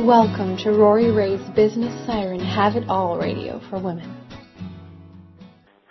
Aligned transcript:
Welcome 0.00 0.56
to 0.58 0.72
Rori 0.72 1.10
Raye's 1.10 1.40
Business 1.56 2.06
Siren 2.06 2.38
Have 2.38 2.76
It 2.76 2.86
All 2.86 3.18
Radio 3.18 3.62
for 3.70 3.78
Women. 3.78 4.14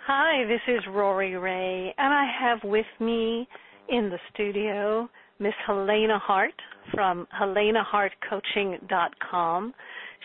Hi, 0.06 0.44
this 0.46 0.60
is 0.68 0.80
Rori 0.88 1.34
Raye, 1.34 1.92
and 1.98 2.14
I 2.14 2.24
have 2.40 2.60
with 2.62 2.86
me 3.00 3.48
in 3.88 4.08
the 4.08 4.20
studio 4.32 5.10
Miss 5.40 5.54
Helena 5.66 6.20
Hart 6.20 6.54
from 6.94 7.26
helenahartcoaching.com. 7.36 9.74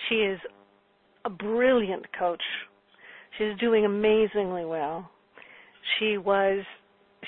She 0.07 0.15
is 0.15 0.39
a 1.25 1.31
brilliant 1.31 2.05
coach. 2.17 2.43
She's 3.39 3.57
doing 3.59 3.85
amazingly 3.85 4.63
well. 4.63 5.09
She 5.97 6.19
was 6.19 6.63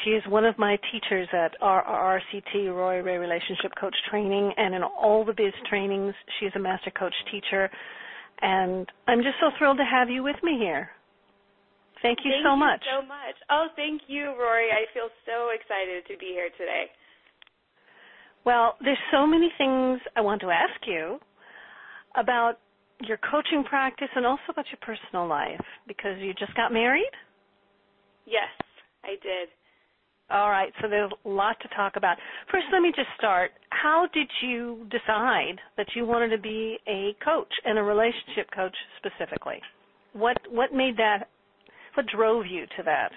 she 0.04 0.12
is 0.12 0.23
one 0.28 0.46
of 0.46 0.57
my 0.57 0.78
teachers 0.91 1.28
at 1.34 1.60
RRCT, 1.62 2.68
Rori 2.68 3.02
Raye 3.02 3.18
Relationship 3.18 3.71
Coach 3.80 3.96
Training, 4.10 4.52
and 4.57 4.73
in 4.73 4.84
all 4.84 5.23
the 5.23 5.34
biz 5.34 5.54
trainings, 5.70 6.14
she's 6.39 6.52
a 6.55 6.60
master 6.60 6.92
coach 6.92 7.14
teacher. 7.32 7.70
And 8.42 8.87
I'm 9.07 9.20
just 9.20 9.36
so 9.39 9.50
thrilled 9.57 9.78
to 9.78 9.86
have 9.86 10.10
you 10.10 10.24
with 10.24 10.36
me 10.42 10.57
here. 10.60 10.89
Thank 12.01 12.20
you 12.25 12.32
thank 12.32 12.43
so 12.43 12.54
you 12.54 12.60
much. 12.60 12.84
so 12.84 13.06
much. 13.06 13.36
Oh, 13.50 13.68
thank 13.75 14.01
you, 14.07 14.34
Rori. 14.37 14.68
I 14.71 14.92
feel 14.93 15.07
so 15.25 15.50
excited 15.56 16.04
to 16.12 16.18
be 16.18 16.34
here 16.34 16.50
today. 16.57 16.92
Well, 18.46 18.75
there's 18.84 19.00
so 19.12 19.25
many 19.25 19.50
things 19.57 20.01
I 20.18 20.21
want 20.21 20.42
to 20.42 20.51
ask 20.51 20.75
you 20.86 21.20
about 22.15 22.60
your 23.01 23.18
coaching 23.18 23.64
practice 23.64 24.10
and 24.15 24.25
also 24.25 24.43
about 24.50 24.65
your 24.68 24.79
personal 24.82 25.28
life 25.28 25.64
because 25.87 26.18
you 26.20 26.34
just 26.34 26.56
got 26.56 26.71
married? 26.71 27.12
Yes, 28.25 28.51
I 29.04 29.15
did. 29.21 29.50
All 30.29 30.50
right, 30.50 30.71
so 30.82 30.87
there's 30.89 31.11
a 31.25 31.29
lot 31.29 31.57
to 31.61 31.68
talk 31.75 31.93
about. 31.95 32.17
First, 32.52 32.66
let 32.72 32.81
me 32.81 32.91
just 32.95 33.09
start. 33.17 33.52
How 33.69 34.08
did 34.14 34.30
you 34.41 34.88
decide 34.89 35.59
that 35.77 35.88
you 35.95 36.05
wanted 36.05 36.30
to 36.30 36.38
be 36.38 36.80
a 36.88 37.16
coach 37.23 37.52
and 37.66 37.77
a 37.77 37.83
relationship 37.83 38.50
coach 38.55 38.75
specifically? 38.97 39.61
What 40.14 40.38
what 40.50 40.73
made 40.73 40.98
that? 40.98 41.28
What 41.95 42.08
drove 42.08 42.45
you 42.48 42.66
to 42.78 42.83
that? 42.86 43.11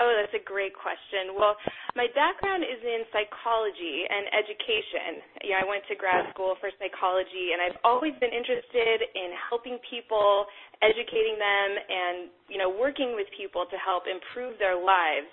Oh, 0.00 0.08
that's 0.16 0.32
a 0.32 0.40
great 0.40 0.72
question. 0.72 1.36
Well, 1.36 1.60
my 1.92 2.08
background 2.16 2.64
is 2.64 2.80
in 2.80 3.04
psychology 3.12 4.08
and 4.08 4.32
education. 4.32 5.44
You 5.44 5.52
know, 5.52 5.60
I 5.60 5.66
went 5.68 5.84
to 5.92 5.94
grad 5.94 6.24
school 6.32 6.56
for 6.56 6.72
psychology, 6.80 7.52
and 7.52 7.60
I've 7.60 7.76
always 7.84 8.16
been 8.16 8.32
interested 8.32 9.04
in 9.12 9.36
helping 9.36 9.76
people, 9.92 10.48
educating 10.80 11.36
them, 11.36 11.68
and 11.76 12.16
you 12.48 12.56
know, 12.56 12.72
working 12.72 13.12
with 13.12 13.28
people 13.36 13.68
to 13.68 13.76
help 13.76 14.08
improve 14.08 14.56
their 14.56 14.80
lives. 14.80 15.28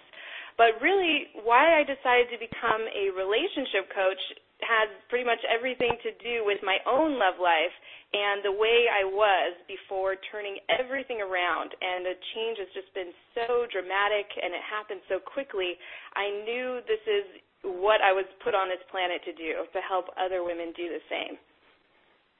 But 0.57 0.81
really, 0.81 1.29
why 1.45 1.77
I 1.77 1.85
decided 1.85 2.33
to 2.33 2.39
become 2.41 2.81
a 2.89 3.13
relationship 3.13 3.93
coach 3.93 4.19
has 4.65 4.89
pretty 5.05 5.21
much 5.21 5.37
everything 5.45 5.93
to 6.01 6.11
do 6.17 6.41
with 6.41 6.57
my 6.65 6.81
own 6.89 7.21
love 7.21 7.37
life 7.37 7.75
and 8.09 8.41
the 8.41 8.57
way 8.57 8.89
I 8.89 9.05
was 9.05 9.53
before 9.69 10.17
turning 10.33 10.57
everything 10.65 11.21
around. 11.21 11.77
And 11.77 12.09
the 12.09 12.17
change 12.33 12.57
has 12.57 12.71
just 12.73 12.89
been 12.97 13.13
so 13.37 13.69
dramatic 13.69 14.25
and 14.33 14.57
it 14.57 14.63
happened 14.65 15.05
so 15.05 15.21
quickly. 15.21 15.77
I 16.17 16.41
knew 16.41 16.81
this 16.89 17.05
is 17.05 17.25
what 17.61 18.01
I 18.01 18.09
was 18.09 18.25
put 18.41 18.57
on 18.57 18.65
this 18.65 18.81
planet 18.89 19.21
to 19.29 19.33
do, 19.37 19.61
to 19.61 19.81
help 19.85 20.09
other 20.17 20.41
women 20.41 20.73
do 20.73 20.89
the 20.89 21.03
same. 21.05 21.37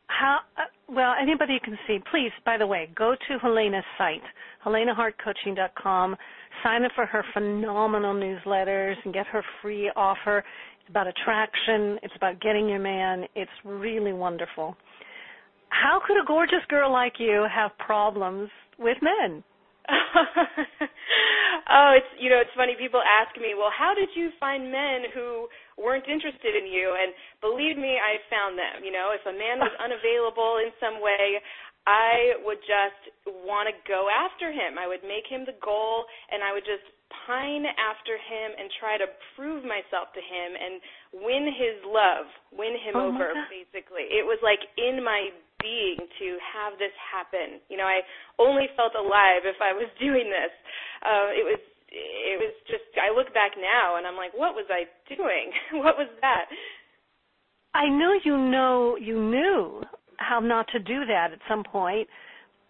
How 0.08 0.40
uh, 0.58 0.62
well 0.90 1.14
anybody 1.20 1.60
can 1.64 1.78
see. 1.88 2.00
Please, 2.12 2.32
by 2.46 2.58
the 2.58 2.68
way, 2.68 2.90
go 2.96 3.16
to 3.28 3.40
Helena's 3.40 3.84
site, 3.98 4.22
helenahartcoaching.com. 4.66 6.16
Sign 6.64 6.84
up 6.84 6.92
for 6.96 7.06
her 7.06 7.24
phenomenal 7.34 8.16
newsletters 8.16 8.96
and 9.06 9.14
get 9.14 9.28
her 9.28 9.44
free 9.62 9.92
offer. 9.96 10.44
It's 10.82 10.90
about 10.90 11.08
attraction. 11.08 12.00
It's 12.02 12.16
about 12.16 12.42
getting 12.42 12.68
your 12.70 12.80
man. 12.80 13.26
It's 13.36 13.52
really 13.64 14.14
wonderful. 14.14 14.76
How 15.70 16.00
could 16.06 16.18
a 16.18 16.26
gorgeous 16.26 16.66
girl 16.70 16.92
like 16.92 17.14
you 17.20 17.46
have 17.54 17.72
problems 17.78 18.50
with 18.80 18.98
men? 19.02 19.44
oh, 21.72 21.92
it's 21.96 22.12
you 22.20 22.30
know, 22.30 22.44
it's 22.44 22.54
funny. 22.56 22.76
People 22.76 23.02
ask 23.02 23.36
me, 23.40 23.56
"Well, 23.56 23.72
how 23.72 23.96
did 23.96 24.10
you 24.16 24.32
find 24.40 24.72
men 24.72 25.08
who 25.16 25.48
weren't 25.80 26.08
interested 26.08 26.56
in 26.56 26.68
you?" 26.68 26.96
And 26.96 27.16
believe 27.40 27.80
me, 27.80 27.96
I 27.96 28.20
found 28.28 28.60
them. 28.60 28.84
You 28.84 28.92
know, 28.92 29.16
if 29.16 29.24
a 29.24 29.36
man 29.36 29.64
was 29.64 29.72
unavailable 29.86 30.60
in 30.60 30.76
some 30.80 31.00
way, 31.00 31.40
I 31.88 32.36
would 32.44 32.60
just 32.68 33.16
want 33.48 33.72
to 33.72 33.76
go 33.88 34.12
after 34.12 34.52
him. 34.52 34.76
I 34.76 34.92
would 34.92 35.08
make 35.08 35.24
him 35.24 35.48
the 35.48 35.56
goal, 35.64 36.04
and 36.28 36.44
I 36.44 36.52
would 36.52 36.68
just 36.68 36.84
pine 37.24 37.64
after 37.80 38.20
him 38.20 38.52
and 38.60 38.68
try 38.84 39.00
to 39.00 39.08
prove 39.36 39.64
myself 39.64 40.12
to 40.12 40.20
him 40.20 40.50
and 40.60 40.84
win 41.24 41.48
his 41.48 41.80
love, 41.88 42.28
win 42.52 42.76
him 42.76 43.00
oh 43.00 43.16
over. 43.16 43.32
Basically, 43.48 44.04
it 44.12 44.28
was 44.28 44.40
like 44.44 44.60
in 44.76 45.00
my 45.00 45.32
being 45.62 45.98
to 45.98 46.28
have 46.42 46.78
this 46.78 46.94
happen. 46.98 47.62
You 47.70 47.78
know, 47.78 47.88
I 47.90 48.02
only 48.40 48.68
felt 48.76 48.94
alive 48.94 49.46
if 49.46 49.58
I 49.62 49.74
was 49.74 49.90
doing 50.00 50.30
this. 50.30 50.54
Uh, 51.02 51.30
it 51.34 51.46
was 51.46 51.62
it 51.90 52.38
was 52.40 52.54
just 52.68 52.84
I 53.00 53.16
look 53.16 53.34
back 53.34 53.56
now 53.56 53.96
and 53.98 54.06
I'm 54.06 54.18
like, 54.18 54.36
what 54.36 54.54
was 54.54 54.68
I 54.70 54.86
doing? 55.08 55.52
what 55.84 55.98
was 55.98 56.10
that? 56.22 56.46
I 57.74 57.88
know 57.88 58.14
you 58.24 58.38
know 58.38 58.98
you 59.00 59.22
knew 59.22 59.84
how 60.18 60.40
not 60.40 60.68
to 60.74 60.80
do 60.80 61.06
that 61.06 61.30
at 61.32 61.40
some 61.48 61.64
point, 61.64 62.08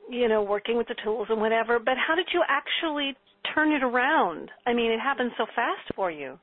you 0.09 0.27
know, 0.27 0.43
working 0.43 0.77
with 0.77 0.87
the 0.87 0.95
tools 1.03 1.27
and 1.29 1.39
whatever, 1.39 1.79
but 1.79 1.95
how 1.95 2.15
did 2.15 2.27
you 2.33 2.43
actually 2.47 3.15
turn 3.53 3.71
it 3.71 3.83
around? 3.83 4.49
I 4.65 4.73
mean, 4.73 4.91
it 4.91 4.99
happened 4.99 5.31
so 5.37 5.45
fast 5.55 5.95
for 5.95 6.11
you. 6.11 6.37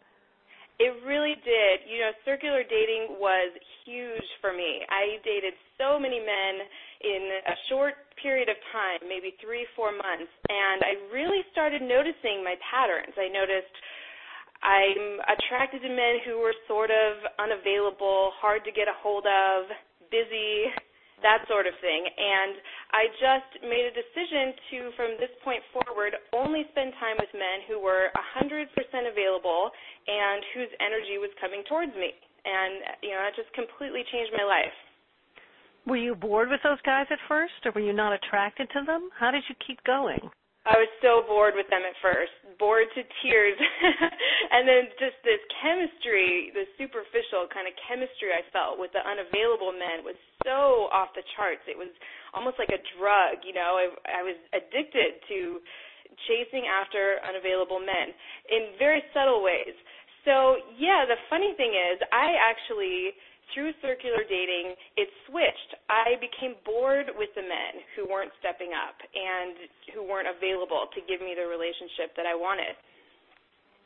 It 0.79 0.91
really 1.07 1.39
did. 1.47 1.87
You 1.87 2.03
know, 2.03 2.13
circular 2.27 2.67
dating 2.67 3.23
was 3.23 3.55
huge 3.87 4.27
for 4.41 4.51
me. 4.51 4.83
I 4.91 5.23
dated 5.23 5.55
so 5.79 6.03
many 6.03 6.19
men 6.19 6.55
in 7.05 7.23
a 7.47 7.57
short 7.71 7.95
period 8.19 8.49
of 8.49 8.59
time, 8.75 9.07
maybe 9.07 9.39
three, 9.39 9.67
four 9.77 9.93
months, 9.93 10.31
and 10.49 10.83
I 10.83 10.99
really 11.15 11.47
started 11.53 11.83
noticing 11.83 12.43
my 12.43 12.59
patterns. 12.65 13.15
I 13.15 13.29
noticed 13.31 13.75
I'm 14.65 15.21
attracted 15.29 15.85
to 15.85 15.93
men 15.93 16.25
who 16.25 16.41
were 16.41 16.57
sort 16.67 16.91
of 16.91 17.23
unavailable, 17.39 18.33
hard 18.41 18.65
to 18.65 18.73
get 18.73 18.89
a 18.89 18.97
hold 18.99 19.29
of, 19.29 19.69
busy, 20.11 20.73
that 21.21 21.45
sort 21.49 21.69
of 21.69 21.77
thing. 21.81 22.05
And 22.05 22.61
I 22.93 23.03
just 23.17 23.51
made 23.65 23.89
a 23.89 23.95
decision 23.97 24.57
to, 24.73 24.79
from 24.97 25.11
this 25.21 25.33
point 25.45 25.65
forward, 25.73 26.17
only 26.33 26.65
spend 26.73 26.97
time 27.01 27.17
with 27.21 27.33
men 27.37 27.65
who 27.69 27.81
were 27.81 28.09
100% 28.41 28.69
available 29.05 29.73
and 30.07 30.41
whose 30.53 30.73
energy 30.81 31.17
was 31.19 31.31
coming 31.41 31.63
towards 31.69 31.93
me. 31.97 32.13
And, 32.45 33.01
you 33.01 33.17
know, 33.17 33.25
that 33.25 33.37
just 33.37 33.53
completely 33.57 34.05
changed 34.13 34.33
my 34.37 34.45
life. 34.45 34.77
Were 35.87 36.01
you 36.01 36.15
bored 36.15 36.49
with 36.49 36.61
those 36.65 36.81
guys 36.85 37.09
at 37.13 37.21
first, 37.29 37.61
or 37.65 37.73
were 37.73 37.85
you 37.85 37.93
not 37.93 38.13
attracted 38.13 38.69
to 38.73 38.85
them? 38.85 39.09
How 39.17 39.31
did 39.31 39.45
you 39.49 39.57
keep 39.67 39.81
going? 39.85 40.21
I 40.65 40.81
was 40.81 40.89
so 41.05 41.21
bored 41.29 41.53
with 41.53 41.69
them 41.69 41.85
at 41.85 41.93
first, 42.01 42.33
bored 42.57 42.89
to 42.97 43.05
tears. 43.21 43.57
and 44.55 44.65
then 44.65 44.89
just 44.97 45.21
this 45.21 45.41
chemistry, 45.61 46.57
the 46.57 46.65
superficial 46.81 47.45
kind 47.53 47.69
of 47.69 47.77
chemistry 47.85 48.33
I 48.33 48.41
felt 48.49 48.81
with 48.81 48.89
the 48.97 49.05
unavailable 49.05 49.77
men 49.77 50.01
was 50.09 50.17
so 50.41 50.89
off 50.89 51.13
the 51.13 51.25
charts. 51.37 51.61
It 51.69 51.77
was 51.77 51.93
almost 52.33 52.57
like 52.57 52.73
a 52.73 52.81
drug, 52.97 53.45
you 53.45 53.53
know. 53.53 53.77
I, 53.77 53.93
I 54.09 54.23
was 54.25 54.41
addicted 54.57 55.21
to 55.29 55.61
chasing 56.25 56.65
after 56.65 57.21
unavailable 57.29 57.85
men 57.85 58.17
in 58.49 58.73
very 58.81 59.05
subtle 59.13 59.45
ways. 59.45 59.77
So, 60.25 60.57
yeah, 60.81 61.05
the 61.05 61.21
funny 61.29 61.53
thing 61.57 61.77
is, 61.77 62.01
I 62.13 62.35
actually 62.41 63.13
through 63.53 63.77
circular 63.85 64.25
dating, 64.25 64.73
it 64.97 65.09
switched. 65.29 65.71
I 65.93 66.17
became 66.17 66.57
bored 66.65 67.13
with 67.15 67.29
the 67.37 67.45
men 67.45 67.85
who 67.93 68.09
weren't 68.09 68.33
stepping 68.41 68.73
up 68.73 68.97
and 69.13 69.69
who 69.93 70.01
weren't 70.01 70.31
available 70.31 70.89
to 70.97 71.01
give 71.05 71.21
me 71.21 71.37
the 71.37 71.45
relationship 71.45 72.17
that 72.17 72.25
I 72.25 72.33
wanted. 72.33 72.73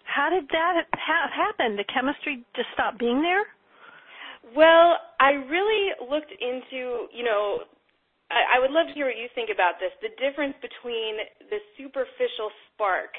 How 0.07 0.31
did 0.31 0.47
that 0.55 0.87
ha- 0.95 1.29
happen? 1.29 1.75
The 1.75 1.85
chemistry 1.91 2.47
just 2.55 2.71
stopped 2.73 3.03
being 3.03 3.21
there? 3.21 3.45
Well, 4.55 4.97
I 5.21 5.37
really 5.37 5.93
looked 6.07 6.33
into, 6.33 7.11
you 7.13 7.27
know, 7.27 7.69
I, 8.33 8.57
I 8.57 8.63
would 8.63 8.73
love 8.73 8.89
to 8.89 8.95
hear 8.95 9.11
what 9.11 9.21
you 9.21 9.29
think 9.35 9.53
about 9.53 9.77
this. 9.77 9.93
The 10.01 10.15
difference 10.17 10.57
between 10.65 11.21
the 11.53 11.61
superficial 11.77 12.49
spark 12.73 13.13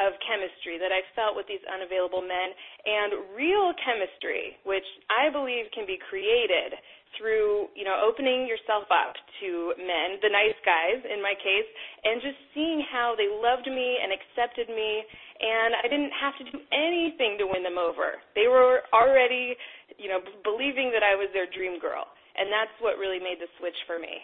of 0.00 0.16
chemistry 0.24 0.76
that 0.76 0.92
I 0.92 1.00
felt 1.16 1.36
with 1.36 1.48
these 1.48 1.62
unavailable 1.68 2.20
men 2.20 2.52
and 2.84 3.36
real 3.36 3.72
chemistry, 3.80 4.56
which 4.68 4.86
I 5.08 5.32
believe 5.32 5.72
can 5.72 5.88
be 5.88 5.96
created 5.96 6.76
through, 7.16 7.72
you 7.72 7.80
know, 7.80 7.96
opening 8.04 8.44
yourself 8.44 8.84
up 8.92 9.16
to 9.40 9.72
men, 9.80 10.20
the 10.20 10.28
nice 10.28 10.58
guys 10.68 11.00
in 11.00 11.24
my 11.24 11.32
case, 11.40 11.68
and 12.04 12.20
just 12.20 12.36
seeing 12.52 12.84
how 12.92 13.16
they 13.16 13.28
loved 13.28 13.64
me 13.64 13.96
and 14.04 14.12
accepted 14.12 14.68
me 14.68 15.00
and 15.40 15.76
I 15.76 15.86
didn't 15.88 16.14
have 16.16 16.36
to 16.40 16.44
do 16.48 16.56
anything 16.72 17.36
to 17.38 17.44
win 17.44 17.60
them 17.60 17.76
over. 17.76 18.20
They 18.32 18.48
were 18.48 18.88
already, 18.92 19.56
you 20.00 20.08
know, 20.08 20.20
believing 20.44 20.88
that 20.96 21.04
I 21.04 21.12
was 21.12 21.28
their 21.36 21.48
dream 21.48 21.76
girl. 21.76 22.08
And 22.36 22.52
that's 22.52 22.72
what 22.80 23.00
really 23.00 23.20
made 23.20 23.40
the 23.40 23.48
switch 23.60 23.76
for 23.88 23.98
me. 23.98 24.20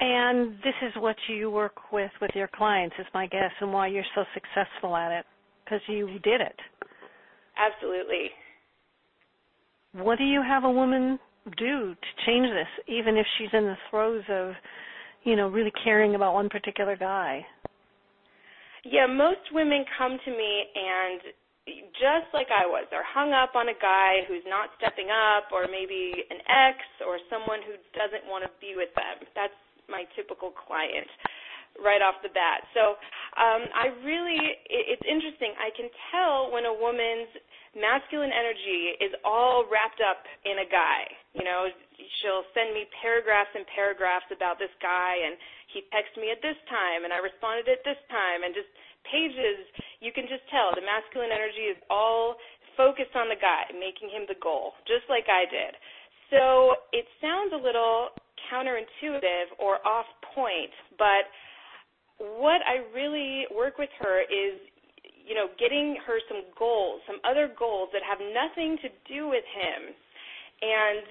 And 0.00 0.54
this 0.64 0.74
is 0.82 0.92
what 0.96 1.16
you 1.28 1.50
work 1.50 1.92
with 1.92 2.10
with 2.20 2.32
your 2.34 2.48
clients, 2.48 2.96
is 2.98 3.06
my 3.14 3.26
guess, 3.26 3.52
and 3.60 3.72
why 3.72 3.86
you're 3.86 4.04
so 4.14 4.24
successful 4.34 4.96
at 4.96 5.12
it, 5.12 5.24
because 5.64 5.80
you 5.86 6.18
did 6.24 6.40
it. 6.40 6.58
Absolutely. 7.56 8.30
What 9.92 10.18
do 10.18 10.24
you 10.24 10.42
have 10.42 10.64
a 10.64 10.70
woman 10.70 11.18
do 11.56 11.94
to 11.94 12.24
change 12.26 12.48
this, 12.50 12.66
even 12.88 13.16
if 13.16 13.26
she's 13.38 13.50
in 13.52 13.64
the 13.64 13.76
throes 13.90 14.24
of, 14.28 14.54
you 15.22 15.36
know, 15.36 15.48
really 15.48 15.72
caring 15.84 16.16
about 16.16 16.34
one 16.34 16.48
particular 16.48 16.96
guy? 16.96 17.46
Yeah, 18.84 19.06
most 19.06 19.52
women 19.52 19.84
come 19.96 20.18
to 20.24 20.30
me 20.30 20.64
and 20.74 21.20
just 21.96 22.28
like 22.34 22.52
I 22.52 22.66
was, 22.66 22.84
they're 22.90 23.06
hung 23.06 23.32
up 23.32 23.56
on 23.56 23.72
a 23.72 23.78
guy 23.80 24.26
who's 24.28 24.44
not 24.44 24.68
stepping 24.76 25.08
up, 25.08 25.48
or 25.48 25.64
maybe 25.64 26.12
an 26.28 26.42
ex, 26.44 26.76
or 27.06 27.16
someone 27.32 27.64
who 27.64 27.80
doesn't 27.96 28.28
want 28.28 28.44
to 28.44 28.50
be 28.60 28.76
with 28.76 28.92
them. 28.92 29.24
That's 29.32 29.56
my 29.88 30.04
typical 30.16 30.50
client 30.54 31.08
right 31.82 31.98
off 31.98 32.22
the 32.22 32.30
bat. 32.30 32.62
So 32.70 32.94
um, 33.34 33.66
I 33.74 33.90
really, 34.06 34.38
it, 34.70 34.84
it's 34.94 35.06
interesting. 35.06 35.54
I 35.58 35.74
can 35.74 35.90
tell 36.14 36.54
when 36.54 36.66
a 36.70 36.74
woman's 36.74 37.30
masculine 37.74 38.30
energy 38.30 38.94
is 39.02 39.10
all 39.26 39.66
wrapped 39.66 39.98
up 39.98 40.22
in 40.46 40.62
a 40.62 40.68
guy. 40.70 41.10
You 41.34 41.42
know, 41.42 41.66
she'll 42.22 42.46
send 42.54 42.70
me 42.70 42.86
paragraphs 43.02 43.50
and 43.58 43.66
paragraphs 43.74 44.30
about 44.30 44.62
this 44.62 44.70
guy, 44.78 45.18
and 45.26 45.34
he 45.74 45.82
texted 45.90 46.22
me 46.22 46.30
at 46.30 46.38
this 46.38 46.58
time, 46.70 47.02
and 47.02 47.10
I 47.10 47.18
responded 47.18 47.66
at 47.66 47.82
this 47.82 47.98
time, 48.06 48.46
and 48.46 48.54
just 48.54 48.70
pages, 49.10 49.66
you 49.98 50.14
can 50.14 50.30
just 50.30 50.46
tell 50.48 50.70
the 50.72 50.86
masculine 50.86 51.34
energy 51.34 51.74
is 51.74 51.78
all 51.90 52.38
focused 52.78 53.18
on 53.18 53.26
the 53.26 53.38
guy, 53.38 53.66
making 53.74 54.10
him 54.10 54.30
the 54.30 54.38
goal, 54.38 54.78
just 54.86 55.06
like 55.10 55.26
I 55.26 55.46
did. 55.50 55.74
So 56.30 56.78
it 56.94 57.06
sounds 57.18 57.50
a 57.52 57.60
little 57.60 58.14
counterintuitive 58.50 59.56
or 59.58 59.80
off 59.86 60.06
point, 60.34 60.72
but 60.98 61.28
what 62.18 62.62
I 62.64 62.84
really 62.94 63.46
work 63.54 63.78
with 63.78 63.90
her 64.00 64.22
is, 64.22 64.60
you 65.26 65.34
know, 65.34 65.48
getting 65.58 65.96
her 66.06 66.20
some 66.28 66.46
goals, 66.58 67.00
some 67.06 67.18
other 67.24 67.50
goals 67.58 67.90
that 67.92 68.02
have 68.06 68.20
nothing 68.20 68.78
to 68.84 68.88
do 69.08 69.26
with 69.26 69.44
him. 69.50 69.80
And, 70.62 71.04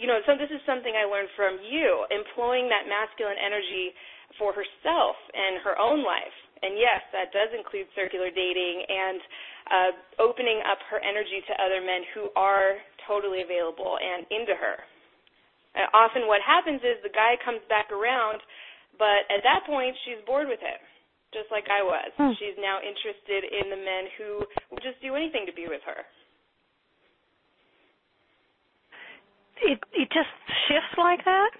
you 0.00 0.06
know, 0.06 0.20
so 0.24 0.38
this 0.38 0.48
is 0.48 0.62
something 0.64 0.94
I 0.96 1.04
learned 1.04 1.30
from 1.36 1.60
you, 1.60 2.06
employing 2.08 2.70
that 2.72 2.88
masculine 2.88 3.36
energy 3.36 3.92
for 4.38 4.56
herself 4.56 5.16
and 5.34 5.60
her 5.62 5.76
own 5.78 6.02
life 6.02 6.36
and 6.62 6.78
yes, 6.80 7.04
that 7.12 7.32
does 7.32 7.52
include 7.52 7.86
circular 7.92 8.32
dating 8.32 8.76
and 8.88 9.20
uh, 9.66 9.90
opening 10.22 10.62
up 10.64 10.80
her 10.88 11.00
energy 11.02 11.44
to 11.44 11.52
other 11.60 11.84
men 11.84 12.00
who 12.14 12.32
are 12.36 12.80
totally 13.04 13.42
available 13.42 13.98
and 14.00 14.24
into 14.32 14.56
her. 14.56 14.80
Often 15.92 16.24
what 16.26 16.40
happens 16.40 16.80
is 16.80 16.96
the 17.04 17.12
guy 17.12 17.36
comes 17.44 17.60
back 17.68 17.92
around, 17.92 18.40
but 18.96 19.28
at 19.28 19.44
that 19.44 19.68
point 19.68 19.92
she's 20.08 20.20
bored 20.24 20.48
with 20.48 20.60
him, 20.60 20.80
just 21.36 21.52
like 21.52 21.68
I 21.68 21.84
was. 21.84 22.10
Hmm. 22.16 22.32
She's 22.40 22.56
now 22.56 22.80
interested 22.80 23.44
in 23.44 23.68
the 23.68 23.76
men 23.76 24.04
who 24.16 24.28
would 24.72 24.82
just 24.82 25.00
do 25.04 25.12
anything 25.14 25.44
to 25.44 25.52
be 25.52 25.68
with 25.68 25.84
her. 25.84 26.00
It 29.64 29.80
it 29.92 30.08
just 30.12 30.32
shifts 30.68 30.96
like 30.96 31.24
that? 31.24 31.52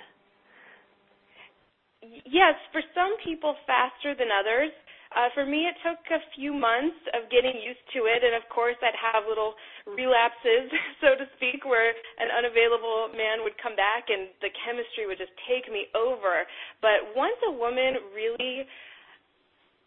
Yes, 2.24 2.54
for 2.72 2.80
some 2.94 3.16
people 3.24 3.56
faster 3.66 4.14
than 4.14 4.28
others. 4.32 4.70
Uh, 5.14 5.30
for 5.34 5.46
me, 5.46 5.70
it 5.70 5.76
took 5.86 6.02
a 6.10 6.22
few 6.34 6.50
months 6.50 6.98
of 7.14 7.30
getting 7.30 7.54
used 7.62 7.82
to 7.94 8.10
it, 8.10 8.26
and 8.26 8.34
of 8.34 8.42
course, 8.50 8.76
I'd 8.82 8.98
have 8.98 9.28
little 9.28 9.54
relapses, 9.86 10.66
so 11.02 11.14
to 11.14 11.24
speak, 11.38 11.62
where 11.62 11.94
an 12.18 12.30
unavailable 12.34 13.14
man 13.14 13.46
would 13.46 13.54
come 13.62 13.78
back 13.78 14.10
and 14.10 14.32
the 14.42 14.50
chemistry 14.66 15.06
would 15.06 15.18
just 15.18 15.34
take 15.46 15.70
me 15.70 15.86
over. 15.94 16.42
But 16.82 17.14
once 17.14 17.38
a 17.46 17.52
woman 17.52 18.10
really 18.10 18.66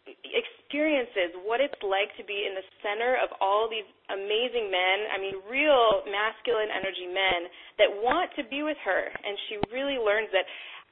experiences 0.08 1.34
what 1.44 1.60
it's 1.60 1.76
like 1.84 2.10
to 2.16 2.24
be 2.24 2.46
in 2.46 2.54
the 2.54 2.66
center 2.82 3.18
of 3.20 3.30
all 3.38 3.68
these 3.70 3.86
amazing 4.10 4.70
men, 4.70 4.96
I 5.12 5.16
mean, 5.18 5.36
real 5.46 6.02
masculine 6.08 6.70
energy 6.70 7.06
men 7.06 7.50
that 7.78 7.90
want 7.90 8.30
to 8.38 8.42
be 8.46 8.62
with 8.62 8.78
her, 8.82 9.02
and 9.06 9.34
she 9.46 9.60
really 9.70 9.98
learns 10.00 10.30
that 10.32 10.46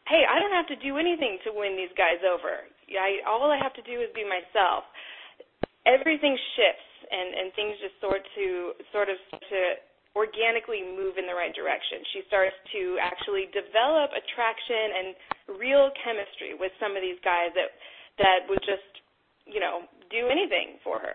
hey, 0.09 0.25
I 0.25 0.41
don't 0.41 0.57
have 0.57 0.69
to 0.73 0.79
do 0.81 0.97
anything 0.97 1.39
to 1.45 1.53
win 1.53 1.77
these 1.77 1.93
guys 1.95 2.21
over. 2.25 2.65
I, 2.97 3.21
all 3.29 3.53
I 3.53 3.61
have 3.61 3.77
to 3.77 3.85
do 3.85 4.01
is 4.01 4.09
be 4.17 4.25
myself. 4.25 4.89
Everything 5.85 6.37
shifts, 6.57 6.91
and 7.09 7.29
and 7.37 7.47
things 7.55 7.77
just 7.81 7.97
sort 8.01 8.25
to 8.25 8.73
sort 8.93 9.09
of 9.09 9.17
to 9.33 9.61
organically 10.17 10.83
move 10.83 11.21
in 11.21 11.29
the 11.29 11.37
right 11.37 11.55
direction. 11.55 12.03
She 12.13 12.27
starts 12.27 12.57
to 12.75 12.99
actually 12.99 13.47
develop 13.55 14.11
attraction 14.11 14.85
and 14.99 15.07
real 15.61 15.95
chemistry 16.03 16.59
with 16.59 16.73
some 16.81 16.97
of 16.97 17.05
these 17.05 17.21
guys 17.23 17.55
that 17.55 17.71
that 18.19 18.49
would 18.51 18.61
just, 18.67 18.89
you 19.47 19.61
know, 19.61 19.87
do 20.11 20.27
anything 20.27 20.83
for 20.83 20.99
her. 20.99 21.15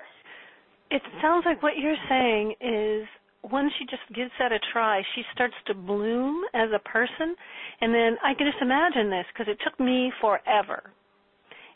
It 0.90 1.02
sounds 1.22 1.44
like 1.46 1.62
what 1.62 1.76
you're 1.78 2.00
saying 2.08 2.56
is 2.62 3.04
once 3.44 3.74
she 3.78 3.86
just 3.86 4.08
gives 4.16 4.32
that 4.40 4.52
a 4.52 4.60
try, 4.72 5.02
she 5.16 5.24
starts 5.34 5.56
to 5.68 5.74
bloom 5.74 6.44
as 6.54 6.70
a 6.72 6.80
person. 6.80 7.36
And 7.82 7.94
then 7.94 8.18
I 8.24 8.34
can 8.34 8.48
just 8.50 8.62
imagine 8.62 9.10
this 9.10 9.26
because 9.34 9.52
it 9.52 9.58
took 9.64 9.80
me 9.80 10.12
forever. 10.22 10.84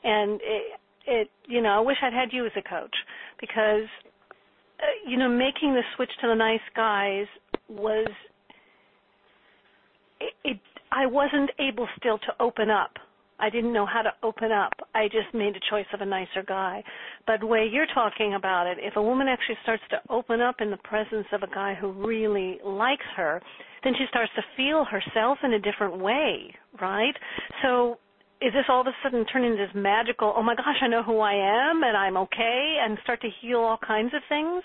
And 0.04 0.40
it, 0.42 0.64
it, 1.06 1.30
you 1.48 1.62
know, 1.62 1.70
I 1.70 1.80
wish 1.80 1.98
I'd 2.02 2.14
had 2.14 2.30
you 2.32 2.46
as 2.46 2.52
a 2.56 2.62
coach 2.62 2.96
because, 3.40 3.88
uh, 4.80 5.10
you 5.10 5.18
know, 5.18 5.30
making 5.30 5.74
the 5.74 5.82
switch 5.96 6.12
to 6.22 6.28
the 6.28 6.36
nice 6.36 6.60
guys 6.76 7.26
was, 7.70 8.08
it, 10.20 10.34
it 10.44 10.60
I 10.92 11.06
wasn't 11.06 11.52
able 11.60 11.88
still 11.98 12.18
to 12.20 12.34
open 12.40 12.70
up 12.70 12.92
I 13.40 13.50
didn't 13.50 13.74
know 13.74 13.86
how 13.86 14.02
to 14.02 14.12
open 14.24 14.52
up. 14.52 14.74
I 14.96 15.06
just 15.06 15.34
made 15.34 15.56
a 15.56 15.60
choice 15.70 15.86
of 15.94 16.02
a 16.02 16.06
nicer 16.06 16.44
guy. 16.46 16.84
But 17.28 17.42
the 17.42 17.46
way 17.46 17.68
you're 17.72 17.88
talking 17.94 18.34
about 18.34 18.66
it, 18.68 18.78
if 18.82 18.96
a 18.96 19.02
woman 19.02 19.28
actually 19.28 19.58
starts 19.64 19.84
to 19.92 20.02
open 20.10 20.42
up 20.42 20.56
in 20.60 20.72
the 20.72 20.78
presence 20.78 21.28
of 21.32 21.44
a 21.44 21.48
guy 21.48 21.76
who 21.76 21.92
really 21.92 22.60
likes 22.66 23.06
her, 23.16 23.42
then 23.84 23.94
she 23.98 24.06
starts 24.10 24.32
to 24.36 24.44
feel 24.56 24.86
herself 24.86 25.38
in 25.44 25.54
a 25.54 25.60
different 25.60 26.00
way, 26.00 26.54
right? 26.82 27.16
So 27.62 28.00
is 28.42 28.54
this 28.54 28.66
all 28.70 28.82
of 28.82 28.88
a 28.88 28.96
sudden 29.04 29.26
turn 29.26 29.44
into 29.44 29.58
this 29.58 29.74
magical, 29.74 30.34
oh 30.36 30.44
my 30.44 30.56
gosh, 30.56 30.78
I 30.82 30.88
know 30.88 31.04
who 31.04 31.20
I 31.20 31.34
am 31.34 31.84
and 31.84 31.98
I'm 31.98 32.18
okay 32.18 32.78
and 32.82 32.98
start 33.04 33.22
to 33.22 33.30
heal 33.42 33.60
all 33.60 33.80
kinds 33.82 34.14
of 34.14 34.22
things? 34.30 34.64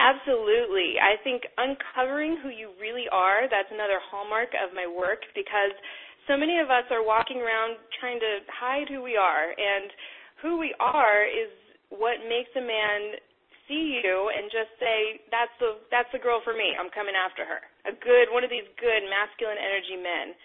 Absolutely. 0.00 0.96
I 0.96 1.20
think 1.20 1.44
uncovering 1.60 2.40
who 2.40 2.48
you 2.48 2.72
really 2.80 3.04
are, 3.12 3.44
that's 3.52 3.68
another 3.68 4.00
hallmark 4.00 4.48
of 4.56 4.72
my 4.72 4.88
work 4.88 5.20
because 5.36 5.76
so 6.24 6.40
many 6.40 6.56
of 6.56 6.72
us 6.72 6.88
are 6.88 7.04
walking 7.04 7.44
around 7.44 7.76
trying 8.00 8.16
to 8.16 8.40
hide 8.48 8.88
who 8.88 9.04
we 9.04 9.20
are, 9.20 9.52
and 9.52 9.92
who 10.40 10.56
we 10.56 10.72
are 10.80 11.28
is 11.28 11.52
what 11.92 12.24
makes 12.24 12.48
a 12.56 12.64
man 12.64 13.20
see 13.68 14.00
you 14.02 14.30
and 14.34 14.50
just 14.50 14.72
say 14.80 15.20
that's 15.30 15.52
the 15.60 15.78
that's 15.90 16.08
the 16.12 16.18
girl 16.18 16.40
for 16.42 16.54
me. 16.54 16.72
I'm 16.78 16.90
coming 16.90 17.14
after 17.14 17.44
her. 17.44 17.60
A 17.88 17.94
good 17.96 18.28
one 18.32 18.44
of 18.44 18.50
these 18.50 18.66
good 18.76 19.02
masculine 19.08 19.60
energy 19.60 19.96
men. 19.96 20.36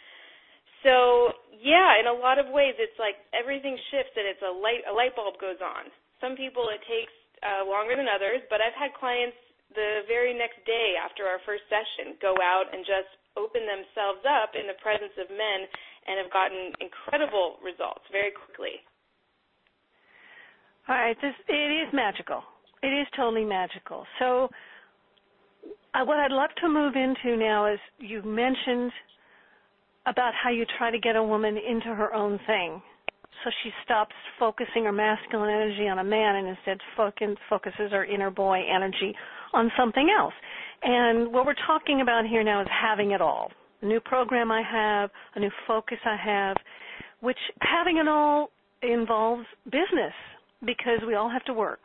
So 0.86 1.34
yeah, 1.52 1.98
in 2.00 2.06
a 2.06 2.16
lot 2.16 2.38
of 2.38 2.48
ways, 2.54 2.78
it's 2.78 2.96
like 3.02 3.18
everything 3.34 3.76
shifts 3.90 4.14
and 4.16 4.30
it's 4.30 4.44
a 4.46 4.54
light 4.54 4.86
a 4.86 4.94
light 4.94 5.18
bulb 5.18 5.42
goes 5.42 5.60
on. 5.60 5.90
Some 6.22 6.38
people 6.38 6.70
it 6.72 6.84
takes 6.86 7.14
uh, 7.44 7.66
longer 7.68 7.98
than 7.98 8.08
others, 8.08 8.46
but 8.48 8.62
I've 8.62 8.78
had 8.78 8.96
clients 8.96 9.36
the 9.74 10.08
very 10.08 10.32
next 10.32 10.62
day 10.64 10.96
after 10.96 11.28
our 11.28 11.42
first 11.44 11.68
session 11.68 12.16
go 12.22 12.38
out 12.40 12.72
and 12.72 12.86
just 12.88 13.12
open 13.36 13.68
themselves 13.68 14.24
up 14.24 14.56
in 14.56 14.70
the 14.70 14.78
presence 14.80 15.12
of 15.20 15.28
men 15.28 15.68
and 16.08 16.22
have 16.22 16.32
gotten 16.32 16.72
incredible 16.80 17.60
results 17.60 18.06
very 18.12 18.32
quickly. 18.32 18.80
All 20.88 20.96
right, 20.96 21.18
this 21.20 21.34
it 21.50 21.72
is 21.82 21.90
magical. 21.94 22.44
It 22.84 22.94
is 22.94 23.08
totally 23.18 23.44
magical. 23.44 24.06
So, 24.20 24.50
Uh, 25.96 26.04
what 26.04 26.20
I'd 26.20 26.32
love 26.32 26.50
to 26.62 26.68
move 26.68 26.96
into 26.96 27.38
now 27.38 27.72
is 27.72 27.80
you 28.00 28.22
mentioned 28.22 28.92
about 30.06 30.34
how 30.34 30.50
you 30.50 30.66
try 30.78 30.92
to 30.92 31.00
get 31.00 31.16
a 31.16 31.24
woman 31.24 31.56
into 31.58 31.96
her 31.96 32.14
own 32.14 32.38
thing, 32.46 32.82
so 33.44 33.50
she 33.64 33.70
stops 33.86 34.14
focusing 34.38 34.84
her 34.84 34.92
masculine 34.92 35.50
energy 35.50 35.88
on 35.88 36.00
a 36.00 36.04
man 36.04 36.36
and 36.36 36.50
instead 36.50 36.80
focuses 37.50 37.92
her 37.92 38.04
inner 38.04 38.30
boy 38.30 38.60
energy 38.60 39.16
on 39.54 39.72
something 39.78 40.10
else. 40.20 40.34
And 40.84 41.32
what 41.32 41.46
we're 41.46 41.56
talking 41.66 42.02
about 42.02 42.26
here 42.26 42.44
now 42.44 42.62
is 42.62 42.68
having 42.70 43.12
it 43.12 43.22
all. 43.22 43.50
A 43.82 43.86
new 43.86 44.02
program 44.02 44.52
I 44.52 44.64
have, 44.70 45.10
a 45.36 45.40
new 45.40 45.52
focus 45.66 45.98
I 46.04 46.18
have, 46.18 46.58
which 47.22 47.40
having 47.62 47.98
it 47.98 48.08
all 48.10 48.50
involves 48.82 49.46
business 49.64 50.14
because 50.66 51.00
we 51.08 51.16
all 51.16 51.30
have 51.30 51.46
to 51.46 51.54
work. 51.54 51.84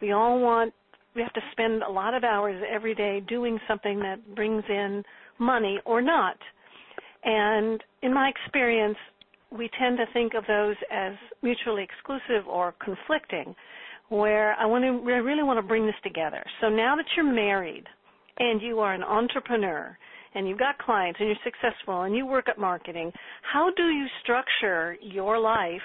We 0.00 0.12
all 0.12 0.38
want, 0.40 0.72
we 1.14 1.22
have 1.22 1.32
to 1.34 1.40
spend 1.52 1.82
a 1.82 1.90
lot 1.90 2.14
of 2.14 2.24
hours 2.24 2.62
every 2.70 2.94
day 2.94 3.20
doing 3.20 3.58
something 3.68 4.00
that 4.00 4.34
brings 4.34 4.64
in 4.68 5.02
money 5.38 5.78
or 5.84 6.02
not. 6.02 6.36
And 7.24 7.82
in 8.02 8.12
my 8.12 8.30
experience, 8.30 8.96
we 9.50 9.70
tend 9.78 9.98
to 9.98 10.04
think 10.12 10.34
of 10.34 10.44
those 10.46 10.76
as 10.92 11.12
mutually 11.42 11.84
exclusive 11.84 12.48
or 12.48 12.74
conflicting, 12.84 13.54
where 14.08 14.54
I 14.54 14.66
want 14.66 14.84
to, 14.84 15.12
I 15.12 15.16
really 15.16 15.42
want 15.42 15.58
to 15.58 15.66
bring 15.66 15.86
this 15.86 15.94
together. 16.02 16.44
So 16.60 16.68
now 16.68 16.96
that 16.96 17.06
you're 17.16 17.32
married, 17.32 17.84
and 18.38 18.60
you 18.60 18.80
are 18.80 18.94
an 18.94 19.02
entrepreneur 19.02 19.96
and 20.34 20.48
you've 20.48 20.58
got 20.58 20.78
clients 20.78 21.20
and 21.20 21.28
you're 21.28 21.38
successful 21.44 22.02
and 22.02 22.14
you 22.14 22.26
work 22.26 22.48
at 22.48 22.58
marketing, 22.58 23.12
how 23.52 23.70
do 23.76 23.84
you 23.84 24.06
structure 24.22 24.96
your 25.00 25.38
life 25.38 25.80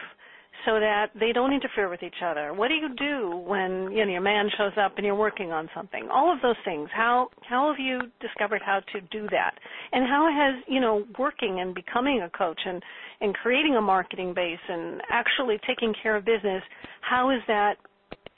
so 0.65 0.79
that 0.79 1.07
they 1.19 1.31
don't 1.31 1.53
interfere 1.53 1.89
with 1.89 2.03
each 2.03 2.21
other? 2.23 2.53
What 2.53 2.69
do 2.69 2.75
you 2.75 2.89
do 2.95 3.37
when 3.45 3.91
you 3.91 4.05
know 4.05 4.11
your 4.11 4.21
man 4.21 4.49
shows 4.57 4.73
up 4.79 4.97
and 4.97 5.05
you're 5.05 5.15
working 5.15 5.51
on 5.51 5.69
something? 5.75 6.07
All 6.11 6.33
of 6.33 6.41
those 6.41 6.55
things. 6.65 6.89
How 6.93 7.29
how 7.47 7.69
have 7.69 7.79
you 7.79 8.01
discovered 8.19 8.61
how 8.65 8.81
to 8.93 9.01
do 9.11 9.27
that? 9.31 9.51
And 9.91 10.05
how 10.05 10.27
has 10.31 10.63
you 10.67 10.79
know 10.79 11.05
working 11.17 11.59
and 11.59 11.73
becoming 11.73 12.21
a 12.21 12.29
coach 12.29 12.59
and 12.65 12.81
and 13.21 13.33
creating 13.35 13.75
a 13.75 13.81
marketing 13.81 14.33
base 14.33 14.59
and 14.67 15.01
actually 15.09 15.59
taking 15.67 15.93
care 16.01 16.15
of 16.15 16.25
business? 16.25 16.63
How 17.01 17.29
has 17.29 17.41
that 17.47 17.75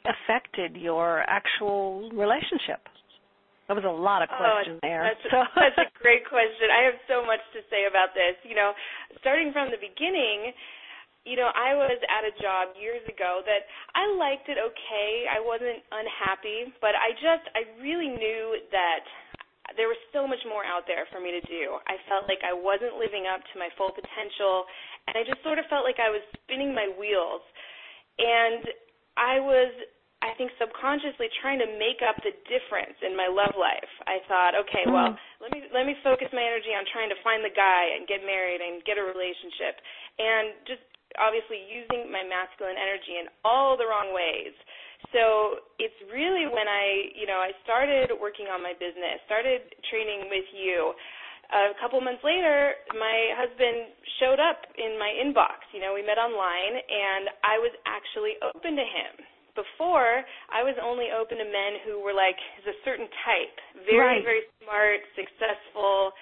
affected 0.06 0.76
your 0.76 1.22
actual 1.28 2.10
relationship? 2.12 2.82
That 3.72 3.80
was 3.80 3.88
a 3.88 3.96
lot 4.04 4.20
of 4.20 4.28
oh, 4.28 4.36
questions 4.36 4.84
oh, 4.84 4.88
there. 4.88 5.08
That's, 5.08 5.24
so. 5.32 5.48
that's 5.56 5.80
a 5.80 5.88
great 6.04 6.28
question. 6.28 6.68
I 6.68 6.92
have 6.92 7.00
so 7.08 7.24
much 7.24 7.40
to 7.56 7.64
say 7.72 7.88
about 7.88 8.12
this. 8.12 8.36
You 8.44 8.52
know, 8.52 8.76
starting 9.24 9.56
from 9.56 9.72
the 9.72 9.80
beginning, 9.80 10.52
you 11.26 11.38
know, 11.38 11.54
I 11.54 11.78
was 11.78 12.02
at 12.10 12.24
a 12.26 12.34
job 12.42 12.74
years 12.74 13.06
ago 13.06 13.46
that 13.46 13.70
I 13.94 14.10
liked 14.18 14.50
it 14.50 14.58
okay. 14.58 15.30
I 15.30 15.38
wasn't 15.38 15.86
unhappy, 15.94 16.74
but 16.82 16.98
I 16.98 17.14
just 17.14 17.46
I 17.54 17.70
really 17.78 18.10
knew 18.10 18.58
that 18.74 19.06
there 19.78 19.88
was 19.88 20.02
so 20.12 20.26
much 20.26 20.42
more 20.50 20.66
out 20.66 20.90
there 20.90 21.06
for 21.14 21.22
me 21.22 21.32
to 21.32 21.44
do. 21.46 21.78
I 21.86 22.02
felt 22.10 22.26
like 22.26 22.42
I 22.42 22.52
wasn't 22.52 22.98
living 22.98 23.30
up 23.30 23.40
to 23.54 23.56
my 23.62 23.70
full 23.78 23.94
potential, 23.94 24.66
and 25.08 25.14
I 25.16 25.22
just 25.22 25.40
sort 25.46 25.62
of 25.62 25.70
felt 25.70 25.86
like 25.86 26.02
I 26.02 26.10
was 26.10 26.26
spinning 26.42 26.74
my 26.74 26.90
wheels. 26.98 27.46
And 28.18 28.66
I 29.16 29.38
was 29.40 29.72
I 30.22 30.38
think 30.38 30.54
subconsciously 30.62 31.34
trying 31.42 31.58
to 31.66 31.70
make 31.82 32.06
up 32.06 32.14
the 32.22 32.30
difference 32.46 32.94
in 33.02 33.18
my 33.18 33.26
love 33.26 33.58
life. 33.58 33.90
I 34.06 34.22
thought, 34.30 34.54
okay, 34.54 34.86
well, 34.86 35.18
mm-hmm. 35.18 35.42
let 35.42 35.50
me 35.50 35.60
let 35.74 35.86
me 35.90 35.98
focus 36.06 36.30
my 36.30 36.46
energy 36.46 36.74
on 36.78 36.86
trying 36.94 37.10
to 37.10 37.18
find 37.26 37.42
the 37.42 37.54
guy 37.54 37.98
and 37.98 38.06
get 38.06 38.22
married 38.22 38.62
and 38.62 38.86
get 38.86 39.02
a 39.02 39.06
relationship 39.06 39.82
and 40.22 40.54
just 40.70 40.86
obviously 41.20 41.60
using 41.68 42.12
my 42.12 42.24
masculine 42.24 42.78
energy 42.78 43.20
in 43.20 43.28
all 43.44 43.76
the 43.76 43.88
wrong 43.88 44.14
ways. 44.14 44.54
So 45.10 45.66
it's 45.82 45.98
really 46.14 46.46
when 46.46 46.70
I, 46.70 47.12
you 47.18 47.26
know, 47.26 47.42
I 47.42 47.52
started 47.66 48.14
working 48.22 48.48
on 48.48 48.62
my 48.62 48.78
business, 48.78 49.20
started 49.26 49.66
training 49.90 50.30
with 50.30 50.48
you. 50.54 50.94
A 51.52 51.76
couple 51.84 52.00
months 52.00 52.24
later, 52.24 52.80
my 52.96 53.36
husband 53.36 53.92
showed 54.24 54.40
up 54.40 54.64
in 54.80 54.96
my 54.96 55.12
inbox. 55.20 55.68
You 55.76 55.84
know, 55.84 55.92
we 55.92 56.00
met 56.00 56.16
online, 56.16 56.80
and 56.80 57.28
I 57.44 57.60
was 57.60 57.76
actually 57.84 58.40
open 58.40 58.80
to 58.80 58.88
him 58.88 59.28
before 59.56 60.24
I 60.48 60.64
was 60.64 60.80
only 60.80 61.12
open 61.12 61.38
to 61.40 61.48
men 61.48 61.84
who 61.84 62.00
were 62.00 62.16
like 62.16 62.40
a 62.64 62.76
certain 62.88 63.08
type, 63.28 63.56
very 63.84 64.24
right. 64.24 64.24
very 64.24 64.44
smart, 64.64 65.04
successful, 65.16 66.16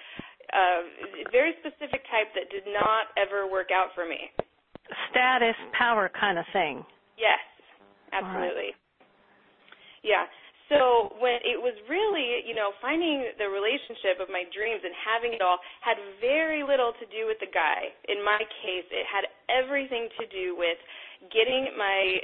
uh, 0.50 0.82
very 1.30 1.54
specific 1.62 2.02
type 2.10 2.34
that 2.34 2.50
did 2.50 2.66
not 2.66 3.14
ever 3.14 3.46
work 3.46 3.70
out 3.70 3.94
for 3.94 4.02
me. 4.02 4.34
Status, 5.10 5.56
power 5.76 6.10
kind 6.12 6.38
of 6.38 6.44
thing. 6.52 6.84
Yes, 7.18 7.40
absolutely. 8.12 8.74
Right. 8.74 10.02
Yeah. 10.02 10.24
So 10.70 11.18
when 11.18 11.42
it 11.42 11.58
was 11.58 11.74
really, 11.90 12.46
you 12.46 12.54
know, 12.54 12.70
finding 12.78 13.26
the 13.42 13.50
relationship 13.50 14.22
of 14.22 14.30
my 14.30 14.46
dreams 14.54 14.78
and 14.86 14.94
having 15.02 15.34
it 15.34 15.42
all 15.42 15.58
had 15.82 15.98
very 16.22 16.62
little 16.62 16.94
to 16.94 17.06
do 17.10 17.26
with 17.26 17.42
the 17.42 17.50
guy. 17.50 17.90
In 18.06 18.22
my 18.22 18.38
case, 18.62 18.86
it 18.94 19.02
had 19.10 19.26
everything 19.50 20.06
to 20.22 20.24
do 20.30 20.54
with 20.54 20.78
getting 21.34 21.74
my 21.74 22.22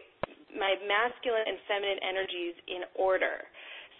my 0.54 0.78
masculine 0.86 1.44
and 1.44 1.58
feminine 1.66 2.00
energies 2.06 2.54
in 2.70 2.86
order. 2.94 3.44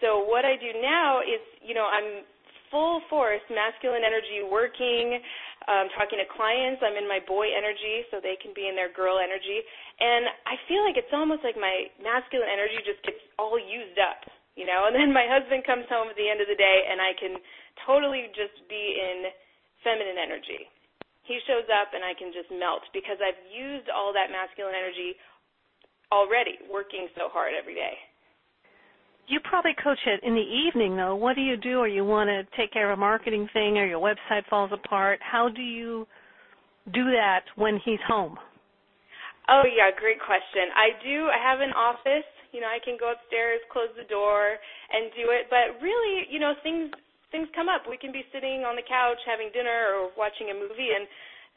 So 0.00 0.24
what 0.24 0.46
I 0.46 0.56
do 0.56 0.72
now 0.78 1.20
is, 1.20 1.42
you 1.60 1.74
know, 1.74 1.84
I'm 1.84 2.24
full 2.70 3.02
force 3.10 3.42
masculine 3.50 4.02
energy 4.06 4.46
working, 4.46 5.20
um, 5.64 5.88
talking 5.96 6.20
to 6.20 6.28
clients. 6.28 6.84
I'm 6.84 6.94
in 6.94 7.08
my 7.08 7.18
boy 7.24 7.50
energy 7.50 8.06
so 8.12 8.20
they 8.20 8.38
can 8.38 8.52
be 8.52 8.68
in 8.68 8.76
their 8.76 8.92
girl 8.92 9.18
energy. 9.18 9.64
And 9.98 10.28
I 10.44 10.60
feel 10.68 10.84
like 10.84 11.00
it's 11.00 11.10
almost 11.10 11.42
like 11.42 11.58
my 11.58 11.90
masculine 11.98 12.52
energy 12.52 12.84
just 12.84 13.02
gets 13.02 13.18
all 13.40 13.58
used 13.58 13.98
up, 13.98 14.28
you 14.54 14.68
know, 14.68 14.86
and 14.86 14.94
then 14.94 15.10
my 15.10 15.26
husband 15.26 15.66
comes 15.66 15.88
home 15.90 16.12
at 16.12 16.16
the 16.20 16.28
end 16.28 16.38
of 16.44 16.48
the 16.48 16.58
day 16.58 16.78
and 16.86 17.00
I 17.02 17.12
can 17.18 17.40
totally 17.82 18.30
just 18.36 18.54
be 18.70 19.00
in 19.00 19.32
feminine 19.82 20.20
energy. 20.20 20.68
He 21.26 21.42
shows 21.50 21.66
up 21.66 21.90
and 21.90 22.06
I 22.06 22.14
can 22.14 22.30
just 22.30 22.52
melt 22.54 22.86
because 22.94 23.18
I've 23.18 23.38
used 23.50 23.90
all 23.90 24.14
that 24.14 24.30
masculine 24.30 24.78
energy 24.78 25.18
already 26.14 26.62
working 26.70 27.10
so 27.18 27.26
hard 27.26 27.50
every 27.58 27.74
day. 27.74 27.98
You 29.28 29.40
probably 29.42 29.74
coach 29.82 29.98
it 30.06 30.20
in 30.22 30.34
the 30.34 30.40
evening, 30.40 30.96
though. 30.96 31.16
What 31.16 31.34
do 31.34 31.42
you 31.42 31.56
do? 31.56 31.78
Or 31.78 31.88
you 31.88 32.04
want 32.04 32.28
to 32.28 32.46
take 32.56 32.72
care 32.72 32.90
of 32.90 32.98
a 32.98 33.00
marketing 33.00 33.48
thing, 33.52 33.76
or 33.76 33.86
your 33.86 34.00
website 34.00 34.46
falls 34.48 34.70
apart? 34.72 35.18
How 35.20 35.48
do 35.48 35.62
you 35.62 36.06
do 36.94 37.04
that 37.10 37.42
when 37.56 37.80
he's 37.84 37.98
home? 38.06 38.38
Oh 39.48 39.62
yeah, 39.66 39.90
great 39.94 40.18
question. 40.18 40.70
I 40.74 40.94
do. 41.02 41.26
I 41.30 41.38
have 41.38 41.60
an 41.60 41.74
office. 41.74 42.26
You 42.50 42.62
know, 42.62 42.70
I 42.70 42.78
can 42.82 42.96
go 42.98 43.10
upstairs, 43.10 43.60
close 43.70 43.90
the 43.98 44.06
door, 44.06 44.58
and 44.90 45.10
do 45.14 45.30
it. 45.34 45.50
But 45.50 45.82
really, 45.82 46.26
you 46.30 46.38
know, 46.38 46.54
things 46.62 46.90
things 47.30 47.50
come 47.54 47.66
up. 47.66 47.90
We 47.90 47.98
can 47.98 48.14
be 48.14 48.22
sitting 48.30 48.62
on 48.62 48.78
the 48.78 48.86
couch 48.86 49.18
having 49.26 49.50
dinner 49.50 49.90
or 49.94 50.14
watching 50.14 50.50
a 50.50 50.56
movie, 50.56 50.94
and 50.94 51.06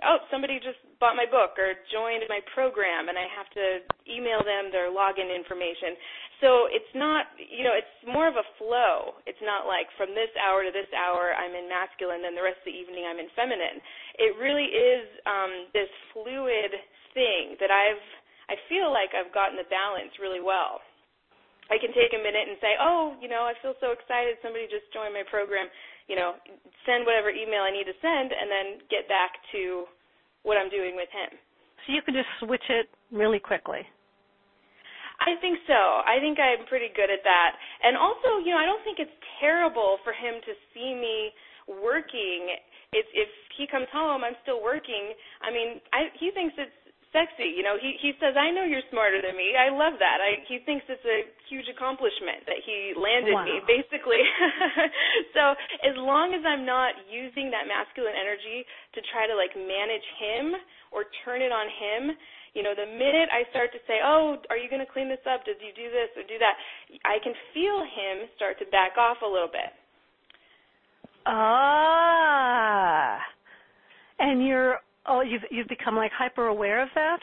oh, 0.05 0.17
somebody 0.31 0.59
just 0.59 0.79
bought 0.99 1.15
my 1.15 1.27
book 1.27 1.55
or 1.59 1.75
joined 1.91 2.23
my 2.29 2.39
program 2.55 3.09
and 3.09 3.17
I 3.17 3.27
have 3.31 3.49
to 3.55 3.65
email 4.07 4.39
them 4.43 4.71
their 4.71 4.91
login 4.91 5.31
information. 5.31 5.95
So 6.39 6.71
it's 6.71 6.93
not, 6.95 7.27
you 7.35 7.67
know, 7.67 7.75
it's 7.75 7.95
more 8.07 8.31
of 8.31 8.39
a 8.39 8.47
flow. 8.55 9.19
It's 9.27 9.41
not 9.43 9.67
like 9.67 9.91
from 9.99 10.15
this 10.15 10.31
hour 10.39 10.63
to 10.63 10.71
this 10.71 10.87
hour 10.95 11.35
I'm 11.35 11.51
in 11.51 11.67
masculine, 11.67 12.23
then 12.23 12.31
the 12.31 12.45
rest 12.45 12.63
of 12.63 12.71
the 12.71 12.77
evening 12.79 13.03
I'm 13.03 13.19
in 13.19 13.27
feminine. 13.35 13.83
It 14.15 14.39
really 14.39 14.71
is 14.71 15.03
um, 15.27 15.67
this 15.75 15.91
fluid 16.15 16.71
thing 17.11 17.59
that 17.59 17.67
I've, 17.67 18.05
I 18.47 18.55
feel 18.71 18.87
like 18.87 19.11
I've 19.11 19.35
gotten 19.35 19.59
the 19.59 19.67
balance 19.67 20.15
really 20.15 20.39
well. 20.39 20.79
I 21.67 21.77
can 21.77 21.91
take 21.93 22.15
a 22.15 22.21
minute 22.23 22.49
and 22.49 22.57
say, 22.63 22.73
oh, 22.79 23.19
you 23.19 23.29
know, 23.29 23.45
I 23.45 23.53
feel 23.61 23.77
so 23.77 23.91
excited 23.93 24.39
somebody 24.41 24.65
just 24.71 24.89
joined 24.95 25.13
my 25.13 25.27
program 25.27 25.69
you 26.09 26.17
know, 26.17 26.33
send 26.89 27.05
whatever 27.05 27.29
email 27.29 27.61
I 27.61 27.71
need 27.71 27.85
to 27.85 27.95
send 28.01 28.33
and 28.33 28.49
then 28.49 28.67
get 28.89 29.07
back 29.07 29.37
to 29.53 29.85
what 30.41 30.57
I'm 30.57 30.69
doing 30.73 30.97
with 30.97 31.07
him. 31.13 31.37
So 31.85 31.93
you 31.93 32.01
can 32.01 32.17
just 32.17 32.27
switch 32.41 32.65
it 32.67 32.89
really 33.13 33.39
quickly. 33.39 33.85
I 35.19 35.35
think 35.43 35.59
so. 35.67 35.75
I 35.75 36.17
think 36.23 36.39
I'm 36.39 36.63
pretty 36.67 36.89
good 36.95 37.11
at 37.11 37.23
that. 37.27 37.51
And 37.83 37.99
also, 37.99 38.39
you 38.39 38.55
know, 38.55 38.61
I 38.61 38.65
don't 38.65 38.83
think 38.87 38.99
it's 38.99 39.13
terrible 39.39 39.99
for 40.03 40.15
him 40.15 40.39
to 40.43 40.51
see 40.71 40.95
me 40.95 41.35
working. 41.67 42.55
If 42.95 43.05
if 43.13 43.29
he 43.59 43.67
comes 43.67 43.91
home, 43.91 44.23
I'm 44.23 44.39
still 44.41 44.63
working. 44.63 45.13
I 45.43 45.51
mean, 45.51 45.83
I 45.93 46.09
he 46.17 46.31
thinks 46.31 46.55
it's 46.57 46.73
sexy. 47.11 47.53
You 47.53 47.61
know, 47.61 47.77
he 47.77 47.97
he 48.01 48.13
says, 48.17 48.37
"I 48.37 48.49
know 48.49 48.63
you're 48.63 48.85
smarter 48.89 49.21
than 49.21 49.35
me." 49.37 49.53
I 49.53 49.69
love 49.69 49.97
that. 49.99 50.17
I 50.21 50.41
he 50.47 50.59
thinks 50.65 50.85
it's 50.89 51.05
a 51.05 51.27
huge 51.49 51.67
accomplishment 51.69 52.45
that 52.45 52.61
he 52.65 52.93
landed 52.97 53.33
wow. 53.33 53.45
me, 53.45 53.61
basically. 53.65 54.21
so 55.35 55.53
as 55.85 55.95
long 55.97 56.33
as 56.33 56.41
I'm 56.45 56.65
not 56.65 56.95
using 57.09 57.51
that 57.51 57.67
masculine 57.67 58.15
energy 58.17 58.65
to 58.95 58.99
try 59.13 59.27
to 59.27 59.35
like 59.35 59.53
manage 59.53 60.05
him 60.17 60.57
or 60.89 61.05
turn 61.25 61.41
it 61.41 61.53
on 61.53 61.67
him, 61.69 62.17
you 62.53 62.63
know, 62.63 62.73
the 62.73 62.85
minute 62.85 63.29
I 63.31 63.49
start 63.49 63.71
to 63.73 63.79
say, 63.87 63.99
"Oh, 64.03 64.37
are 64.49 64.57
you 64.57 64.69
going 64.69 64.85
to 64.85 64.91
clean 64.91 65.09
this 65.09 65.23
up? 65.29 65.45
Did 65.45 65.57
you 65.61 65.73
do 65.75 65.89
this 65.89 66.09
or 66.17 66.23
do 66.23 66.37
that?" 66.39 66.55
I 67.05 67.19
can 67.23 67.33
feel 67.53 67.81
him 67.81 68.29
start 68.35 68.59
to 68.59 68.65
back 68.71 68.97
off 68.97 69.21
a 69.21 69.29
little 69.29 69.51
bit. 69.51 69.73
Ah. 71.25 73.19
And 74.19 74.45
you're 74.45 74.79
Oh, 75.09 75.25
you've 75.25 75.41
you've 75.49 75.67
become 75.67 75.97
like 75.97 76.13
hyper 76.13 76.53
aware 76.53 76.85
of 76.85 76.89
that. 76.93 77.17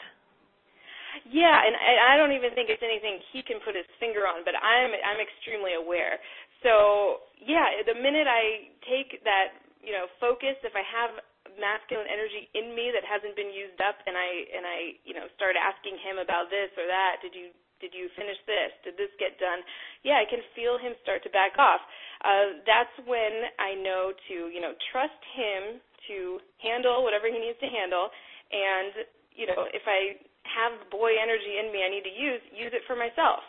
Yeah, 1.23 1.55
and 1.55 1.73
I 1.75 2.19
don't 2.19 2.35
even 2.35 2.51
think 2.51 2.69
it's 2.69 2.83
anything 2.83 3.19
he 3.31 3.41
can 3.41 3.63
put 3.63 3.75
his 3.79 3.87
finger 3.95 4.27
on, 4.27 4.43
but 4.43 4.59
I'm 4.59 4.91
I'm 4.91 5.23
extremely 5.23 5.79
aware. 5.79 6.19
So 6.67 7.23
yeah, 7.39 7.79
the 7.87 7.95
minute 7.95 8.27
I 8.27 8.75
take 8.83 9.23
that 9.23 9.55
you 9.79 9.95
know 9.95 10.11
focus, 10.19 10.59
if 10.67 10.75
I 10.75 10.83
have 10.83 11.15
masculine 11.57 12.07
energy 12.07 12.47
in 12.53 12.73
me 12.77 12.93
that 12.93 13.03
hasn't 13.03 13.33
been 13.33 13.51
used 13.51 13.81
up, 13.81 13.99
and 14.05 14.15
I 14.15 14.29
and 14.53 14.63
I 14.63 14.77
you 15.03 15.17
know 15.17 15.27
start 15.35 15.57
asking 15.57 15.97
him 16.01 16.21
about 16.21 16.49
this 16.53 16.71
or 16.77 16.85
that, 16.85 17.19
did 17.21 17.33
you 17.33 17.53
did 17.77 17.93
you 17.93 18.09
finish 18.17 18.37
this? 18.49 18.73
Did 18.81 18.95
this 18.97 19.13
get 19.21 19.37
done? 19.37 19.61
Yeah, 20.01 20.17
I 20.17 20.25
can 20.25 20.41
feel 20.57 20.81
him 20.81 20.97
start 21.05 21.21
to 21.27 21.31
back 21.33 21.57
off. 21.61 21.81
Uh, 22.25 22.61
that's 22.65 22.95
when 23.05 23.49
I 23.61 23.77
know 23.77 24.13
to 24.29 24.35
you 24.49 24.61
know 24.61 24.73
trust 24.89 25.21
him 25.37 25.81
to 26.07 26.39
handle 26.63 27.03
whatever 27.03 27.27
he 27.27 27.37
needs 27.37 27.59
to 27.59 27.69
handle. 27.69 28.09
And, 28.51 29.05
you 29.35 29.45
know, 29.47 29.67
if 29.75 29.83
I 29.85 30.15
have 30.47 30.73
boy 30.89 31.11
energy 31.19 31.59
in 31.59 31.71
me 31.71 31.83
I 31.83 31.89
need 31.91 32.07
to 32.07 32.15
use, 32.15 32.41
use 32.55 32.71
it 32.73 32.83
for 32.87 32.95
myself. 32.95 33.43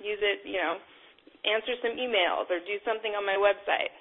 Use 0.00 0.20
it, 0.20 0.40
you 0.48 0.56
know, 0.56 0.80
answer 1.44 1.76
some 1.84 1.92
emails 2.00 2.48
or 2.48 2.58
do 2.64 2.80
something 2.88 3.12
on 3.12 3.24
my 3.24 3.36
website. 3.36 3.92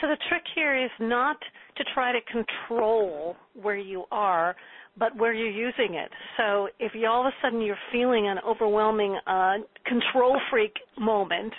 So 0.00 0.08
the 0.12 0.20
trick 0.28 0.44
here 0.54 0.76
is 0.76 0.92
not 1.00 1.40
to 1.76 1.84
try 1.94 2.12
to 2.12 2.20
control 2.30 3.36
where 3.60 3.76
you 3.76 4.04
are, 4.10 4.54
but 4.98 5.16
where 5.16 5.32
you're 5.32 5.50
using 5.50 5.94
it. 5.94 6.10
So 6.36 6.68
if 6.78 6.92
you 6.94 7.08
all 7.08 7.26
of 7.26 7.26
a 7.26 7.36
sudden 7.42 7.60
you're 7.60 7.76
feeling 7.92 8.28
an 8.28 8.38
overwhelming 8.46 9.18
uh, 9.26 9.54
control 9.86 10.40
freak 10.50 10.72
moment, 10.98 11.52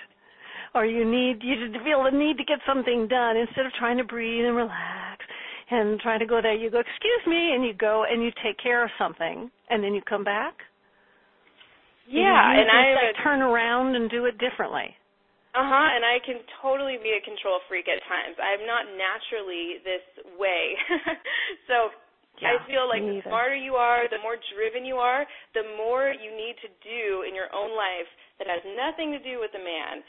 or 0.74 0.86
you 0.86 1.10
need 1.10 1.42
you 1.42 1.56
feel 1.84 2.04
the 2.04 2.18
need 2.18 2.38
to 2.38 2.44
get 2.44 2.60
something 2.68 3.08
done 3.08 3.38
instead 3.38 3.66
of 3.66 3.72
trying 3.74 3.98
to 3.98 4.04
breathe 4.04 4.46
and 4.46 4.56
relax 4.56 5.26
and 5.72 6.00
trying 6.00 6.20
to 6.20 6.26
go 6.26 6.42
there. 6.42 6.54
You 6.54 6.70
go, 6.70 6.80
excuse 6.80 7.24
me, 7.28 7.54
and 7.56 7.66
you 7.66 7.74
go 7.74 8.06
and 8.10 8.24
you 8.24 8.32
take 8.44 8.58
care 8.62 8.84
of 8.84 8.92
something, 9.00 9.50
and 9.70 9.84
then 9.84 9.94
you 9.94 10.02
come 10.08 10.24
back. 10.24 10.54
Yeah, 12.08 12.52
and 12.54 12.70
I 12.70 12.94
like, 12.94 13.24
turn 13.24 13.42
around 13.42 13.96
and 13.96 14.10
do 14.12 14.26
it 14.26 14.38
differently. 14.38 14.96
Uh 15.56 15.64
huh. 15.64 15.88
And 15.96 16.04
I 16.04 16.20
can 16.20 16.44
totally 16.60 17.00
be 17.00 17.16
a 17.16 17.24
control 17.24 17.64
freak 17.72 17.88
at 17.88 18.04
times. 18.04 18.36
I'm 18.36 18.68
not 18.68 18.92
naturally 18.92 19.80
this 19.88 20.04
way, 20.36 20.76
so 21.72 21.96
yeah, 22.44 22.60
I 22.60 22.68
feel 22.68 22.84
like 22.92 23.00
the 23.00 23.24
smarter 23.24 23.56
you 23.56 23.80
are, 23.80 24.12
the 24.12 24.20
more 24.20 24.36
driven 24.52 24.84
you 24.84 25.00
are, 25.00 25.24
the 25.56 25.64
more 25.80 26.12
you 26.12 26.36
need 26.36 26.60
to 26.60 26.70
do 26.84 27.24
in 27.24 27.32
your 27.32 27.48
own 27.56 27.72
life 27.72 28.10
that 28.40 28.48
has 28.52 28.60
nothing 28.76 29.16
to 29.16 29.22
do 29.24 29.40
with 29.40 29.56
the 29.56 29.64
man 29.64 30.04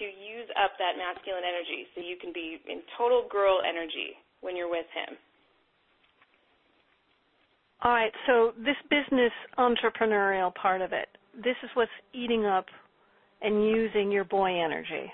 to 0.00 0.04
use 0.04 0.48
up 0.56 0.72
that 0.80 0.96
masculine 0.96 1.44
energy 1.44 1.84
so 1.92 2.00
you 2.00 2.16
can 2.16 2.32
be 2.32 2.60
in 2.64 2.80
total 2.96 3.28
girl 3.28 3.60
energy 3.60 4.16
when 4.40 4.56
you're 4.56 4.72
with 4.72 4.88
him. 4.96 5.16
All 7.84 7.92
right, 7.92 8.12
so 8.26 8.56
this 8.56 8.76
business 8.88 9.32
entrepreneurial 9.60 10.54
part 10.54 10.80
of 10.80 10.92
it, 10.92 11.08
this 11.36 11.56
is 11.62 11.68
what's 11.74 11.92
eating 12.16 12.46
up 12.46 12.66
and 13.42 13.64
using 13.64 14.10
your 14.10 14.24
boy 14.24 14.62
energy. 14.62 15.12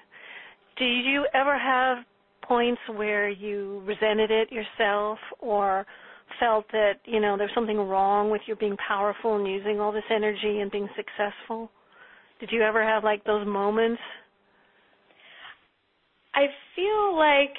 Do 0.79 0.85
you 0.85 1.27
ever 1.35 1.59
have 1.59 1.99
points 2.43 2.81
where 2.95 3.29
you 3.29 3.83
resented 3.87 4.31
it 4.31 4.51
yourself 4.51 5.19
or 5.41 5.87
felt 6.41 6.65
that, 6.73 6.95
you 7.05 7.21
know, 7.21 7.37
there's 7.37 7.51
something 7.55 7.77
wrong 7.77 8.31
with 8.31 8.41
you 8.47 8.57
being 8.57 8.77
powerful 8.77 9.37
and 9.37 9.47
using 9.47 9.81
all 9.81 9.93
this 9.93 10.03
energy 10.11 10.61
and 10.61 10.71
being 10.71 10.89
successful? 10.97 11.71
Did 12.41 12.51
you 12.53 12.63
ever 12.63 12.83
have 12.83 13.05
like 13.05 13.25
those 13.25 13.47
moments? 13.47 14.01
I 16.35 16.47
feel 16.75 17.17
like 17.17 17.55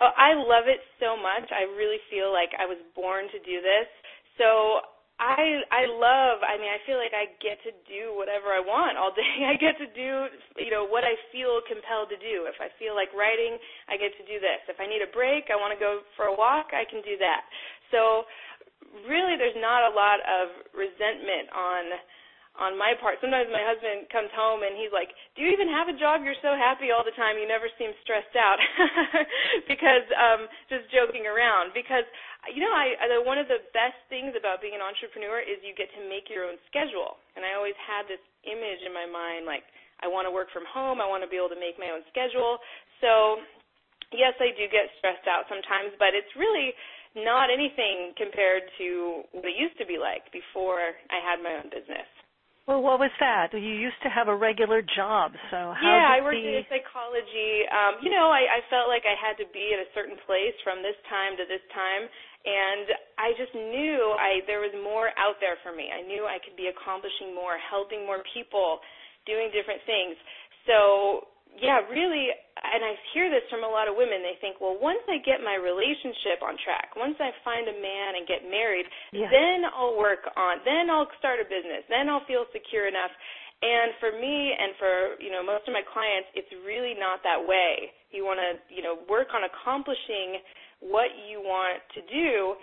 oh, 0.00 0.10
I 0.16 0.34
love 0.34 0.66
it 0.66 0.80
so 1.00 1.16
much. 1.16 1.50
I 1.50 1.64
really 1.76 1.98
feel 2.10 2.32
like 2.32 2.50
I 2.58 2.66
was 2.66 2.78
born 2.94 3.26
to 3.32 3.38
do 3.38 3.62
this. 3.62 3.88
So 4.36 4.80
I 5.18 5.66
I 5.74 5.84
love. 5.90 6.46
I 6.46 6.54
mean, 6.62 6.70
I 6.70 6.78
feel 6.86 6.94
like 6.94 7.10
I 7.10 7.26
get 7.42 7.58
to 7.66 7.74
do 7.90 8.14
whatever 8.14 8.54
I 8.54 8.62
want 8.62 8.94
all 8.94 9.10
day. 9.10 9.26
I 9.50 9.58
get 9.58 9.74
to 9.82 9.90
do 9.90 10.30
you 10.62 10.70
know 10.70 10.86
what 10.86 11.02
I 11.02 11.18
feel 11.34 11.58
compelled 11.66 12.10
to 12.14 12.18
do. 12.22 12.46
If 12.46 12.62
I 12.62 12.70
feel 12.78 12.94
like 12.94 13.10
writing, 13.18 13.58
I 13.90 13.98
get 13.98 14.14
to 14.14 14.24
do 14.24 14.38
this. 14.38 14.62
If 14.70 14.78
I 14.78 14.86
need 14.86 15.02
a 15.02 15.10
break, 15.10 15.50
I 15.50 15.58
want 15.58 15.74
to 15.74 15.80
go 15.80 16.06
for 16.14 16.30
a 16.30 16.34
walk, 16.34 16.70
I 16.70 16.86
can 16.86 17.02
do 17.02 17.18
that. 17.18 17.42
So 17.90 18.30
really, 19.10 19.34
there's 19.34 19.58
not 19.58 19.90
a 19.90 19.92
lot 19.92 20.22
of 20.22 20.54
resentment 20.70 21.50
on 21.50 21.82
on 22.58 22.74
my 22.74 22.98
part. 22.98 23.22
Sometimes 23.22 23.48
my 23.54 23.62
husband 23.62 24.10
comes 24.10 24.30
home 24.34 24.66
and 24.66 24.74
he's 24.74 24.90
like, 24.90 25.14
"Do 25.34 25.46
you 25.46 25.50
even 25.54 25.70
have 25.70 25.86
a 25.86 25.96
job? 25.96 26.26
You're 26.26 26.38
so 26.42 26.58
happy 26.58 26.90
all 26.90 27.06
the 27.06 27.14
time. 27.14 27.38
You 27.38 27.46
never 27.46 27.70
seem 27.78 27.94
stressed 28.02 28.34
out." 28.34 28.58
because 29.70 30.06
um 30.18 30.50
just 30.66 30.90
joking 30.90 31.24
around 31.24 31.72
because 31.72 32.06
you 32.50 32.62
know, 32.62 32.70
I, 32.70 32.94
I 32.98 33.06
one 33.22 33.38
of 33.38 33.50
the 33.50 33.62
best 33.74 33.98
things 34.06 34.34
about 34.38 34.62
being 34.62 34.78
an 34.78 34.84
entrepreneur 34.84 35.42
is 35.42 35.58
you 35.66 35.74
get 35.74 35.90
to 35.98 36.02
make 36.06 36.30
your 36.30 36.46
own 36.46 36.58
schedule. 36.70 37.18
And 37.34 37.42
I 37.42 37.58
always 37.58 37.76
had 37.82 38.06
this 38.06 38.22
image 38.46 38.82
in 38.86 38.94
my 38.94 39.06
mind 39.06 39.44
like 39.44 39.66
I 39.98 40.06
want 40.06 40.30
to 40.30 40.32
work 40.32 40.50
from 40.54 40.62
home, 40.70 41.02
I 41.02 41.08
want 41.10 41.26
to 41.26 41.30
be 41.30 41.34
able 41.34 41.50
to 41.50 41.58
make 41.58 41.74
my 41.74 41.90
own 41.90 42.06
schedule. 42.06 42.62
So, 43.02 43.42
yes, 44.14 44.34
I 44.38 44.54
do 44.54 44.70
get 44.70 44.86
stressed 45.02 45.26
out 45.26 45.50
sometimes, 45.50 45.90
but 45.98 46.14
it's 46.14 46.30
really 46.38 46.70
not 47.18 47.50
anything 47.50 48.14
compared 48.14 48.62
to 48.78 49.26
what 49.34 49.42
it 49.50 49.58
used 49.58 49.74
to 49.82 49.86
be 49.86 49.98
like 49.98 50.30
before 50.30 50.94
I 51.10 51.18
had 51.18 51.42
my 51.42 51.58
own 51.58 51.66
business. 51.66 52.06
Well, 52.68 52.84
what 52.84 53.00
was 53.00 53.08
that? 53.16 53.56
You 53.56 53.64
used 53.64 53.96
to 54.04 54.12
have 54.12 54.28
a 54.28 54.36
regular 54.36 54.84
job, 54.84 55.32
so 55.48 55.72
how 55.72 55.88
yeah, 55.88 56.12
I 56.12 56.20
worked 56.20 56.36
the... 56.36 56.60
in 56.60 56.68
psychology. 56.68 57.64
Um, 57.64 57.96
you 58.04 58.12
know, 58.12 58.28
I, 58.28 58.44
I 58.44 58.60
felt 58.68 58.92
like 58.92 59.08
I 59.08 59.16
had 59.16 59.40
to 59.40 59.48
be 59.56 59.72
at 59.72 59.80
a 59.80 59.88
certain 59.96 60.20
place 60.28 60.52
from 60.60 60.84
this 60.84 60.92
time 61.08 61.32
to 61.40 61.48
this 61.48 61.64
time, 61.72 62.04
and 62.44 62.92
I 63.16 63.32
just 63.40 63.56
knew 63.56 64.12
I 64.20 64.44
there 64.44 64.60
was 64.60 64.76
more 64.84 65.16
out 65.16 65.40
there 65.40 65.56
for 65.64 65.72
me. 65.72 65.88
I 65.88 66.04
knew 66.04 66.28
I 66.28 66.36
could 66.44 66.60
be 66.60 66.68
accomplishing 66.68 67.32
more, 67.32 67.56
helping 67.56 68.04
more 68.04 68.20
people, 68.36 68.84
doing 69.24 69.48
different 69.48 69.80
things. 69.88 70.20
So 70.68 71.24
yeah, 71.60 71.82
really, 71.90 72.30
and 72.32 72.82
I 72.82 72.94
hear 73.14 73.30
this 73.30 73.44
from 73.50 73.62
a 73.62 73.70
lot 73.70 73.86
of 73.90 73.94
women. 73.98 74.22
They 74.22 74.38
think, 74.40 74.62
well, 74.62 74.78
once 74.78 75.02
I 75.10 75.18
get 75.22 75.42
my 75.42 75.58
relationship 75.58 76.42
on 76.42 76.58
track, 76.62 76.94
once 76.94 77.18
I 77.18 77.34
find 77.42 77.66
a 77.66 77.76
man 77.76 78.18
and 78.18 78.24
get 78.26 78.46
married, 78.46 78.86
yeah. 79.12 79.30
then 79.30 79.66
I'll 79.70 79.98
work 79.98 80.26
on, 80.38 80.62
then 80.62 80.90
I'll 80.90 81.10
start 81.18 81.42
a 81.42 81.46
business, 81.46 81.86
then 81.90 82.06
I'll 82.06 82.24
feel 82.26 82.46
secure 82.54 82.86
enough. 82.86 83.12
And 83.58 83.90
for 83.98 84.14
me 84.14 84.54
and 84.54 84.70
for, 84.78 85.18
you 85.18 85.34
know, 85.34 85.42
most 85.42 85.66
of 85.66 85.74
my 85.74 85.82
clients, 85.82 86.30
it's 86.38 86.50
really 86.62 86.94
not 86.94 87.26
that 87.26 87.42
way. 87.42 87.90
You 88.14 88.22
want 88.22 88.38
to, 88.38 88.54
you 88.70 88.86
know, 88.86 89.02
work 89.10 89.34
on 89.34 89.42
accomplishing 89.42 90.38
what 90.78 91.10
you 91.26 91.42
want 91.42 91.82
to 91.98 92.00
do. 92.06 92.54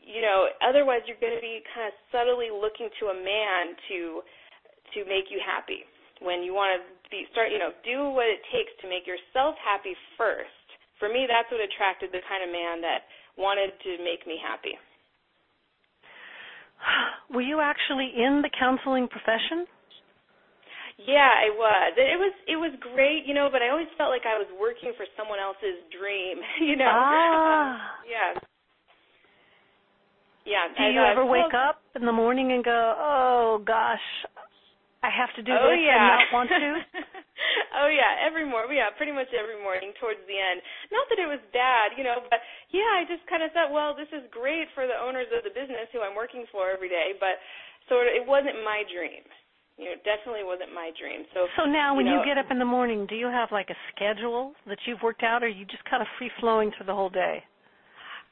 You 0.00 0.24
know, 0.24 0.48
otherwise 0.64 1.04
you're 1.04 1.20
going 1.20 1.36
to 1.36 1.44
be 1.44 1.60
kind 1.76 1.92
of 1.92 1.94
subtly 2.08 2.48
looking 2.48 2.88
to 3.00 3.12
a 3.12 3.16
man 3.16 3.76
to 3.92 4.24
to 4.94 5.04
make 5.04 5.28
you 5.28 5.42
happy 5.42 5.84
when 6.24 6.40
you 6.40 6.56
want 6.56 6.72
to 6.72 6.80
be 7.10 7.26
start 7.32 7.52
you 7.52 7.58
know 7.58 7.72
do 7.84 8.10
what 8.10 8.26
it 8.26 8.42
takes 8.50 8.72
to 8.82 8.90
make 8.90 9.06
yourself 9.06 9.54
happy 9.62 9.94
first. 10.18 10.50
For 10.98 11.08
me 11.08 11.26
that's 11.28 11.50
what 11.52 11.60
attracted 11.60 12.10
the 12.10 12.22
kind 12.26 12.42
of 12.42 12.50
man 12.50 12.80
that 12.82 13.06
wanted 13.36 13.76
to 13.84 13.90
make 14.02 14.26
me 14.26 14.40
happy. 14.40 14.74
Were 17.34 17.44
you 17.44 17.60
actually 17.60 18.12
in 18.16 18.42
the 18.42 18.50
counseling 18.52 19.08
profession? 19.08 19.66
Yeah 20.96 21.28
i 21.28 21.52
was. 21.52 21.92
It 21.96 22.18
was 22.18 22.34
it 22.48 22.56
was 22.56 22.72
great 22.80 23.28
you 23.28 23.34
know 23.34 23.48
but 23.52 23.60
i 23.60 23.68
always 23.68 23.90
felt 23.98 24.10
like 24.10 24.24
i 24.24 24.36
was 24.36 24.48
working 24.56 24.96
for 24.96 25.04
someone 25.16 25.38
else's 25.38 25.78
dream 25.92 26.40
you 26.60 26.76
know. 26.76 26.88
Ah. 26.88 27.72
Um, 27.72 27.76
yeah. 28.12 28.30
Yeah 30.46 30.64
do 30.72 30.82
you 30.94 31.02
I, 31.02 31.12
ever 31.12 31.26
wake 31.26 31.52
up 31.52 31.82
in 31.94 32.06
the 32.06 32.12
morning 32.12 32.52
and 32.52 32.64
go 32.64 32.94
oh 32.96 33.62
gosh 33.66 34.04
I 35.06 35.10
have 35.14 35.30
to 35.38 35.42
do 35.46 35.54
oh, 35.54 35.70
this 35.70 35.86
yeah. 35.86 35.94
and 35.94 36.06
not 36.10 36.26
want 36.34 36.50
to? 36.50 36.66
oh 37.78 37.86
yeah, 37.86 38.26
every 38.26 38.42
morning. 38.42 38.82
Yeah, 38.82 38.90
pretty 38.98 39.14
much 39.14 39.30
every 39.30 39.54
morning 39.62 39.94
towards 40.02 40.18
the 40.26 40.34
end. 40.34 40.58
Not 40.90 41.06
that 41.14 41.22
it 41.22 41.30
was 41.30 41.38
bad, 41.54 41.94
you 41.94 42.02
know, 42.02 42.26
but 42.26 42.42
yeah, 42.74 42.98
I 42.98 43.06
just 43.06 43.22
kind 43.30 43.46
of 43.46 43.54
thought, 43.54 43.70
well, 43.70 43.94
this 43.94 44.10
is 44.10 44.26
great 44.34 44.66
for 44.74 44.90
the 44.90 44.98
owners 44.98 45.30
of 45.30 45.46
the 45.46 45.54
business 45.54 45.86
who 45.94 46.02
I'm 46.02 46.18
working 46.18 46.42
for 46.50 46.74
every 46.74 46.90
day, 46.90 47.14
but 47.22 47.38
sort 47.86 48.10
of 48.10 48.18
it 48.18 48.26
wasn't 48.26 48.58
my 48.66 48.82
dream. 48.90 49.22
You 49.78 49.92
know, 49.92 49.94
it 49.94 50.02
definitely 50.02 50.42
wasn't 50.42 50.74
my 50.74 50.90
dream. 50.98 51.22
So 51.30 51.46
So 51.54 51.70
now 51.70 51.94
when 51.94 52.10
you, 52.10 52.18
know, 52.18 52.24
you 52.24 52.26
get 52.26 52.40
up 52.40 52.50
in 52.50 52.58
the 52.58 52.66
morning, 52.66 53.06
do 53.06 53.14
you 53.14 53.30
have 53.30 53.54
like 53.54 53.70
a 53.70 53.78
schedule 53.94 54.58
that 54.66 54.82
you've 54.90 55.04
worked 55.06 55.22
out 55.22 55.44
or 55.44 55.46
are 55.46 55.54
you 55.54 55.68
just 55.70 55.86
kind 55.86 56.02
of 56.02 56.08
free 56.18 56.32
flowing 56.42 56.74
through 56.74 56.90
the 56.90 56.96
whole 56.96 57.12
day? 57.12 57.46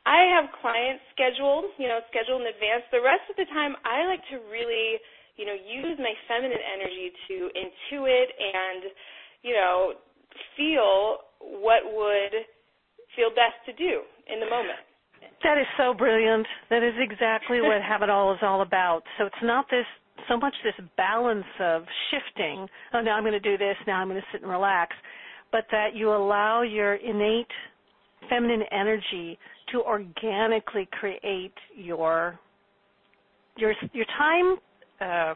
I 0.04 0.28
have 0.36 0.52
clients 0.60 1.00
scheduled, 1.16 1.70
you 1.80 1.88
know, 1.88 2.00
scheduled 2.12 2.44
in 2.44 2.48
advance. 2.48 2.84
The 2.92 3.00
rest 3.00 3.24
of 3.32 3.36
the 3.40 3.48
time 3.48 3.72
I 3.88 4.04
like 4.04 4.20
to 4.32 4.40
really 4.52 5.00
you 5.36 5.46
know, 5.46 5.54
use 5.54 5.98
my 5.98 6.14
feminine 6.28 6.62
energy 6.62 7.10
to 7.28 7.34
intuit 7.58 8.28
and, 8.38 8.90
you 9.42 9.54
know, 9.54 9.94
feel 10.56 11.18
what 11.40 11.82
would 11.84 12.34
feel 13.16 13.30
best 13.30 13.58
to 13.66 13.72
do 13.74 14.02
in 14.30 14.40
the 14.40 14.46
moment. 14.46 14.78
That 15.42 15.58
is 15.58 15.66
so 15.76 15.94
brilliant. 15.94 16.46
That 16.70 16.82
is 16.82 16.94
exactly 16.98 17.60
what 17.60 17.82
Have 17.88 18.02
It 18.02 18.10
All 18.10 18.32
is 18.32 18.38
all 18.42 18.62
about. 18.62 19.02
So 19.18 19.26
it's 19.26 19.42
not 19.42 19.66
this 19.70 19.86
so 20.28 20.36
much 20.38 20.54
this 20.62 20.86
balance 20.96 21.44
of 21.60 21.82
shifting. 22.10 22.66
Oh, 22.94 23.00
now 23.00 23.16
I'm 23.16 23.24
going 23.24 23.32
to 23.32 23.40
do 23.40 23.58
this. 23.58 23.76
Now 23.86 24.00
I'm 24.00 24.08
going 24.08 24.20
to 24.20 24.26
sit 24.32 24.42
and 24.42 24.50
relax, 24.50 24.94
but 25.52 25.64
that 25.70 25.94
you 25.94 26.10
allow 26.10 26.62
your 26.62 26.94
innate 26.94 27.50
feminine 28.30 28.62
energy 28.72 29.38
to 29.72 29.82
organically 29.82 30.88
create 30.92 31.52
your 31.76 32.38
your 33.56 33.74
your 33.92 34.06
time 34.18 34.56
uh, 35.00 35.32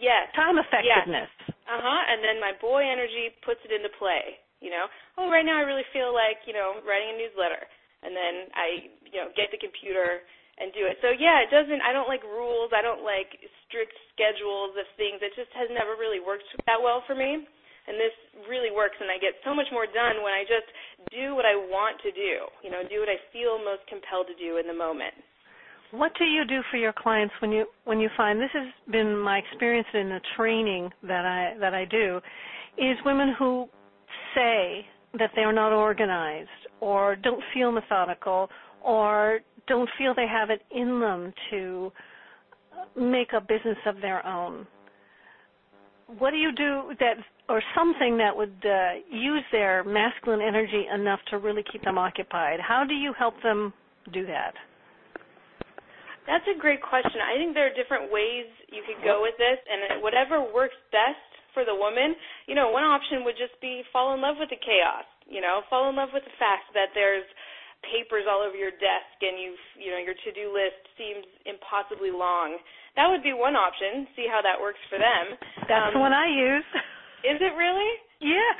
yes 0.00 0.30
time 0.36 0.56
effectiveness. 0.56 1.28
Yes. 1.28 1.56
Uh 1.66 1.80
huh. 1.82 2.02
And 2.12 2.22
then 2.22 2.38
my 2.38 2.54
boy 2.62 2.86
energy 2.86 3.34
puts 3.42 3.60
it 3.66 3.74
into 3.74 3.90
play. 3.98 4.38
You 4.64 4.72
know, 4.72 4.88
oh, 5.20 5.28
right 5.28 5.44
now 5.44 5.60
I 5.60 5.68
really 5.68 5.84
feel 5.92 6.16
like 6.16 6.40
you 6.48 6.56
know 6.56 6.80
writing 6.86 7.12
a 7.12 7.16
newsletter, 7.20 7.60
and 8.00 8.16
then 8.16 8.34
I 8.56 8.66
you 9.12 9.18
know 9.20 9.28
get 9.36 9.52
the 9.52 9.60
computer 9.60 10.24
and 10.56 10.72
do 10.72 10.88
it. 10.88 10.96
So 11.04 11.12
yeah, 11.12 11.44
it 11.44 11.52
doesn't. 11.52 11.84
I 11.84 11.92
don't 11.92 12.08
like 12.08 12.24
rules. 12.24 12.72
I 12.72 12.80
don't 12.80 13.04
like 13.04 13.28
strict 13.68 13.92
schedules 14.16 14.72
of 14.80 14.88
things. 14.96 15.20
It 15.20 15.36
just 15.36 15.52
has 15.52 15.68
never 15.68 16.00
really 16.00 16.20
worked 16.20 16.48
that 16.64 16.80
well 16.80 17.04
for 17.04 17.14
me. 17.14 17.44
And 17.86 17.94
this 17.94 18.16
really 18.50 18.74
works, 18.74 18.98
and 18.98 19.06
I 19.06 19.14
get 19.22 19.38
so 19.46 19.54
much 19.54 19.70
more 19.70 19.86
done 19.86 20.18
when 20.18 20.34
I 20.34 20.42
just 20.42 20.66
do 21.14 21.38
what 21.38 21.46
I 21.46 21.54
want 21.54 22.02
to 22.02 22.10
do. 22.10 22.50
You 22.66 22.74
know, 22.74 22.82
do 22.82 22.98
what 22.98 23.06
I 23.06 23.14
feel 23.30 23.62
most 23.62 23.86
compelled 23.86 24.26
to 24.26 24.34
do 24.34 24.58
in 24.58 24.66
the 24.66 24.74
moment. 24.74 25.14
What 25.96 26.12
do 26.18 26.24
you 26.24 26.44
do 26.44 26.60
for 26.70 26.76
your 26.76 26.92
clients 26.92 27.32
when 27.40 27.50
you 27.50 27.64
when 27.84 28.00
you 28.00 28.10
find 28.18 28.38
this 28.38 28.50
has 28.52 28.68
been 28.92 29.16
my 29.16 29.38
experience 29.38 29.88
in 29.94 30.10
the 30.10 30.20
training 30.36 30.90
that 31.02 31.24
I 31.24 31.58
that 31.58 31.72
I 31.72 31.86
do 31.86 32.20
is 32.76 32.98
women 33.06 33.34
who 33.38 33.66
say 34.34 34.84
that 35.18 35.30
they're 35.34 35.54
not 35.54 35.72
organized 35.72 36.50
or 36.80 37.16
don't 37.16 37.42
feel 37.54 37.72
methodical 37.72 38.50
or 38.82 39.40
don't 39.66 39.88
feel 39.96 40.12
they 40.14 40.26
have 40.28 40.50
it 40.50 40.60
in 40.70 41.00
them 41.00 41.32
to 41.50 41.90
make 42.94 43.32
a 43.32 43.40
business 43.40 43.78
of 43.86 43.96
their 44.02 44.24
own. 44.26 44.66
what 46.18 46.30
do 46.30 46.36
you 46.36 46.52
do 46.52 46.94
that 47.00 47.16
or 47.48 47.62
something 47.74 48.18
that 48.18 48.36
would 48.36 48.62
uh, 48.66 49.00
use 49.10 49.44
their 49.50 49.82
masculine 49.82 50.42
energy 50.42 50.84
enough 50.94 51.20
to 51.30 51.38
really 51.38 51.64
keep 51.72 51.82
them 51.84 51.96
occupied? 51.96 52.60
How 52.60 52.84
do 52.84 52.94
you 52.94 53.14
help 53.18 53.42
them 53.42 53.72
do 54.12 54.26
that? 54.26 54.52
That's 56.26 56.46
a 56.50 56.58
great 56.58 56.82
question. 56.82 57.22
I 57.22 57.38
think 57.38 57.54
there 57.54 57.70
are 57.70 57.76
different 57.78 58.10
ways 58.10 58.50
you 58.68 58.82
could 58.82 58.98
go 59.06 59.22
with 59.22 59.38
this, 59.38 59.58
and 59.66 60.02
whatever 60.02 60.42
works 60.42 60.76
best 60.90 61.22
for 61.54 61.62
the 61.62 61.74
woman. 61.74 62.18
You 62.50 62.58
know, 62.58 62.74
one 62.74 62.84
option 62.84 63.22
would 63.24 63.38
just 63.38 63.54
be 63.62 63.86
fall 63.94 64.12
in 64.12 64.20
love 64.20 64.36
with 64.38 64.50
the 64.50 64.58
chaos. 64.58 65.06
You 65.30 65.40
know, 65.40 65.62
fall 65.70 65.88
in 65.88 65.94
love 65.94 66.10
with 66.12 66.26
the 66.26 66.36
fact 66.38 66.70
that 66.74 66.90
there's 66.94 67.26
papers 67.84 68.26
all 68.26 68.42
over 68.42 68.56
your 68.56 68.74
desk 68.74 69.16
and 69.20 69.36
you've 69.38 69.64
you 69.78 69.92
know 69.92 70.00
your 70.00 70.16
to-do 70.24 70.50
list 70.50 70.80
seems 70.98 71.26
impossibly 71.46 72.10
long. 72.10 72.58
That 72.98 73.06
would 73.12 73.22
be 73.22 73.36
one 73.36 73.54
option. 73.54 74.08
See 74.16 74.26
how 74.26 74.40
that 74.40 74.56
works 74.58 74.80
for 74.88 74.98
them. 74.98 75.36
That's 75.68 75.92
um, 75.92 76.00
the 76.00 76.02
one 76.02 76.16
I 76.16 76.26
use. 76.26 76.66
Is 77.24 77.38
it 77.40 77.54
really? 77.54 77.92
Yes. 78.16 78.56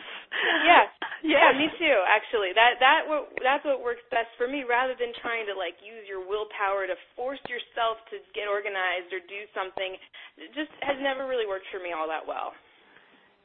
Yes. 0.68 0.92
Yeah, 1.24 1.52
me 1.56 1.70
too. 1.80 1.98
Actually, 2.04 2.52
that 2.52 2.76
that 2.80 3.00
what 3.08 3.32
that's 3.40 3.64
what 3.64 3.80
works 3.80 4.04
best 4.12 4.28
for 4.36 4.44
me. 4.48 4.64
Rather 4.68 4.92
than 4.98 5.16
trying 5.24 5.48
to 5.48 5.54
like 5.56 5.78
use 5.80 6.04
your 6.04 6.20
willpower 6.20 6.84
to 6.84 6.96
force 7.16 7.40
yourself 7.48 8.00
to 8.12 8.20
get 8.36 8.48
organized 8.48 9.12
or 9.12 9.20
do 9.24 9.46
something, 9.56 9.96
it 10.36 10.52
just 10.52 10.72
has 10.84 11.00
never 11.00 11.24
really 11.24 11.48
worked 11.48 11.68
for 11.72 11.80
me 11.80 11.96
all 11.96 12.08
that 12.08 12.24
well. 12.24 12.52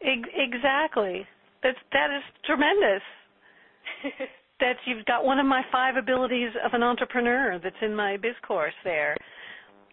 Exactly. 0.01 1.23
That's 1.63 1.79
that 1.93 2.09
is 2.11 2.23
tremendous. 2.43 3.05
that 4.59 4.77
you've 4.85 5.05
got 5.05 5.25
one 5.25 5.39
of 5.39 5.45
my 5.45 5.63
five 5.71 5.95
abilities 5.95 6.51
of 6.63 6.73
an 6.73 6.83
entrepreneur 6.83 7.59
that's 7.61 7.81
in 7.81 7.95
my 7.95 8.17
biz 8.17 8.35
course 8.47 8.77
there. 8.83 9.17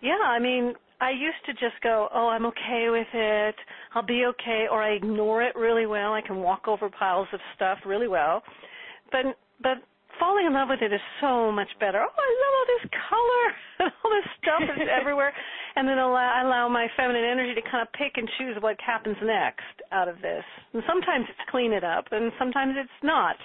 Yeah, 0.01 0.21
I 0.25 0.39
mean, 0.39 0.75
I 1.01 1.11
used 1.11 1.45
to 1.47 1.53
just 1.53 1.81
go, 1.83 2.09
"Oh, 2.13 2.29
I'm 2.29 2.47
okay 2.47 2.91
with 2.91 3.07
it. 3.13 3.55
I'll 3.95 4.03
be 4.03 4.27
okay," 4.27 4.67
or 4.71 4.83
I 4.83 4.91
ignore 4.91 5.43
it 5.43 5.55
really 5.55 5.87
well. 5.87 6.13
I 6.13 6.21
can 6.21 6.43
walk 6.43 6.67
over 6.67 6.91
piles 6.91 7.29
of 7.33 7.41
stuff 7.55 7.79
really 7.87 8.09
well. 8.09 8.43
But 9.13 9.39
but 9.61 9.79
falling 10.19 10.47
in 10.47 10.53
love 10.53 10.69
with 10.69 10.83
it 10.83 10.93
is 10.93 11.01
so 11.21 11.51
much 11.51 11.71
better. 11.79 12.03
Oh, 12.03 12.19
I 12.19 12.33
love 12.43 12.55
all 12.59 12.69
this 12.75 12.87
color 13.09 13.47
and 13.79 13.91
all 14.03 14.11
this 14.11 14.29
stuff 14.43 14.63
is 14.77 14.89
everywhere. 15.01 15.33
And 15.77 15.87
then 15.87 15.99
allow, 15.99 16.19
I 16.19 16.43
allow 16.43 16.69
my 16.69 16.89
feminine 16.97 17.25
energy 17.25 17.55
to 17.55 17.63
kind 17.63 17.87
of 17.87 17.93
pick 17.95 18.19
and 18.19 18.29
choose 18.39 18.57
what 18.61 18.77
happens 18.83 19.17
next 19.23 19.79
out 19.93 20.09
of 20.09 20.21
this. 20.21 20.43
And 20.75 20.83
sometimes 20.87 21.27
it's 21.31 21.51
clean 21.51 21.73
it 21.73 21.85
up, 21.85 22.11
and 22.11 22.33
sometimes 22.39 22.75
it's 22.77 23.01
not. 23.03 23.37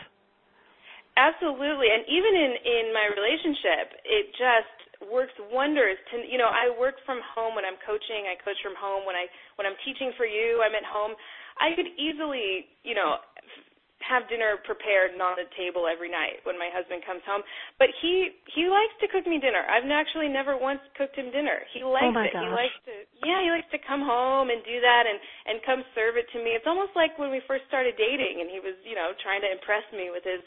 Absolutely, 1.13 1.93
and 1.93 2.01
even 2.09 2.33
in 2.33 2.51
in 2.57 2.85
my 2.89 3.05
relationship, 3.13 4.01
it 4.01 4.33
just 4.33 4.82
works 5.09 5.35
wonders 5.51 5.97
to 6.11 6.23
you 6.25 6.37
know 6.37 6.49
I 6.49 6.71
work 6.73 6.99
from 7.05 7.19
home 7.35 7.55
when 7.55 7.65
I'm 7.65 7.79
coaching 7.83 8.27
I 8.27 8.35
coach 8.39 8.57
from 8.63 8.77
home 8.77 9.03
when 9.07 9.15
I 9.15 9.27
when 9.55 9.65
I'm 9.67 9.77
teaching 9.83 10.11
for 10.15 10.25
you 10.25 10.61
I'm 10.63 10.75
at 10.75 10.87
home. 10.87 11.15
I 11.59 11.75
could 11.77 11.89
easily 11.95 12.71
you 12.83 12.95
know 12.95 13.21
have 14.03 14.27
dinner 14.27 14.59
prepared 14.67 15.15
and 15.15 15.21
on 15.23 15.39
the 15.39 15.47
table 15.55 15.87
every 15.87 16.11
night 16.11 16.43
when 16.43 16.59
my 16.59 16.67
husband 16.69 17.01
comes 17.07 17.23
home. 17.23 17.41
But 17.79 17.89
he 18.03 18.35
he 18.51 18.67
likes 18.67 18.93
to 18.99 19.07
cook 19.07 19.23
me 19.23 19.39
dinner. 19.39 19.63
I've 19.63 19.87
actually 19.87 20.27
never 20.27 20.59
once 20.59 20.83
cooked 20.99 21.15
him 21.15 21.31
dinner. 21.31 21.63
He 21.71 21.81
oh 21.81 21.95
likes 21.95 22.11
oh 22.11 22.19
it. 22.19 22.35
Gosh. 22.35 22.43
he 22.43 22.49
likes 22.51 22.77
to 22.87 22.93
yeah 23.23 23.39
he 23.41 23.49
likes 23.49 23.69
to 23.71 23.79
come 23.79 24.03
home 24.03 24.51
and 24.51 24.59
do 24.67 24.77
that 24.83 25.07
and 25.07 25.17
and 25.47 25.63
come 25.63 25.81
serve 25.95 26.19
it 26.19 26.27
to 26.35 26.39
me. 26.43 26.55
It's 26.55 26.67
almost 26.67 26.93
like 26.99 27.15
when 27.15 27.31
we 27.31 27.39
first 27.47 27.63
started 27.71 27.95
dating 27.95 28.43
and 28.43 28.51
he 28.51 28.59
was 28.59 28.75
you 28.83 28.95
know 28.95 29.15
trying 29.23 29.41
to 29.41 29.49
impress 29.49 29.87
me 29.95 30.11
with 30.11 30.27
his 30.27 30.43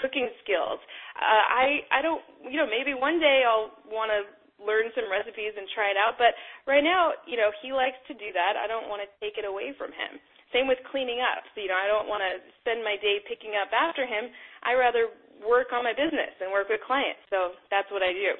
cooking 0.00 0.30
skills. 0.42 0.80
Uh, 1.18 1.44
I 1.50 1.66
I 1.90 2.00
don't 2.02 2.22
you 2.46 2.58
know 2.58 2.68
maybe 2.68 2.94
one 2.94 3.18
day 3.18 3.42
I'll 3.46 3.74
want 3.90 4.10
to 4.10 4.26
learn 4.62 4.88
some 4.96 5.10
recipes 5.10 5.52
and 5.58 5.66
try 5.74 5.90
it 5.92 5.98
out, 5.98 6.16
but 6.16 6.32
right 6.66 6.84
now 6.84 7.14
you 7.26 7.36
know 7.36 7.50
he 7.62 7.74
likes 7.74 7.98
to 8.10 8.14
do 8.14 8.32
that. 8.34 8.58
I 8.58 8.66
don't 8.66 8.88
want 8.88 9.02
to 9.02 9.08
take 9.18 9.36
it 9.38 9.46
away 9.46 9.74
from 9.76 9.90
him. 9.92 10.18
Same 10.54 10.70
with 10.70 10.78
cleaning 10.86 11.18
up. 11.18 11.42
So, 11.54 11.62
you 11.62 11.68
know 11.68 11.78
I 11.78 11.90
don't 11.90 12.06
want 12.06 12.22
to 12.22 12.38
spend 12.62 12.82
my 12.82 12.94
day 13.00 13.22
picking 13.26 13.58
up 13.58 13.74
after 13.74 14.06
him. 14.06 14.30
I 14.62 14.74
rather 14.74 15.10
work 15.42 15.74
on 15.74 15.82
my 15.82 15.92
business 15.92 16.32
and 16.40 16.50
work 16.54 16.70
with 16.70 16.80
clients. 16.86 17.20
So 17.30 17.58
that's 17.70 17.90
what 17.90 18.02
I 18.02 18.14
do. 18.14 18.38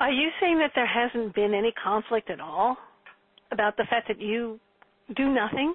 Are 0.00 0.10
you 0.10 0.30
saying 0.40 0.58
that 0.58 0.72
there 0.74 0.86
hasn't 0.86 1.34
been 1.34 1.54
any 1.54 1.72
conflict 1.72 2.30
at 2.30 2.40
all 2.40 2.76
about 3.52 3.76
the 3.76 3.84
fact 3.88 4.08
that 4.08 4.20
you 4.20 4.58
do 5.16 5.32
nothing? 5.32 5.74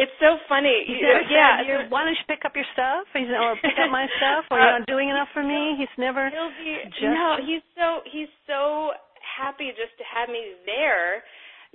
It's 0.00 0.16
so 0.16 0.40
funny. 0.48 0.88
He's 0.88 0.96
you, 0.96 1.12
yeah. 1.28 1.60
You, 1.60 1.74
why 1.92 2.08
don't 2.08 2.16
you 2.16 2.24
pick 2.24 2.48
up 2.48 2.56
your 2.56 2.64
stuff? 2.72 3.04
He's 3.12 3.28
or 3.28 3.52
pick 3.60 3.76
up 3.76 3.92
my 3.92 4.08
stuff, 4.16 4.48
or 4.48 4.56
you're 4.56 4.80
not 4.80 4.88
doing 4.88 5.12
enough 5.12 5.28
for 5.36 5.44
me. 5.44 5.76
He's 5.76 5.92
never. 6.00 6.32
He'll 6.32 6.56
be 6.56 6.88
just, 6.88 7.04
no. 7.04 7.36
He's 7.44 7.60
so 7.76 8.00
he's 8.08 8.32
so 8.48 8.96
happy 9.20 9.68
just 9.76 9.92
to 10.00 10.04
have 10.08 10.32
me 10.32 10.56
there. 10.64 11.20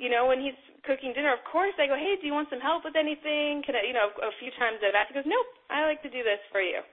You 0.01 0.09
know, 0.09 0.25
when 0.25 0.41
he's 0.41 0.57
cooking 0.89 1.13
dinner, 1.13 1.31
of 1.31 1.45
course 1.45 1.77
I 1.77 1.85
go, 1.85 1.93
hey, 1.95 2.17
do 2.17 2.25
you 2.25 2.33
want 2.33 2.49
some 2.49 2.59
help 2.59 2.83
with 2.83 2.97
anything? 2.97 3.61
Can 3.63 3.77
I, 3.79 3.85
you 3.85 3.95
know, 3.95 4.11
a 4.11 4.33
few 4.41 4.51
times 4.59 4.81
I've 4.83 4.97
asked. 4.97 5.13
He 5.13 5.15
goes, 5.15 5.29
nope, 5.29 5.47
I 5.71 5.87
like 5.87 6.03
to 6.03 6.11
do 6.11 6.19
this 6.19 6.41
for 6.51 6.59
you. 6.59 6.83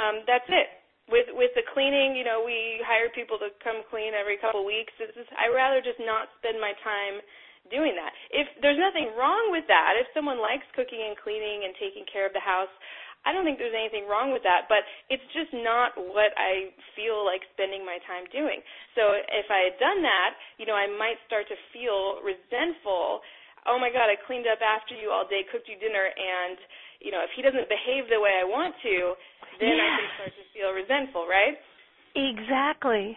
Um, 0.00 0.24
that's 0.24 0.48
it. 0.48 0.68
With 1.12 1.28
with 1.36 1.52
the 1.52 1.62
cleaning, 1.76 2.16
you 2.16 2.24
know, 2.24 2.40
we 2.40 2.80
hire 2.88 3.12
people 3.12 3.36
to 3.36 3.52
come 3.60 3.84
clean 3.92 4.16
every 4.16 4.40
couple 4.40 4.64
of 4.64 4.68
weeks. 4.68 4.96
This 4.96 5.12
is 5.12 5.28
I 5.36 5.52
rather 5.52 5.84
just 5.84 6.00
not 6.00 6.32
spend 6.40 6.56
my 6.56 6.72
time 6.80 7.20
doing 7.72 7.96
that. 7.96 8.12
If 8.30 8.48
there's 8.60 8.80
nothing 8.80 9.12
wrong 9.16 9.48
with 9.48 9.64
that, 9.68 9.96
if 9.96 10.08
someone 10.12 10.40
likes 10.40 10.64
cooking 10.76 11.00
and 11.00 11.16
cleaning 11.16 11.64
and 11.64 11.72
taking 11.80 12.04
care 12.08 12.28
of 12.28 12.34
the 12.36 12.44
house, 12.44 12.72
I 13.24 13.32
don't 13.32 13.48
think 13.48 13.56
there's 13.56 13.76
anything 13.76 14.04
wrong 14.04 14.36
with 14.36 14.44
that, 14.44 14.68
but 14.68 14.84
it's 15.08 15.24
just 15.32 15.48
not 15.56 15.96
what 15.96 16.36
I 16.36 16.68
feel 16.92 17.24
like 17.24 17.40
spending 17.56 17.80
my 17.80 17.96
time 18.04 18.28
doing. 18.28 18.60
So 18.92 19.16
if 19.16 19.48
I 19.48 19.72
had 19.72 19.76
done 19.80 20.04
that, 20.04 20.36
you 20.60 20.68
know, 20.68 20.76
I 20.76 20.84
might 20.92 21.16
start 21.24 21.48
to 21.48 21.56
feel 21.72 22.20
resentful. 22.20 23.24
Oh 23.64 23.80
my 23.80 23.88
God, 23.88 24.12
I 24.12 24.20
cleaned 24.28 24.44
up 24.44 24.60
after 24.60 24.92
you 24.92 25.08
all 25.08 25.24
day, 25.24 25.40
cooked 25.48 25.72
you 25.72 25.80
dinner, 25.80 26.04
and 26.04 26.60
you 27.00 27.12
know, 27.12 27.24
if 27.24 27.32
he 27.32 27.40
doesn't 27.40 27.68
behave 27.68 28.12
the 28.12 28.20
way 28.20 28.32
I 28.36 28.44
want 28.44 28.76
to, 28.84 28.96
then 29.56 29.72
yeah. 29.72 29.88
I 29.88 29.88
can 30.04 30.08
start 30.20 30.32
to 30.36 30.44
feel 30.52 30.70
resentful, 30.76 31.24
right? 31.24 31.56
Exactly. 32.12 33.16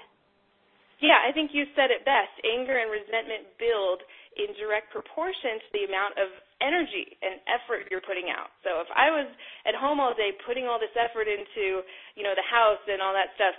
Yeah, 1.04 1.20
I 1.22 1.32
think 1.32 1.54
you 1.54 1.68
said 1.78 1.94
it 1.94 2.08
best. 2.08 2.34
Anger 2.42 2.80
and 2.80 2.90
resentment 2.90 3.54
build 3.62 4.02
in 4.38 4.54
direct 4.56 4.94
proportion 4.94 5.58
to 5.60 5.70
the 5.74 5.84
amount 5.90 6.16
of 6.22 6.30
energy 6.62 7.18
and 7.22 7.42
effort 7.50 7.90
you're 7.90 8.06
putting 8.06 8.30
out. 8.34 8.54
So 8.66 8.82
if 8.82 8.90
I 8.94 9.10
was 9.10 9.30
at 9.66 9.78
home 9.78 10.00
all 10.02 10.14
day 10.14 10.34
putting 10.46 10.66
all 10.66 10.78
this 10.82 10.94
effort 10.98 11.30
into, 11.30 11.86
you 12.18 12.24
know, 12.26 12.34
the 12.34 12.46
house 12.46 12.82
and 12.90 13.02
all 13.02 13.14
that 13.14 13.34
stuff, 13.38 13.54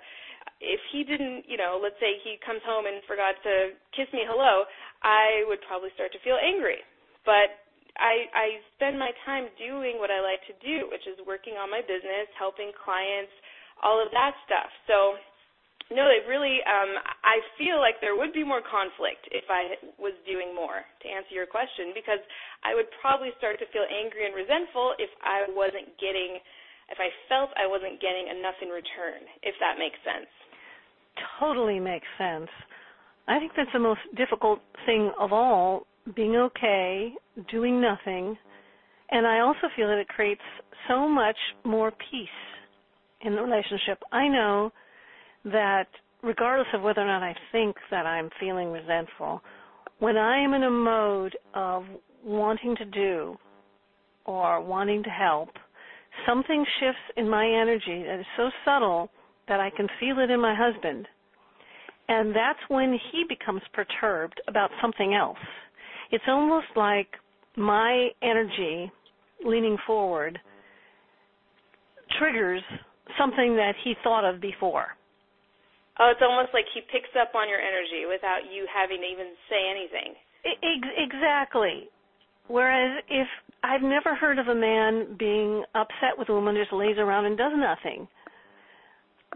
if 0.58 0.80
he 0.90 1.04
didn't, 1.04 1.46
you 1.46 1.58
know, 1.58 1.78
let's 1.78 1.98
say 2.02 2.18
he 2.22 2.38
comes 2.42 2.62
home 2.66 2.86
and 2.86 3.02
forgot 3.06 3.38
to 3.46 3.74
kiss 3.94 4.10
me 4.10 4.26
hello, 4.26 4.66
I 5.02 5.46
would 5.46 5.62
probably 5.66 5.90
start 5.94 6.10
to 6.14 6.20
feel 6.26 6.38
angry. 6.38 6.82
But 7.22 7.54
I 7.98 8.30
I 8.34 8.46
spend 8.78 8.98
my 8.98 9.10
time 9.26 9.50
doing 9.58 9.98
what 9.98 10.10
I 10.10 10.22
like 10.22 10.42
to 10.50 10.54
do, 10.62 10.86
which 10.90 11.06
is 11.06 11.18
working 11.26 11.58
on 11.58 11.70
my 11.70 11.82
business, 11.82 12.30
helping 12.38 12.70
clients, 12.74 13.30
all 13.82 14.02
of 14.02 14.10
that 14.10 14.34
stuff. 14.46 14.70
So 14.86 15.18
no, 15.90 16.04
they 16.04 16.20
really. 16.28 16.60
Um, 16.68 17.00
I 17.24 17.40
feel 17.56 17.80
like 17.80 17.96
there 18.04 18.16
would 18.16 18.36
be 18.36 18.44
more 18.44 18.60
conflict 18.60 19.24
if 19.32 19.48
I 19.48 19.80
was 19.96 20.12
doing 20.28 20.52
more. 20.52 20.84
To 20.84 21.06
answer 21.08 21.32
your 21.32 21.48
question, 21.48 21.96
because 21.96 22.20
I 22.60 22.76
would 22.76 22.92
probably 23.00 23.32
start 23.40 23.56
to 23.64 23.66
feel 23.72 23.88
angry 23.88 24.28
and 24.28 24.36
resentful 24.36 24.92
if 25.00 25.08
I 25.24 25.48
wasn't 25.48 25.96
getting, 25.96 26.36
if 26.92 27.00
I 27.00 27.08
felt 27.32 27.56
I 27.56 27.64
wasn't 27.64 28.04
getting 28.04 28.28
enough 28.28 28.60
in 28.60 28.68
return. 28.68 29.24
If 29.40 29.56
that 29.64 29.80
makes 29.80 29.96
sense. 30.04 30.28
Totally 31.40 31.80
makes 31.80 32.06
sense. 32.20 32.52
I 33.26 33.38
think 33.40 33.52
that's 33.56 33.72
the 33.72 33.80
most 33.80 34.04
difficult 34.16 34.60
thing 34.84 35.12
of 35.18 35.32
all: 35.32 35.88
being 36.12 36.36
okay, 36.36 37.16
doing 37.48 37.80
nothing, 37.80 38.36
and 39.10 39.26
I 39.26 39.40
also 39.40 39.72
feel 39.74 39.88
that 39.88 39.98
it 39.98 40.08
creates 40.08 40.44
so 40.88 41.08
much 41.08 41.36
more 41.64 41.90
peace 41.90 42.38
in 43.22 43.34
the 43.34 43.42
relationship. 43.42 44.02
I 44.12 44.28
know 44.28 44.70
that 45.52 45.86
regardless 46.22 46.68
of 46.74 46.82
whether 46.82 47.00
or 47.00 47.06
not 47.06 47.22
I 47.22 47.34
think 47.52 47.76
that 47.90 48.06
I'm 48.06 48.30
feeling 48.40 48.70
resentful, 48.70 49.42
when 49.98 50.16
I 50.16 50.42
am 50.42 50.54
in 50.54 50.62
a 50.62 50.70
mode 50.70 51.36
of 51.54 51.84
wanting 52.24 52.76
to 52.76 52.84
do 52.84 53.36
or 54.24 54.60
wanting 54.60 55.02
to 55.02 55.10
help, 55.10 55.50
something 56.26 56.64
shifts 56.80 57.00
in 57.16 57.28
my 57.28 57.44
energy 57.46 58.04
that 58.06 58.20
is 58.20 58.26
so 58.36 58.50
subtle 58.64 59.10
that 59.48 59.60
I 59.60 59.70
can 59.70 59.88
feel 59.98 60.18
it 60.18 60.30
in 60.30 60.40
my 60.40 60.54
husband. 60.54 61.06
And 62.08 62.30
that's 62.34 62.58
when 62.68 62.98
he 63.12 63.24
becomes 63.28 63.62
perturbed 63.72 64.40
about 64.48 64.70
something 64.80 65.14
else. 65.14 65.38
It's 66.10 66.24
almost 66.26 66.66
like 66.74 67.08
my 67.56 68.08
energy 68.22 68.90
leaning 69.44 69.76
forward 69.86 70.38
triggers 72.18 72.62
something 73.18 73.56
that 73.56 73.72
he 73.84 73.94
thought 74.02 74.24
of 74.24 74.40
before. 74.40 74.86
Oh, 75.98 76.10
it's 76.14 76.22
almost 76.22 76.54
like 76.54 76.64
he 76.74 76.80
picks 76.80 77.10
up 77.18 77.34
on 77.34 77.48
your 77.48 77.58
energy 77.58 78.06
without 78.06 78.46
you 78.46 78.66
having 78.70 79.02
to 79.02 79.08
even 79.08 79.34
say 79.50 79.66
anything. 79.66 80.14
Exactly. 80.46 81.90
Whereas 82.46 83.02
if 83.10 83.26
I've 83.62 83.82
never 83.82 84.14
heard 84.14 84.38
of 84.38 84.46
a 84.46 84.54
man 84.54 85.16
being 85.18 85.64
upset 85.74 86.16
with 86.16 86.28
a 86.28 86.32
woman, 86.32 86.54
who 86.54 86.62
just 86.62 86.72
lays 86.72 86.96
around 86.98 87.26
and 87.26 87.36
does 87.36 87.52
nothing. 87.54 88.08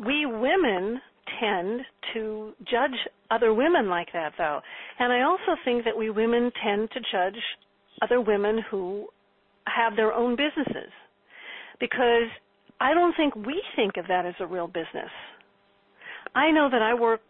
We 0.06 0.24
women 0.24 1.00
tend 1.40 1.80
to 2.14 2.52
judge 2.64 2.96
other 3.30 3.52
women 3.52 3.88
like 3.88 4.08
that 4.12 4.32
though. 4.38 4.60
And 4.98 5.12
I 5.12 5.22
also 5.22 5.60
think 5.64 5.84
that 5.84 5.96
we 5.96 6.10
women 6.10 6.50
tend 6.64 6.90
to 6.92 7.00
judge 7.00 7.40
other 8.00 8.20
women 8.20 8.60
who 8.70 9.08
have 9.66 9.96
their 9.96 10.12
own 10.12 10.36
businesses 10.36 10.90
because 11.80 12.30
I 12.80 12.94
don't 12.94 13.14
think 13.16 13.34
we 13.36 13.62
think 13.76 13.96
of 13.96 14.06
that 14.08 14.26
as 14.26 14.34
a 14.40 14.46
real 14.46 14.66
business. 14.66 15.10
I 16.34 16.50
know 16.50 16.68
that 16.70 16.82
I 16.82 16.94
work 16.94 17.20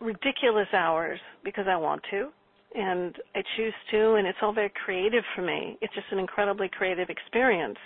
ridiculous 0.00 0.68
hours 0.72 1.20
because 1.44 1.66
I 1.68 1.76
want 1.76 2.02
to 2.10 2.28
and 2.74 3.14
I 3.34 3.42
choose 3.56 3.74
to 3.90 4.14
and 4.14 4.26
it's 4.26 4.38
all 4.42 4.52
very 4.52 4.72
creative 4.84 5.24
for 5.34 5.42
me. 5.42 5.78
It's 5.80 5.94
just 5.94 6.06
an 6.12 6.18
incredibly 6.18 6.68
creative 6.68 7.08
experience. 7.08 7.78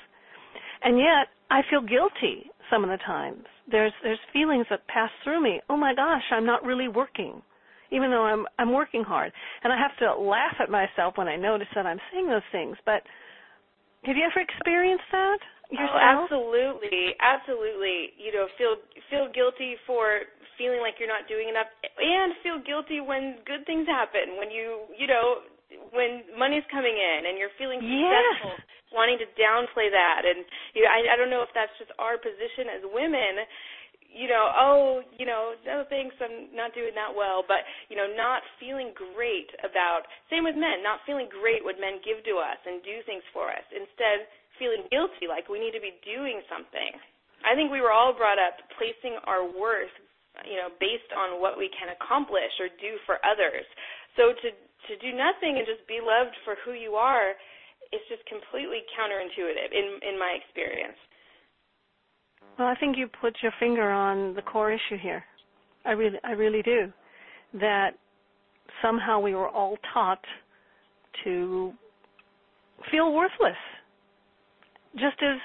And 0.84 0.98
yet 0.98 1.28
I 1.50 1.60
feel 1.70 1.80
guilty 1.80 2.50
some 2.70 2.84
of 2.84 2.90
the 2.90 2.98
times. 3.04 3.44
There's 3.70 3.92
there's 4.02 4.18
feelings 4.32 4.66
that 4.70 4.86
pass 4.88 5.10
through 5.24 5.42
me. 5.42 5.60
Oh 5.68 5.76
my 5.76 5.94
gosh, 5.94 6.22
I'm 6.30 6.46
not 6.46 6.64
really 6.64 6.88
working. 6.88 7.42
Even 7.90 8.10
though 8.10 8.24
I'm 8.24 8.46
I'm 8.58 8.72
working 8.72 9.04
hard. 9.04 9.32
And 9.62 9.72
I 9.72 9.78
have 9.78 9.96
to 9.98 10.20
laugh 10.20 10.56
at 10.60 10.70
myself 10.70 11.16
when 11.16 11.28
I 11.28 11.36
notice 11.36 11.68
that 11.74 11.86
I'm 11.86 12.00
saying 12.12 12.28
those 12.28 12.42
things. 12.50 12.76
But 12.84 13.02
have 14.04 14.16
you 14.16 14.24
ever 14.24 14.40
experienced 14.40 15.04
that? 15.12 15.38
Oh, 15.72 15.80
yourself? 15.80 15.96
Oh, 15.96 16.24
absolutely, 16.28 17.16
absolutely. 17.20 18.12
You 18.20 18.32
know, 18.32 18.46
feel 18.56 18.76
feel 19.08 19.28
guilty 19.32 19.76
for 19.88 20.28
feeling 20.60 20.84
like 20.84 21.00
you're 21.00 21.10
not 21.10 21.26
doing 21.26 21.48
enough, 21.48 21.68
and 21.82 22.36
feel 22.44 22.60
guilty 22.60 23.00
when 23.00 23.40
good 23.48 23.64
things 23.64 23.88
happen. 23.88 24.36
When 24.36 24.52
you, 24.52 24.84
you 24.94 25.08
know, 25.08 25.42
when 25.96 26.24
money's 26.36 26.66
coming 26.68 26.92
in 26.92 27.28
and 27.28 27.40
you're 27.40 27.52
feeling 27.56 27.80
successful, 27.80 28.60
yes. 28.60 28.92
wanting 28.92 29.18
to 29.24 29.28
downplay 29.40 29.88
that. 29.88 30.28
And 30.28 30.44
you 30.76 30.84
know, 30.84 30.90
I, 30.92 31.00
I 31.12 31.14
don't 31.16 31.32
know 31.32 31.42
if 31.44 31.52
that's 31.56 31.72
just 31.80 31.92
our 31.96 32.20
position 32.20 32.68
as 32.68 32.82
women. 32.84 33.48
You 34.12 34.28
know, 34.28 34.44
oh, 34.52 35.00
you 35.16 35.24
know, 35.24 35.56
no 35.64 35.88
thanks, 35.88 36.12
I'm 36.20 36.52
not 36.52 36.76
doing 36.76 36.92
that 37.00 37.16
well. 37.16 37.40
But 37.48 37.64
you 37.88 37.96
know, 37.96 38.12
not 38.12 38.44
feeling 38.60 38.92
great 38.92 39.48
about. 39.64 40.04
Same 40.28 40.44
with 40.44 40.52
men, 40.52 40.84
not 40.84 41.00
feeling 41.08 41.32
great 41.32 41.64
when 41.64 41.80
men 41.80 42.04
give 42.04 42.20
to 42.28 42.36
us 42.36 42.60
and 42.68 42.84
do 42.84 43.00
things 43.08 43.24
for 43.32 43.48
us. 43.48 43.64
Instead 43.72 44.28
feeling 44.62 44.86
guilty, 44.94 45.26
like 45.26 45.50
we 45.50 45.58
need 45.58 45.74
to 45.74 45.82
be 45.82 45.98
doing 46.06 46.38
something. 46.46 46.94
I 47.42 47.58
think 47.58 47.74
we 47.74 47.82
were 47.82 47.90
all 47.90 48.14
brought 48.14 48.38
up 48.38 48.54
placing 48.78 49.18
our 49.26 49.42
worth, 49.42 49.90
you 50.46 50.54
know, 50.54 50.70
based 50.78 51.10
on 51.10 51.42
what 51.42 51.58
we 51.58 51.66
can 51.74 51.90
accomplish 51.90 52.54
or 52.62 52.70
do 52.78 52.94
for 53.02 53.18
others. 53.26 53.66
So 54.14 54.30
to 54.30 54.48
to 54.54 54.94
do 55.02 55.10
nothing 55.14 55.58
and 55.58 55.66
just 55.66 55.82
be 55.90 55.98
loved 55.98 56.34
for 56.46 56.54
who 56.62 56.78
you 56.78 56.94
are, 56.94 57.34
it's 57.90 58.06
just 58.06 58.22
completely 58.30 58.86
counterintuitive 58.94 59.74
in 59.74 59.98
in 60.06 60.14
my 60.14 60.38
experience. 60.38 60.98
Well, 62.58 62.68
I 62.68 62.78
think 62.78 62.96
you 62.96 63.08
put 63.08 63.34
your 63.42 63.52
finger 63.58 63.90
on 63.90 64.34
the 64.34 64.42
core 64.42 64.70
issue 64.70 64.98
here. 65.02 65.24
I 65.84 65.92
really 65.92 66.18
I 66.22 66.32
really 66.32 66.62
do. 66.62 66.92
That 67.58 67.98
somehow 68.80 69.18
we 69.18 69.34
were 69.34 69.48
all 69.48 69.76
taught 69.92 70.24
to 71.24 71.72
feel 72.90 73.12
worthless 73.12 73.58
just 74.94 75.16
as 75.22 75.38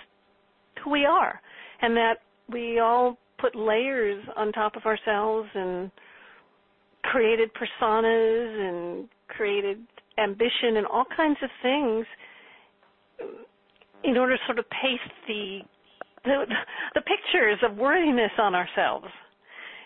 who 0.83 0.91
we 0.91 1.05
are, 1.05 1.39
and 1.81 1.95
that 1.95 2.15
we 2.51 2.79
all 2.79 3.17
put 3.39 3.55
layers 3.55 4.23
on 4.35 4.51
top 4.51 4.75
of 4.75 4.85
ourselves 4.85 5.47
and 5.53 5.91
created 7.03 7.49
personas 7.53 8.69
and 8.69 9.07
created 9.27 9.79
ambition 10.17 10.77
and 10.77 10.85
all 10.87 11.05
kinds 11.15 11.37
of 11.43 11.49
things 11.61 12.05
in 14.03 14.17
order 14.17 14.35
to 14.35 14.43
sort 14.45 14.59
of 14.59 14.65
paste 14.69 15.13
the 15.27 15.59
the, 16.23 16.43
the 16.95 17.01
pictures 17.01 17.57
of 17.63 17.77
worthiness 17.77 18.31
on 18.37 18.53
ourselves. 18.53 19.07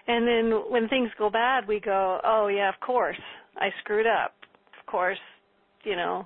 And 0.08 0.28
then 0.28 0.62
when 0.70 0.88
things 0.88 1.10
go 1.20 1.30
bad, 1.30 1.68
we 1.68 1.80
go, 1.80 2.20
"Oh 2.24 2.48
yeah, 2.48 2.70
of 2.70 2.80
course, 2.80 3.20
I 3.58 3.70
screwed 3.84 4.08
up. 4.08 4.34
Of 4.80 4.86
course, 4.88 5.20
you 5.84 5.96
know, 5.96 6.26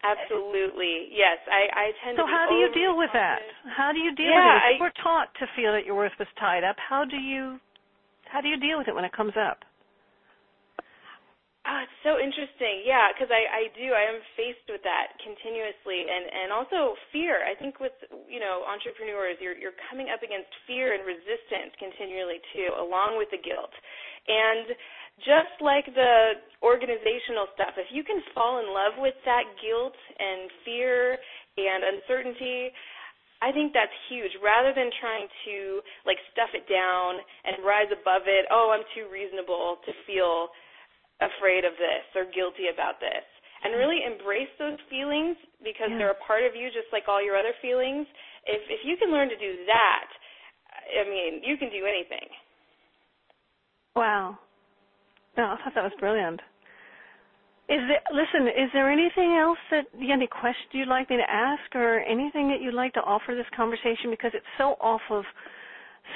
Absolutely. 0.00 1.12
Yes, 1.12 1.36
I, 1.44 1.68
I 1.76 1.86
tend 2.00 2.16
so 2.16 2.24
to. 2.24 2.28
So 2.28 2.32
how 2.32 2.48
do 2.48 2.56
you 2.56 2.72
deal 2.72 2.96
with 2.96 3.12
that? 3.12 3.44
How 3.76 3.92
do 3.92 4.00
you 4.00 4.14
deal 4.16 4.32
yeah, 4.32 4.40
with 4.40 4.56
it? 4.56 4.64
If 4.64 4.80
I, 4.80 4.84
we're 4.88 4.98
taught 5.04 5.28
to 5.40 5.46
feel 5.52 5.72
that 5.76 5.84
your 5.84 5.96
worth 5.96 6.16
was 6.18 6.28
tied 6.40 6.64
up, 6.64 6.76
how 6.80 7.04
do 7.04 7.16
you 7.16 7.60
how 8.32 8.40
do 8.40 8.48
you 8.48 8.56
deal 8.56 8.78
with 8.78 8.88
it 8.88 8.94
when 8.94 9.04
it 9.04 9.12
comes 9.12 9.36
up? 9.36 9.60
Oh, 11.68 11.84
it's 11.84 12.00
so 12.00 12.16
interesting. 12.16 12.88
Yeah, 12.88 13.12
because 13.12 13.28
I 13.28 13.44
I 13.44 13.62
do. 13.76 13.92
I 13.92 14.08
am 14.08 14.24
faced 14.32 14.64
with 14.72 14.80
that 14.88 15.12
continuously, 15.20 16.08
and 16.08 16.24
and 16.32 16.48
also 16.48 16.96
fear. 17.12 17.44
I 17.44 17.52
think 17.52 17.76
with 17.76 17.92
you 18.24 18.40
know 18.40 18.64
entrepreneurs, 18.64 19.36
you're 19.44 19.52
you're 19.52 19.76
coming 19.92 20.08
up 20.08 20.24
against 20.24 20.48
fear 20.64 20.96
and 20.96 21.04
resistance 21.04 21.76
continually 21.76 22.40
too, 22.56 22.72
along 22.80 23.20
with 23.20 23.28
the 23.28 23.36
guilt, 23.44 23.76
and 24.24 24.72
just 25.24 25.54
like 25.60 25.86
the 25.92 26.40
organizational 26.60 27.48
stuff, 27.56 27.76
if 27.76 27.88
you 27.92 28.04
can 28.04 28.20
fall 28.34 28.60
in 28.60 28.68
love 28.72 29.00
with 29.00 29.16
that 29.24 29.44
guilt 29.60 29.96
and 30.18 30.50
fear 30.64 31.16
and 31.56 31.80
uncertainty, 31.96 32.72
I 33.40 33.52
think 33.52 33.72
that's 33.72 33.92
huge. 34.12 34.32
Rather 34.44 34.76
than 34.76 34.92
trying 35.00 35.28
to 35.48 35.80
like 36.04 36.20
stuff 36.32 36.52
it 36.52 36.68
down 36.68 37.20
and 37.44 37.64
rise 37.64 37.88
above 37.88 38.28
it, 38.28 38.44
oh, 38.52 38.72
I'm 38.76 38.84
too 38.92 39.08
reasonable 39.08 39.80
to 39.88 39.92
feel 40.04 40.52
afraid 41.24 41.64
of 41.64 41.72
this 41.80 42.04
or 42.16 42.28
guilty 42.28 42.68
about 42.72 43.00
this. 43.00 43.24
And 43.60 43.76
really 43.76 44.00
embrace 44.08 44.48
those 44.56 44.80
feelings 44.88 45.36
because 45.60 45.92
yeah. 45.92 46.00
they're 46.00 46.16
a 46.16 46.24
part 46.24 46.48
of 46.48 46.56
you 46.56 46.72
just 46.72 46.88
like 46.96 47.12
all 47.12 47.20
your 47.20 47.36
other 47.36 47.52
feelings. 47.60 48.08
If 48.48 48.60
if 48.72 48.80
you 48.88 48.96
can 48.96 49.12
learn 49.12 49.28
to 49.28 49.36
do 49.36 49.52
that, 49.68 50.08
I 50.96 51.04
mean, 51.04 51.44
you 51.44 51.60
can 51.60 51.68
do 51.68 51.84
anything. 51.84 52.24
Wow. 53.96 54.38
No, 55.36 55.44
I 55.44 55.56
thought 55.62 55.74
that 55.74 55.84
was 55.84 55.92
brilliant. 55.98 56.40
Is 57.68 57.78
there, 57.86 58.02
listen, 58.10 58.48
is 58.48 58.68
there 58.72 58.90
anything 58.90 59.38
else 59.40 59.58
that 59.70 59.86
any 59.94 60.26
question 60.26 60.66
you'd 60.72 60.88
like 60.88 61.08
me 61.08 61.16
to 61.18 61.30
ask 61.30 61.74
or 61.74 62.00
anything 62.00 62.48
that 62.48 62.60
you'd 62.60 62.74
like 62.74 62.94
to 62.94 63.00
offer 63.00 63.34
this 63.36 63.46
conversation 63.56 64.10
because 64.10 64.32
it's 64.34 64.46
so 64.58 64.74
off 64.80 65.02
of 65.08 65.22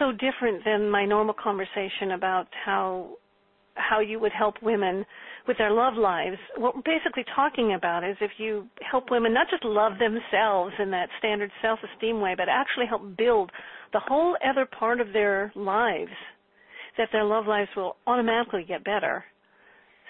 so 0.01 0.11
different 0.11 0.65
than 0.65 0.91
my 0.91 1.05
normal 1.05 1.35
conversation 1.35 2.11
about 2.13 2.49
how 2.65 3.11
how 3.77 4.01
you 4.01 4.21
would 4.21 4.33
help 4.33 4.55
women 4.63 5.05
with 5.49 5.59
their 5.59 5.71
love 5.71 5.95
lives. 5.95 6.37
What 6.57 6.77
we're 6.77 6.83
basically 6.83 7.25
talking 7.35 7.75
about 7.75 8.05
is 8.05 8.17
if 8.21 8.31
you 8.39 8.67
help 8.89 9.11
women 9.11 9.35
not 9.35 9.49
just 9.51 9.65
love 9.65 9.95
themselves 9.99 10.75
in 10.79 10.91
that 10.93 11.09
standard 11.19 11.51
self-esteem 11.61 12.21
way, 12.21 12.35
but 12.37 12.49
actually 12.49 12.87
help 12.87 13.17
build 13.17 13.51
the 13.93 14.01
whole 14.01 14.37
other 14.49 14.65
part 14.67 15.01
of 15.01 15.13
their 15.13 15.53
lives 15.57 16.13
that 16.99 17.09
their 17.13 17.25
love 17.25 17.47
lives 17.47 17.71
will 17.77 17.97
automatically 18.07 18.65
get 18.67 18.85
better. 18.85 19.25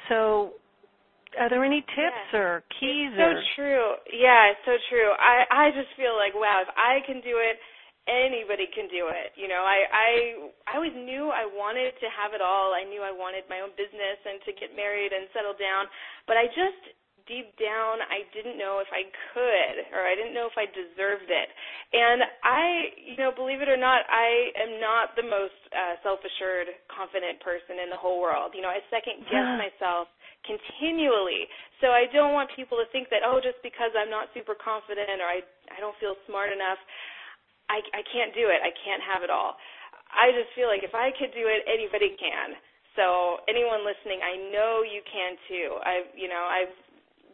So, 0.09 0.55
are 1.39 1.49
there 1.51 1.65
any 1.65 1.81
tips 1.81 2.25
yeah. 2.33 2.39
or 2.39 2.51
keys? 2.79 3.11
It's 3.13 3.19
so 3.19 3.31
or? 3.31 3.43
true. 3.57 3.89
Yeah, 4.13 4.53
it's 4.53 4.65
so 4.65 4.77
true. 4.91 5.11
I 5.19 5.45
I 5.51 5.65
just 5.73 5.91
feel 5.97 6.15
like 6.15 6.35
wow, 6.37 6.63
if 6.63 6.71
I 6.77 7.01
can 7.07 7.25
do 7.25 7.41
it, 7.41 7.59
anybody 8.07 8.69
can 8.71 8.87
do 8.93 9.09
it. 9.09 9.33
You 9.35 9.49
know, 9.49 9.65
I 9.65 9.79
I 9.89 10.09
I 10.69 10.73
always 10.77 10.95
knew 10.95 11.33
I 11.33 11.49
wanted 11.49 11.97
to 11.99 12.09
have 12.13 12.37
it 12.37 12.43
all. 12.45 12.77
I 12.77 12.85
knew 12.85 13.01
I 13.01 13.11
wanted 13.11 13.49
my 13.49 13.65
own 13.65 13.73
business 13.75 14.19
and 14.29 14.39
to 14.45 14.53
get 14.55 14.77
married 14.77 15.11
and 15.11 15.27
settle 15.33 15.57
down, 15.57 15.89
but 16.29 16.37
I 16.37 16.47
just 16.53 16.83
deep 17.27 17.57
down 17.57 18.05
I 18.05 18.29
didn't 18.37 18.61
know 18.61 18.85
if 18.85 18.91
I 18.93 19.09
could 19.33 19.77
or 19.97 20.05
I 20.05 20.13
didn't 20.15 20.37
know 20.37 20.49
if 20.49 20.57
I 20.57 20.69
deserved 20.69 21.29
it. 21.29 21.49
And 21.97 22.21
I, 22.45 22.65
you 23.01 23.17
know, 23.17 23.33
believe 23.33 23.65
it 23.65 23.71
or 23.71 23.81
not, 23.81 24.05
I 24.09 24.53
am 24.61 24.81
not 24.81 25.17
the 25.17 25.25
most 25.25 25.57
uh, 25.73 25.97
self-assured, 26.05 26.69
confident 26.93 27.41
person 27.41 27.81
in 27.81 27.89
the 27.89 27.99
whole 27.99 28.21
world. 28.21 28.53
You 28.53 28.61
know, 28.61 28.73
I 28.73 28.85
second 28.93 29.25
guess 29.29 29.49
myself 29.57 30.13
continually. 30.45 31.49
So 31.81 31.91
I 31.91 32.07
don't 32.13 32.37
want 32.37 32.53
people 32.53 32.77
to 32.79 32.87
think 32.93 33.09
that 33.09 33.25
oh 33.25 33.41
just 33.41 33.59
because 33.65 33.91
I'm 33.97 34.13
not 34.13 34.29
super 34.37 34.55
confident 34.55 35.19
or 35.19 35.29
I 35.29 35.41
I 35.73 35.81
don't 35.81 35.97
feel 35.99 36.15
smart 36.29 36.53
enough, 36.53 36.79
I 37.73 37.81
I 37.97 38.05
can't 38.13 38.33
do 38.37 38.53
it. 38.53 38.61
I 38.61 38.73
can't 38.85 39.01
have 39.01 39.25
it 39.25 39.33
all. 39.33 39.57
I 40.13 40.31
just 40.37 40.53
feel 40.55 40.69
like 40.69 40.85
if 40.85 40.95
I 40.95 41.11
could 41.17 41.33
do 41.35 41.49
it, 41.49 41.65
anybody 41.67 42.15
can. 42.21 42.55
So 42.95 43.43
anyone 43.51 43.83
listening, 43.83 44.23
I 44.23 44.39
know 44.55 44.87
you 44.87 45.03
can 45.03 45.35
too. 45.51 45.81
I've 45.83 46.09
you 46.15 46.29
know 46.29 46.45
I've 46.45 46.75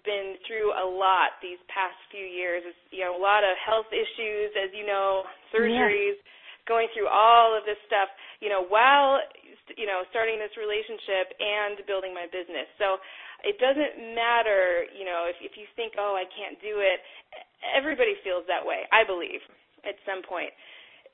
been 0.05 0.37
through 0.47 0.73
a 0.77 0.87
lot 0.87 1.37
these 1.41 1.61
past 1.69 1.97
few 2.11 2.25
years. 2.25 2.63
It's, 2.67 2.79
you 2.91 3.05
know, 3.05 3.17
a 3.17 3.23
lot 3.23 3.45
of 3.45 3.55
health 3.61 3.89
issues, 3.93 4.51
as 4.57 4.71
you 4.73 4.87
know, 4.87 5.25
surgeries, 5.53 6.19
yeah. 6.19 6.69
going 6.69 6.89
through 6.93 7.09
all 7.09 7.57
of 7.57 7.65
this 7.65 7.79
stuff. 7.87 8.09
You 8.41 8.49
know, 8.49 8.65
while 8.65 9.21
you 9.77 9.87
know 9.87 10.03
starting 10.11 10.41
this 10.41 10.55
relationship 10.59 11.35
and 11.39 11.83
building 11.87 12.15
my 12.15 12.27
business. 12.31 12.67
So 12.81 12.99
it 13.47 13.61
doesn't 13.61 14.15
matter. 14.17 14.89
You 14.95 15.07
know, 15.07 15.31
if 15.31 15.39
if 15.43 15.55
you 15.55 15.67
think, 15.77 15.95
oh, 15.99 16.17
I 16.17 16.27
can't 16.33 16.59
do 16.59 16.81
it. 16.83 16.99
Everybody 17.61 18.17
feels 18.25 18.49
that 18.49 18.65
way. 18.65 18.89
I 18.91 19.05
believe 19.05 19.43
at 19.85 19.97
some 20.09 20.25
point. 20.25 20.51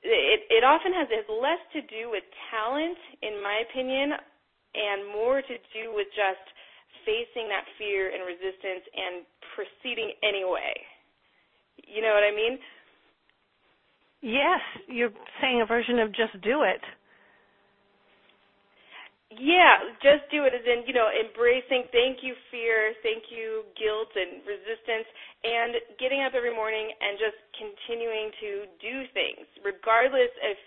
It 0.05 0.45
it 0.49 0.63
often 0.63 0.93
has, 0.93 1.09
has 1.09 1.27
less 1.27 1.61
to 1.73 1.81
do 1.89 2.09
with 2.09 2.23
talent, 2.53 2.97
in 3.21 3.41
my 3.41 3.65
opinion, 3.67 4.15
and 4.77 5.09
more 5.09 5.41
to 5.41 5.55
do 5.73 5.93
with 5.93 6.07
just 6.13 6.45
facing 7.07 7.47
that 7.47 7.63
fear 7.79 8.11
and 8.11 8.27
resistance 8.27 8.83
and 8.91 9.23
proceeding 9.55 10.11
anyway. 10.19 10.75
You 11.87 12.03
know 12.03 12.11
what 12.11 12.27
I 12.27 12.35
mean? 12.35 12.59
Yes, 14.19 14.59
you're 14.91 15.13
saying 15.39 15.63
a 15.63 15.65
version 15.65 16.03
of 16.03 16.11
just 16.11 16.35
do 16.43 16.67
it. 16.67 16.83
Yeah, 19.27 19.91
just 19.99 20.23
do 20.31 20.47
it 20.47 20.55
as 20.55 20.63
in, 20.63 20.87
you 20.87 20.95
know, 20.95 21.11
embracing 21.11 21.87
thank 21.91 22.23
you 22.23 22.31
fear, 22.47 22.95
thank 23.03 23.27
you 23.27 23.67
guilt 23.75 24.07
and 24.15 24.39
resistance 24.47 25.07
and 25.43 25.71
getting 25.99 26.23
up 26.23 26.31
every 26.31 26.55
morning 26.55 26.87
and 26.89 27.19
just 27.19 27.37
continuing 27.53 28.31
to 28.39 28.49
do 28.79 28.95
things 29.13 29.45
regardless 29.61 30.31
if 30.41 30.57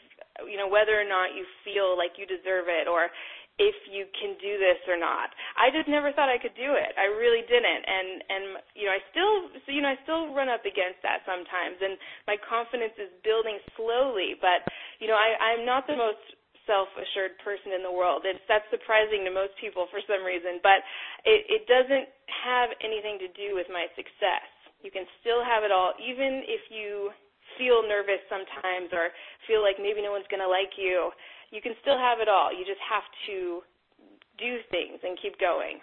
you 0.47 0.57
know 0.57 0.69
whether 0.69 0.95
or 0.95 1.05
not 1.05 1.35
you 1.35 1.45
feel 1.67 1.99
like 1.99 2.15
you 2.17 2.25
deserve 2.25 2.71
it 2.71 2.87
or 2.87 3.11
if 3.61 3.77
you 3.93 4.09
can 4.17 4.41
do 4.41 4.57
this 4.57 4.81
or 4.89 4.97
not. 4.97 5.29
I 5.61 5.69
just 5.69 5.85
never 5.85 6.17
thought 6.17 6.33
I 6.33 6.41
could 6.41 6.57
do 6.57 6.73
it. 6.81 6.97
I 6.97 7.13
really 7.13 7.45
didn't. 7.45 7.85
And 7.85 8.09
and 8.25 8.43
you 8.73 8.89
know, 8.89 8.97
I 8.97 9.01
still 9.13 9.35
so 9.63 9.69
you 9.69 9.85
know, 9.85 9.93
I 9.93 10.01
still 10.09 10.33
run 10.33 10.49
up 10.49 10.65
against 10.65 11.05
that 11.05 11.21
sometimes 11.29 11.77
and 11.85 12.01
my 12.25 12.41
confidence 12.41 12.97
is 12.97 13.13
building 13.21 13.61
slowly, 13.77 14.41
but 14.41 14.65
you 14.97 15.07
know, 15.13 15.19
I 15.21 15.37
I'm 15.53 15.69
not 15.69 15.85
the 15.85 16.01
most 16.01 16.25
self-assured 16.65 17.37
person 17.45 17.77
in 17.77 17.85
the 17.85 17.93
world. 17.93 18.25
It's 18.25 18.41
that's 18.49 18.65
surprising 18.73 19.29
to 19.29 19.33
most 19.33 19.53
people 19.61 19.93
for 19.93 20.01
some 20.09 20.25
reason, 20.25 20.65
but 20.65 20.81
it 21.29 21.45
it 21.61 21.63
doesn't 21.69 22.09
have 22.33 22.73
anything 22.81 23.21
to 23.21 23.29
do 23.37 23.53
with 23.53 23.69
my 23.69 23.93
success. 23.93 24.49
You 24.81 24.89
can 24.89 25.05
still 25.21 25.45
have 25.45 25.69
it 25.69 25.71
all 25.71 25.93
even 26.01 26.49
if 26.49 26.65
you 26.73 27.13
feel 27.61 27.85
nervous 27.85 28.23
sometimes 28.33 28.89
or 28.97 29.13
feel 29.45 29.61
like 29.61 29.77
maybe 29.77 30.01
no 30.01 30.15
one's 30.15 30.29
going 30.33 30.41
to 30.41 30.49
like 30.49 30.73
you. 30.81 31.13
You 31.51 31.61
can 31.61 31.75
still 31.83 31.99
have 31.99 32.21
it 32.21 32.29
all. 32.29 32.53
You 32.53 32.65
just 32.65 32.83
have 32.87 33.03
to 33.27 33.63
do 34.39 34.59
things 34.71 34.99
and 35.03 35.19
keep 35.21 35.39
going. 35.39 35.79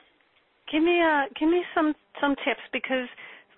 Give 0.71 0.83
me 0.83 0.99
uh 0.99 1.31
give 1.39 1.49
me 1.49 1.63
some 1.75 1.93
some 2.19 2.35
tips 2.43 2.63
because 2.73 3.07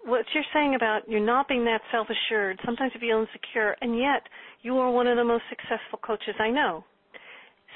what 0.06 0.26
you're 0.34 0.48
saying 0.54 0.76
about 0.76 1.08
you're 1.10 1.26
not 1.26 1.48
being 1.48 1.65
that 1.65 1.82
self-assured, 1.91 2.60
sometimes 2.65 2.91
you 2.93 3.00
feel 3.00 3.19
insecure, 3.19 3.76
and 3.82 3.98
yet 3.98 4.24
you 4.62 4.78
are 4.78 4.91
one 4.91 5.08
of 5.08 5.17
the 5.17 5.24
most 5.24 5.43
successful 5.50 6.00
coaches 6.02 6.36
I 6.39 6.50
know. 6.50 6.84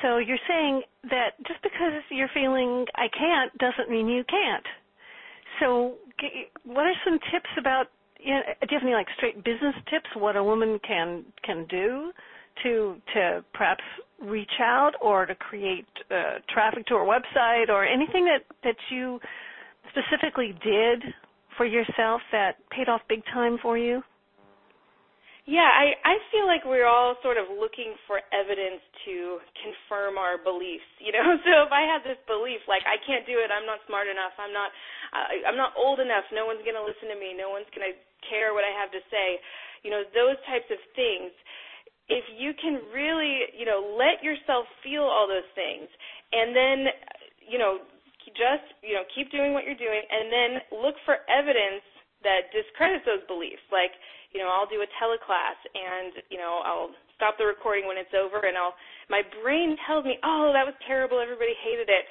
So 0.02 0.18
you're 0.18 0.42
saying 0.48 0.82
that 1.10 1.38
just 1.48 1.62
because 1.62 2.02
you're 2.10 2.32
feeling 2.34 2.86
I 2.96 3.08
can't 3.10 3.56
doesn't 3.58 3.90
mean 3.90 4.08
you 4.08 4.24
can't. 4.24 4.66
So 5.60 5.96
what 6.66 6.86
are 6.86 6.96
some 7.06 7.20
tips 7.32 7.50
about 7.60 7.88
you 8.20 8.34
know, 8.34 8.42
do 8.62 8.68
you 8.72 8.80
have 8.80 8.84
any 8.84 8.94
like 8.94 9.08
straight 9.18 9.44
business 9.44 9.76
tips 9.90 10.10
what 10.16 10.36
a 10.36 10.44
woman 10.44 10.80
can 10.88 11.26
can 11.44 11.66
do 11.70 12.12
to 12.64 12.96
to 13.14 13.44
perhaps 13.54 13.84
reach 14.24 14.60
out 14.60 14.92
or 15.02 15.26
to 15.26 15.36
create 15.36 15.86
uh, 16.10 16.40
traffic 16.50 16.86
to 16.88 16.96
her 16.96 17.06
website 17.06 17.70
or 17.70 17.86
anything 17.86 18.26
that 18.26 18.44
that 18.64 18.78
you 18.90 19.20
specifically 19.92 20.56
did 20.64 21.04
for 21.58 21.66
yourself 21.66 22.22
that 22.32 22.58
paid 22.72 22.90
off 22.90 23.02
big 23.08 23.24
time 23.34 23.58
for 23.62 23.78
you? 23.78 24.02
Yeah, 25.44 25.68
I 25.68 25.92
I 26.08 26.16
feel 26.32 26.48
like 26.48 26.64
we're 26.64 26.88
all 26.88 27.20
sort 27.20 27.36
of 27.36 27.52
looking 27.52 28.00
for 28.08 28.24
evidence 28.32 28.80
to 29.04 29.44
confirm 29.60 30.16
our 30.16 30.40
beliefs, 30.40 30.88
you 31.04 31.12
know. 31.12 31.36
So 31.44 31.68
if 31.68 31.72
I 31.76 31.84
had 31.84 32.00
this 32.08 32.20
belief 32.32 32.64
like 32.72 32.88
I 32.88 32.96
can't 33.04 33.28
do 33.28 33.44
it, 33.44 33.52
I'm 33.52 33.68
not 33.68 33.84
smart 33.84 34.08
enough, 34.08 34.32
I'm 34.40 34.56
not 34.56 34.72
I, 35.12 35.44
I'm 35.44 35.60
not 35.60 35.76
old 35.76 36.00
enough, 36.00 36.24
no 36.32 36.48
one's 36.48 36.64
to 36.64 36.84
listen 36.88 37.12
to 37.12 37.20
me, 37.20 37.36
no 37.36 37.52
one's 37.52 37.68
to 37.76 37.80
care 38.24 38.56
what 38.56 38.64
I 38.64 38.72
have 38.72 38.88
to 38.96 39.04
say, 39.12 39.44
you 39.84 39.92
know, 39.92 40.08
those 40.16 40.40
types 40.48 40.72
of 40.72 40.80
things. 40.96 41.36
If 42.10 42.26
you 42.36 42.52
can 42.60 42.84
really, 42.92 43.48
you 43.56 43.66
know, 43.66 43.96
let 43.96 44.24
yourself 44.24 44.68
feel 44.84 45.04
all 45.04 45.28
those 45.28 45.48
things 45.56 45.88
and 46.32 46.52
then, 46.56 46.78
you 47.48 47.58
know, 47.58 47.80
just, 48.36 48.66
you 48.82 48.98
know, 48.98 49.06
keep 49.14 49.30
doing 49.30 49.54
what 49.54 49.64
you're 49.64 49.78
doing 49.78 50.02
and 50.02 50.32
then 50.32 50.52
look 50.82 50.96
for 51.06 51.22
evidence 51.30 51.86
that 52.24 52.50
discredits 52.56 53.06
those 53.06 53.24
beliefs. 53.28 53.64
Like, 53.70 53.94
you 54.32 54.42
know, 54.42 54.50
I'll 54.50 54.68
do 54.68 54.82
a 54.82 54.90
teleclass 54.98 55.60
and, 55.76 56.24
you 56.32 56.40
know, 56.40 56.64
I'll 56.66 56.92
stop 57.16 57.38
the 57.38 57.46
recording 57.46 57.86
when 57.86 58.00
it's 58.00 58.12
over 58.16 58.42
and 58.44 58.58
I'll 58.58 58.74
my 59.12 59.22
brain 59.44 59.78
tells 59.86 60.06
me, 60.08 60.18
"Oh, 60.24 60.52
that 60.56 60.66
was 60.66 60.74
terrible. 60.88 61.20
Everybody 61.20 61.54
hated 61.62 61.90
it." 61.92 62.08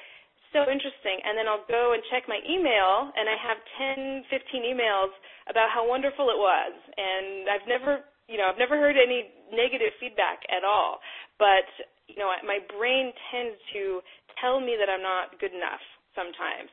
So 0.53 0.69
interesting. 0.69 1.17
And 1.25 1.33
then 1.35 1.49
I'll 1.49 1.65
go 1.65 1.97
and 1.97 2.01
check 2.13 2.29
my 2.29 2.37
email 2.45 3.09
and 3.17 3.25
I 3.25 3.35
have 3.41 3.57
10, 3.97 4.23
15 4.29 4.61
emails 4.63 5.09
about 5.49 5.73
how 5.73 5.81
wonderful 5.83 6.29
it 6.29 6.37
was. 6.37 6.73
And 6.95 7.49
I've 7.49 7.67
never, 7.67 8.05
you 8.27 8.37
know, 8.37 8.47
I've 8.47 8.59
never 8.59 8.77
heard 8.77 8.95
any 8.95 9.31
negative 9.51 9.93
feedback 9.99 10.41
at 10.49 10.63
all. 10.63 10.99
But, 11.37 11.67
you 12.07 12.15
know, 12.17 12.31
my 12.47 12.59
brain 12.71 13.11
tends 13.31 13.59
to 13.73 13.99
tell 14.39 14.59
me 14.59 14.75
that 14.79 14.87
I'm 14.87 15.03
not 15.03 15.39
good 15.39 15.51
enough 15.51 15.83
sometimes. 16.15 16.71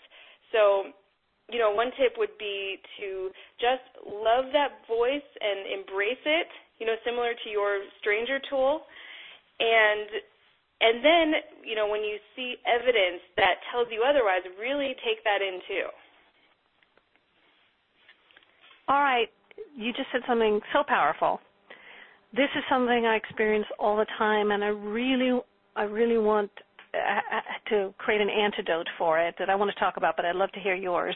So 0.53 0.93
you 1.51 1.59
know, 1.59 1.71
one 1.71 1.91
tip 1.99 2.15
would 2.17 2.39
be 2.39 2.79
to 3.03 3.31
just 3.59 3.85
love 4.07 4.55
that 4.55 4.87
voice 4.87 5.27
and 5.43 5.81
embrace 5.83 6.23
it, 6.25 6.47
you 6.79 6.87
know, 6.87 6.95
similar 7.05 7.35
to 7.35 7.49
your 7.51 7.83
stranger 7.99 8.39
tool. 8.49 8.87
And 9.59 10.09
and 10.81 11.05
then, 11.05 11.27
you 11.61 11.77
know, 11.77 11.89
when 11.89 12.01
you 12.01 12.17
see 12.35 12.57
evidence 12.65 13.21
that 13.37 13.61
tells 13.71 13.89
you 13.91 14.01
otherwise, 14.01 14.41
really 14.59 14.97
take 15.05 15.23
that 15.25 15.43
in 15.45 15.61
too. 15.69 15.87
All 18.89 19.03
right, 19.03 19.29
you 19.77 19.93
just 19.93 20.09
said 20.13 20.23
something 20.29 20.61
so 20.73 20.83
powerful. 20.87 21.41
This 22.33 22.49
is 22.57 22.63
something 22.71 23.07
I 23.07 23.17
experience 23.17 23.67
all 23.79 23.97
the 23.97 24.07
time 24.19 24.51
and 24.53 24.63
I 24.63 24.69
really 24.69 25.41
I 25.77 25.83
really 25.85 26.19
want 26.19 26.51
uh, 26.95 27.41
to 27.71 27.95
create 27.99 28.21
an 28.21 28.29
antidote 28.29 28.89
for 28.99 29.19
it 29.19 29.35
that 29.39 29.49
I 29.49 29.55
want 29.55 29.71
to 29.73 29.79
talk 29.79 29.97
about, 29.97 30.17
but 30.17 30.25
I'd 30.25 30.37
love 30.37 30.51
to 30.53 30.61
hear 30.61 30.75
yours. 30.75 31.15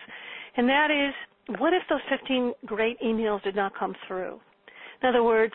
And 0.56 0.68
that 0.68 0.90
is, 0.90 1.58
what 1.58 1.72
if 1.72 1.82
those 1.90 2.00
15 2.08 2.52
great 2.66 2.98
emails 3.00 3.42
did 3.42 3.56
not 3.56 3.76
come 3.76 3.94
through? 4.06 4.40
In 5.02 5.08
other 5.08 5.24
words, 5.24 5.52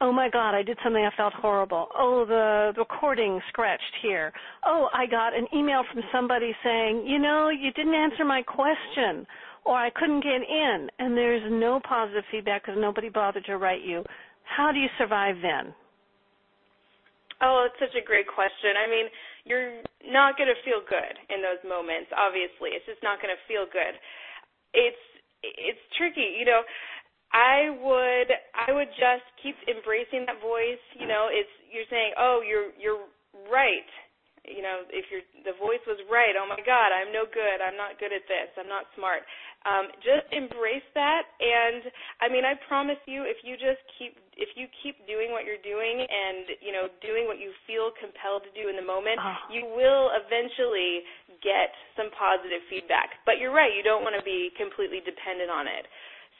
oh 0.00 0.12
my 0.12 0.28
God, 0.30 0.54
I 0.54 0.62
did 0.62 0.78
something 0.84 1.04
I 1.04 1.14
felt 1.16 1.34
horrible. 1.34 1.88
Oh, 1.96 2.24
the 2.24 2.72
recording 2.78 3.40
scratched 3.48 3.82
here. 4.00 4.32
Oh, 4.64 4.88
I 4.94 5.06
got 5.06 5.36
an 5.36 5.46
email 5.54 5.82
from 5.92 6.02
somebody 6.12 6.54
saying, 6.62 7.04
you 7.06 7.18
know, 7.18 7.48
you 7.48 7.72
didn't 7.72 7.94
answer 7.94 8.24
my 8.24 8.42
question, 8.42 9.26
or 9.64 9.76
I 9.76 9.90
couldn't 9.90 10.22
get 10.22 10.42
in, 10.42 10.88
and 10.98 11.16
there's 11.16 11.42
no 11.50 11.80
positive 11.86 12.24
feedback 12.30 12.62
because 12.64 12.80
nobody 12.80 13.08
bothered 13.08 13.44
to 13.46 13.56
write 13.56 13.82
you. 13.82 14.04
How 14.44 14.72
do 14.72 14.78
you 14.78 14.88
survive 14.98 15.36
then? 15.42 15.74
Oh, 17.40 17.68
it's 17.70 17.78
such 17.78 17.94
a 17.94 18.04
great 18.04 18.26
question. 18.26 18.74
I 18.74 18.90
mean, 18.90 19.06
you're 19.46 19.78
not 20.10 20.34
going 20.34 20.50
to 20.50 20.58
feel 20.66 20.82
good 20.82 21.14
in 21.30 21.38
those 21.38 21.62
moments, 21.62 22.10
obviously. 22.10 22.74
It's 22.74 22.86
just 22.86 23.02
not 23.06 23.22
going 23.22 23.30
to 23.30 23.40
feel 23.46 23.66
good. 23.70 23.94
It's 24.74 25.04
it's 25.42 25.84
tricky, 25.94 26.34
you 26.34 26.44
know. 26.44 26.66
I 27.30 27.70
would 27.78 28.28
I 28.56 28.72
would 28.72 28.90
just 28.98 29.26
keep 29.38 29.54
embracing 29.68 30.26
that 30.26 30.40
voice, 30.42 30.82
you 30.98 31.06
know, 31.06 31.28
it's 31.30 31.52
you're 31.70 31.86
saying, 31.92 32.16
"Oh, 32.18 32.42
you're 32.42 32.72
you're 32.80 33.04
right." 33.52 33.86
You 34.48 34.64
know, 34.64 34.88
if 34.88 35.06
your 35.12 35.22
the 35.44 35.54
voice 35.60 35.82
was 35.86 36.00
right, 36.08 36.34
"Oh 36.34 36.48
my 36.48 36.60
god, 36.64 36.90
I'm 36.90 37.12
no 37.12 37.28
good. 37.28 37.60
I'm 37.60 37.76
not 37.76 38.00
good 38.00 38.12
at 38.12 38.24
this. 38.26 38.48
I'm 38.56 38.68
not 38.68 38.88
smart." 38.96 39.22
um, 39.66 39.90
just 40.06 40.26
embrace 40.30 40.86
that. 40.94 41.26
And 41.42 41.90
I 42.22 42.30
mean, 42.30 42.46
I 42.46 42.54
promise 42.70 43.00
you, 43.10 43.26
if 43.26 43.42
you 43.42 43.58
just 43.58 43.82
keep 43.98 44.14
if 44.38 44.54
you 44.54 44.70
keep 44.84 44.94
doing 45.10 45.34
what 45.34 45.42
you're 45.42 45.62
doing 45.66 45.98
and 45.98 46.46
you 46.62 46.70
know 46.70 46.86
doing 47.02 47.26
what 47.26 47.42
you 47.42 47.50
feel 47.66 47.90
compelled 47.98 48.46
to 48.46 48.52
do 48.54 48.70
in 48.70 48.78
the 48.78 48.86
moment, 48.86 49.18
oh. 49.18 49.34
you 49.50 49.66
will 49.66 50.14
eventually 50.14 51.02
get 51.42 51.74
some 51.98 52.14
positive 52.14 52.62
feedback. 52.70 53.18
But 53.26 53.42
you're 53.42 53.54
right; 53.54 53.74
you 53.74 53.82
don't 53.82 54.06
want 54.06 54.14
to 54.14 54.22
be 54.22 54.54
completely 54.54 55.02
dependent 55.02 55.50
on 55.50 55.66
it. 55.66 55.84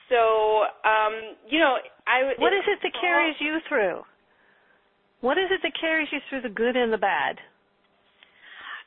So, 0.06 0.64
um, 0.86 1.36
you 1.50 1.58
know, 1.58 1.82
I. 2.06 2.38
What 2.38 2.54
is 2.54 2.64
it 2.70 2.78
that 2.86 2.94
carries 2.94 3.36
you 3.42 3.58
through? 3.66 4.06
What 5.20 5.34
is 5.34 5.50
it 5.50 5.58
that 5.66 5.74
carries 5.74 6.06
you 6.14 6.22
through 6.30 6.46
the 6.46 6.54
good 6.54 6.78
and 6.78 6.94
the 6.94 7.02
bad? 7.02 7.42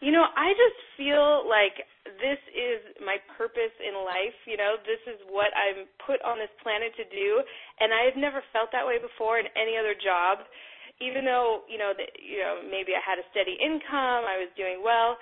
You 0.02 0.10
know, 0.10 0.26
I 0.34 0.50
just 0.58 0.80
feel 0.98 1.46
like 1.46 1.78
this 2.18 2.42
is 2.50 2.82
my 3.06 3.22
purpose 3.38 3.74
in 3.78 3.94
life. 4.02 4.34
You 4.50 4.58
know, 4.58 4.82
this 4.82 4.98
is 5.06 5.22
what 5.30 5.54
I'm 5.54 5.86
put 6.02 6.18
on 6.26 6.42
this 6.42 6.50
planet 6.66 6.90
to 6.98 7.06
do, 7.06 7.30
and 7.78 7.94
I've 7.94 8.18
never 8.18 8.42
felt 8.50 8.74
that 8.74 8.82
way 8.82 8.98
before 8.98 9.38
in 9.38 9.46
any 9.54 9.78
other 9.78 9.94
job. 9.94 10.42
Even 10.98 11.26
though 11.26 11.66
you 11.70 11.78
know, 11.78 11.94
that, 11.94 12.18
you 12.18 12.42
know, 12.42 12.66
maybe 12.66 12.98
I 12.98 13.02
had 13.02 13.22
a 13.22 13.26
steady 13.30 13.58
income, 13.62 14.26
I 14.26 14.42
was 14.42 14.50
doing 14.58 14.82
well. 14.82 15.22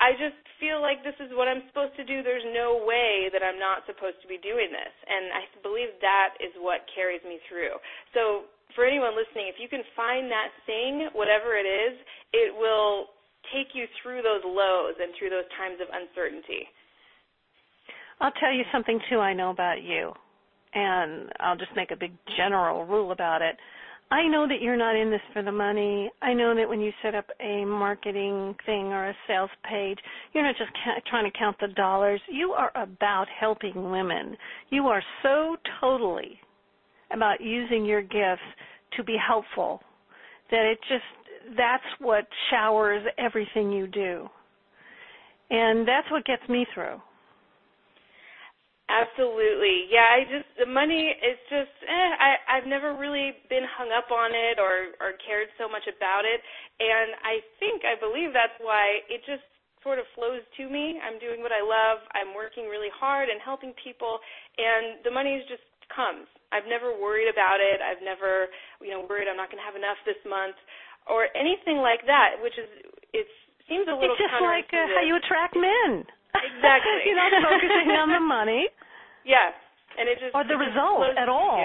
I 0.00 0.16
just 0.16 0.40
feel 0.58 0.80
like 0.80 1.04
this 1.04 1.16
is 1.22 1.30
what 1.36 1.46
I'm 1.46 1.62
supposed 1.70 1.94
to 2.00 2.04
do. 2.04 2.24
There's 2.24 2.44
no 2.50 2.82
way 2.82 3.30
that 3.30 3.44
I'm 3.44 3.60
not 3.60 3.86
supposed 3.86 4.18
to 4.24 4.28
be 4.28 4.40
doing 4.40 4.72
this, 4.72 4.94
and 5.04 5.36
I 5.36 5.42
believe 5.60 5.92
that 6.00 6.34
is 6.40 6.50
what 6.58 6.82
carries 6.96 7.22
me 7.22 7.38
through. 7.46 7.76
So 8.16 8.48
for 8.74 8.82
anyone 8.88 9.14
listening, 9.14 9.46
if 9.52 9.60
you 9.60 9.70
can 9.70 9.86
find 9.94 10.26
that 10.32 10.50
thing, 10.66 11.12
whatever 11.14 11.54
it 11.54 11.68
is, 11.68 11.94
it 12.34 12.50
will 12.50 13.13
take 13.52 13.74
you 13.74 13.86
through 14.02 14.22
those 14.22 14.42
lows 14.44 14.94
and 15.00 15.12
through 15.18 15.30
those 15.30 15.48
times 15.58 15.78
of 15.80 15.88
uncertainty. 15.92 16.68
I'll 18.20 18.32
tell 18.32 18.52
you 18.52 18.64
something 18.72 19.00
too 19.10 19.18
I 19.18 19.34
know 19.34 19.50
about 19.50 19.82
you, 19.82 20.12
and 20.74 21.30
I'll 21.40 21.56
just 21.56 21.74
make 21.76 21.90
a 21.90 21.96
big 21.96 22.12
general 22.36 22.84
rule 22.84 23.12
about 23.12 23.42
it. 23.42 23.56
I 24.10 24.28
know 24.28 24.46
that 24.46 24.60
you're 24.60 24.76
not 24.76 24.96
in 24.96 25.10
this 25.10 25.20
for 25.32 25.42
the 25.42 25.50
money. 25.50 26.10
I 26.22 26.34
know 26.34 26.54
that 26.54 26.68
when 26.68 26.80
you 26.80 26.92
set 27.02 27.14
up 27.14 27.26
a 27.40 27.64
marketing 27.64 28.54
thing 28.66 28.92
or 28.92 29.08
a 29.08 29.16
sales 29.26 29.50
page, 29.68 29.98
you're 30.32 30.44
not 30.44 30.56
just 30.56 30.70
ca- 30.84 31.00
trying 31.08 31.30
to 31.30 31.36
count 31.36 31.56
the 31.60 31.68
dollars. 31.68 32.20
You 32.30 32.52
are 32.52 32.70
about 32.76 33.26
helping 33.40 33.90
women. 33.90 34.36
You 34.70 34.86
are 34.86 35.02
so 35.22 35.56
totally 35.80 36.38
about 37.12 37.40
using 37.40 37.84
your 37.84 38.02
gifts 38.02 38.42
to 38.96 39.04
be 39.04 39.16
helpful. 39.16 39.80
That 40.50 40.70
it 40.70 40.78
just 40.88 41.02
that's 41.56 41.84
what 41.98 42.26
showers 42.50 43.04
everything 43.18 43.72
you 43.72 43.86
do. 43.86 44.28
And 45.50 45.86
that's 45.86 46.10
what 46.10 46.24
gets 46.24 46.46
me 46.48 46.66
through. 46.74 47.00
Absolutely. 48.84 49.88
Yeah, 49.88 50.04
I 50.04 50.28
just 50.28 50.44
the 50.60 50.68
money 50.68 51.08
is 51.16 51.40
just 51.48 51.72
eh, 51.88 52.12
I 52.20 52.36
I've 52.52 52.68
never 52.68 52.92
really 52.92 53.32
been 53.48 53.64
hung 53.64 53.88
up 53.88 54.12
on 54.12 54.36
it 54.36 54.60
or 54.60 54.92
or 55.00 55.16
cared 55.24 55.48
so 55.56 55.64
much 55.72 55.88
about 55.88 56.28
it 56.28 56.36
and 56.84 57.16
I 57.24 57.40
think 57.56 57.80
I 57.88 57.96
believe 57.96 58.36
that's 58.36 58.52
why 58.60 59.00
it 59.08 59.24
just 59.24 59.40
sort 59.80 59.96
of 59.96 60.04
flows 60.12 60.44
to 60.60 60.68
me. 60.68 61.00
I'm 61.00 61.16
doing 61.16 61.40
what 61.40 61.52
I 61.52 61.64
love. 61.64 62.04
I'm 62.12 62.36
working 62.36 62.68
really 62.68 62.92
hard 62.92 63.32
and 63.32 63.40
helping 63.40 63.72
people 63.80 64.20
and 64.60 65.00
the 65.00 65.10
money 65.10 65.40
just 65.48 65.64
comes. 65.88 66.28
I've 66.52 66.68
never 66.68 66.92
worried 66.92 67.32
about 67.32 67.64
it. 67.64 67.80
I've 67.80 68.04
never, 68.04 68.52
you 68.84 68.92
know, 68.92 69.04
worried 69.08 69.32
I'm 69.32 69.36
not 69.40 69.48
going 69.48 69.60
to 69.60 69.66
have 69.66 69.80
enough 69.80 69.96
this 70.04 70.20
month 70.28 70.56
or 71.08 71.28
anything 71.36 71.80
like 71.80 72.04
that, 72.06 72.40
which 72.40 72.56
is 72.56 72.68
it 73.12 73.26
seems 73.68 73.86
a 73.88 73.94
little 73.94 74.12
It's 74.12 74.20
just 74.20 74.38
like 74.40 74.68
uh, 74.72 74.88
how 74.96 75.02
you 75.04 75.16
attract 75.16 75.54
men. 75.56 76.04
Exactly. 76.34 76.96
You're 77.06 77.20
not 77.20 77.32
focusing 77.40 77.88
on 77.94 78.08
the 78.12 78.22
money. 78.22 78.68
Yes, 79.24 79.56
and 79.96 80.04
it 80.04 80.20
just 80.20 80.36
or 80.36 80.44
the 80.44 80.52
result 80.52 81.16
at 81.16 81.32
all. 81.32 81.56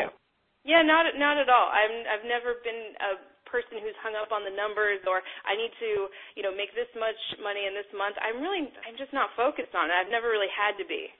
Yeah, 0.63 0.79
not 0.79 1.11
not 1.19 1.35
at 1.35 1.51
all. 1.51 1.67
I'm 1.67 2.07
I've 2.07 2.23
never 2.23 2.63
been 2.63 2.95
a 3.03 3.19
person 3.51 3.83
who's 3.83 3.97
hung 3.99 4.15
up 4.15 4.31
on 4.31 4.47
the 4.47 4.53
numbers 4.53 5.03
or 5.09 5.19
I 5.43 5.57
need 5.59 5.73
to, 5.81 6.07
you 6.39 6.43
know, 6.45 6.53
make 6.53 6.71
this 6.71 6.87
much 6.95 7.19
money 7.43 7.65
in 7.65 7.75
this 7.75 7.89
month. 7.91 8.15
I'm 8.21 8.39
really 8.39 8.71
I'm 8.87 8.95
just 8.95 9.11
not 9.11 9.33
focused 9.35 9.75
on 9.75 9.91
it. 9.91 9.95
I've 9.97 10.07
never 10.07 10.31
really 10.31 10.47
had 10.55 10.79
to 10.79 10.85
be. 10.87 11.11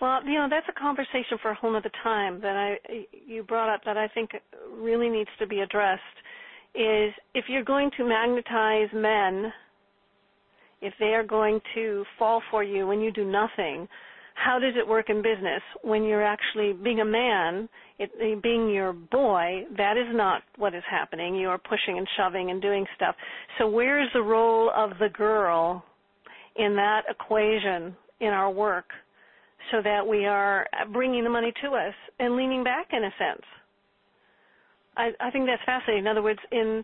Well, 0.00 0.18
you 0.26 0.34
know, 0.34 0.50
that's 0.50 0.66
a 0.66 0.74
conversation 0.74 1.38
for 1.38 1.54
a 1.54 1.58
whole 1.58 1.78
other 1.78 1.92
time 2.02 2.42
that 2.42 2.58
I 2.58 3.06
you 3.12 3.46
brought 3.46 3.70
up 3.70 3.86
that 3.86 3.94
I 3.94 4.08
think 4.10 4.34
really 4.66 5.08
needs 5.08 5.30
to 5.38 5.46
be 5.46 5.62
addressed 5.62 6.16
is 6.74 7.12
if 7.34 7.44
you're 7.48 7.64
going 7.64 7.90
to 7.96 8.04
magnetize 8.04 8.88
men 8.94 9.52
if 10.82 10.92
they 10.98 11.14
are 11.14 11.24
going 11.24 11.60
to 11.74 12.04
fall 12.18 12.42
for 12.50 12.62
you 12.62 12.86
when 12.86 13.00
you 13.00 13.12
do 13.12 13.24
nothing, 13.24 13.88
how 14.34 14.58
does 14.58 14.74
it 14.76 14.86
work 14.86 15.08
in 15.08 15.22
business 15.22 15.62
when 15.82 16.02
you're 16.02 16.24
actually 16.24 16.72
being 16.72 17.00
a 17.00 17.04
man, 17.04 17.68
it, 17.98 18.42
being 18.42 18.68
your 18.68 18.92
boy, 18.92 19.62
that 19.76 19.96
is 19.96 20.08
not 20.10 20.42
what 20.56 20.74
is 20.74 20.82
happening. 20.90 21.36
You 21.36 21.48
are 21.48 21.58
pushing 21.58 21.98
and 21.98 22.08
shoving 22.16 22.50
and 22.50 22.60
doing 22.60 22.84
stuff. 22.96 23.14
So 23.58 23.68
where 23.68 24.02
is 24.02 24.08
the 24.12 24.22
role 24.22 24.70
of 24.74 24.90
the 24.98 25.08
girl 25.10 25.84
in 26.56 26.74
that 26.76 27.02
equation 27.08 27.94
in 28.20 28.28
our 28.28 28.50
work 28.50 28.86
so 29.70 29.80
that 29.82 30.04
we 30.06 30.26
are 30.26 30.66
bringing 30.92 31.22
the 31.22 31.30
money 31.30 31.52
to 31.62 31.68
us 31.68 31.94
and 32.18 32.34
leaning 32.34 32.64
back 32.64 32.88
in 32.92 33.04
a 33.04 33.10
sense? 33.18 33.44
I, 34.96 35.10
I 35.20 35.30
think 35.30 35.46
that's 35.46 35.62
fascinating. 35.64 36.04
In 36.04 36.08
other 36.08 36.22
words, 36.22 36.40
in 36.50 36.82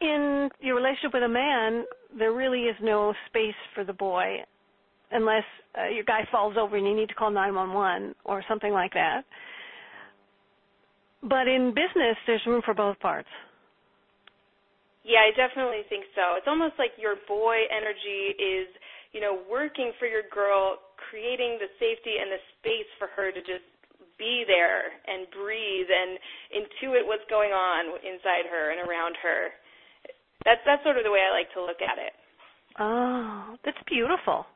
in 0.00 0.48
your 0.60 0.76
relationship 0.76 1.12
with 1.14 1.24
a 1.24 1.28
man, 1.28 1.84
there 2.16 2.32
really 2.32 2.62
is 2.62 2.76
no 2.80 3.12
space 3.28 3.58
for 3.74 3.84
the 3.84 3.92
boy 3.92 4.38
unless 5.10 5.44
uh, 5.76 5.88
your 5.88 6.04
guy 6.04 6.20
falls 6.30 6.54
over 6.58 6.76
and 6.76 6.86
you 6.86 6.94
need 6.94 7.08
to 7.08 7.14
call 7.14 7.30
911 7.30 8.14
or 8.24 8.44
something 8.48 8.72
like 8.72 8.92
that. 8.92 9.22
But 11.22 11.48
in 11.48 11.74
business, 11.74 12.16
there's 12.26 12.42
room 12.46 12.62
for 12.64 12.74
both 12.74 12.98
parts. 13.00 13.28
Yeah, 15.02 15.24
I 15.24 15.32
definitely 15.34 15.82
think 15.88 16.04
so. 16.14 16.36
It's 16.36 16.46
almost 16.46 16.74
like 16.78 16.92
your 17.00 17.16
boy 17.26 17.64
energy 17.72 18.36
is, 18.36 18.68
you 19.12 19.20
know, 19.20 19.40
working 19.50 19.92
for 19.98 20.06
your 20.06 20.22
girl, 20.30 20.78
creating 21.10 21.58
the 21.58 21.72
safety 21.80 22.20
and 22.20 22.30
the 22.30 22.42
space 22.60 22.90
for 23.00 23.08
her 23.16 23.32
to 23.32 23.40
just 23.40 23.66
be 24.18 24.44
there 24.46 24.90
and 25.06 25.26
breathe 25.30 25.88
and 25.88 26.18
intuit 26.52 27.06
what's 27.06 27.26
going 27.30 27.50
on 27.50 27.96
inside 28.02 28.50
her 28.50 28.70
and 28.74 28.82
around 28.82 29.16
her. 29.22 29.54
That's 30.44 30.60
that's 30.66 30.82
sort 30.82 30.98
of 30.98 31.04
the 31.04 31.10
way 31.10 31.22
I 31.22 31.32
like 31.34 31.52
to 31.54 31.62
look 31.62 31.80
at 31.82 31.98
it. 31.98 32.12
Oh, 32.78 33.56
that's 33.64 33.78
beautiful. 33.88 34.46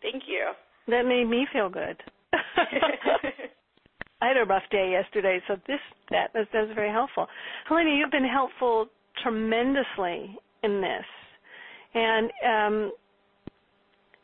Thank 0.00 0.24
you. 0.26 0.52
That 0.88 1.04
made 1.04 1.24
me 1.24 1.46
feel 1.52 1.68
good. 1.68 1.96
I 4.20 4.28
had 4.28 4.36
a 4.36 4.44
rough 4.44 4.62
day 4.70 4.90
yesterday, 4.92 5.40
so 5.46 5.56
this 5.66 5.78
that 6.10 6.34
was, 6.34 6.46
that 6.52 6.66
was 6.66 6.74
very 6.74 6.90
helpful. 6.90 7.26
Helena, 7.68 7.90
you've 7.90 8.10
been 8.10 8.28
helpful 8.28 8.86
tremendously 9.22 10.36
in 10.62 10.80
this, 10.80 11.04
and 11.94 12.30
um, 12.44 12.92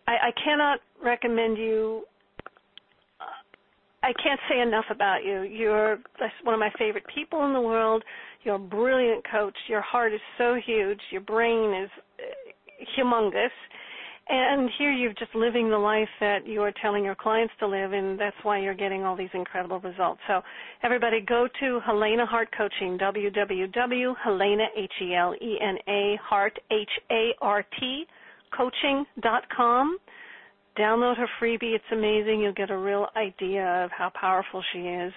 I, 0.09 0.29
I 0.29 0.31
cannot 0.43 0.81
recommend 1.03 1.59
you. 1.59 2.05
I 4.05 4.13
can't 4.23 4.41
say 4.51 4.61
enough 4.61 4.85
about 4.91 5.25
you. 5.25 5.43
You're 5.43 5.99
one 6.43 6.55
of 6.55 6.61
my 6.61 6.71
favorite 6.79 7.05
people 7.15 7.45
in 7.47 7.53
the 7.53 7.61
world. 7.61 8.05
You're 8.43 8.57
a 8.57 8.59
brilliant 8.59 9.25
coach. 9.31 9.57
Your 9.69 9.81
heart 9.81 10.13
is 10.13 10.21
so 10.37 10.57
huge. 10.65 11.01
Your 11.11 11.23
brain 11.23 11.83
is 11.83 11.91
uh, 12.21 13.01
humongous 13.01 13.49
and 14.29 14.71
here 14.79 14.91
you're 14.91 15.13
just 15.13 15.35
living 15.35 15.69
the 15.69 15.77
life 15.77 16.09
that 16.21 16.47
you 16.47 16.63
are 16.63 16.73
telling 16.81 17.05
your 17.05 17.15
clients 17.15 17.53
to 17.61 17.67
live, 17.67 17.93
and 17.93 18.19
that's 18.19 18.37
why 18.43 18.59
you're 18.59 18.75
getting 18.75 19.05
all 19.05 19.17
these 19.17 19.29
incredible 19.35 19.81
results. 19.81 20.21
So, 20.27 20.41
everybody, 20.83 21.21
go 21.21 21.47
to 21.61 21.81
Helena 21.85 22.25
Hart 22.25 22.49
Coaching, 22.57 22.97
www.helena, 22.99 24.65
H-E-L-E-N-A, 24.77 26.19
Hart, 26.23 26.59
H-A-R-T, 26.71 28.07
coaching.com. 28.57 29.99
Download 30.79 31.17
her 31.17 31.29
freebie. 31.41 31.75
It's 31.75 31.85
amazing. 31.93 32.41
You'll 32.41 32.53
get 32.53 32.71
a 32.71 32.77
real 32.77 33.09
idea 33.17 33.85
of 33.85 33.91
how 33.97 34.11
powerful 34.19 34.63
she 34.73 34.81
is. 34.81 35.13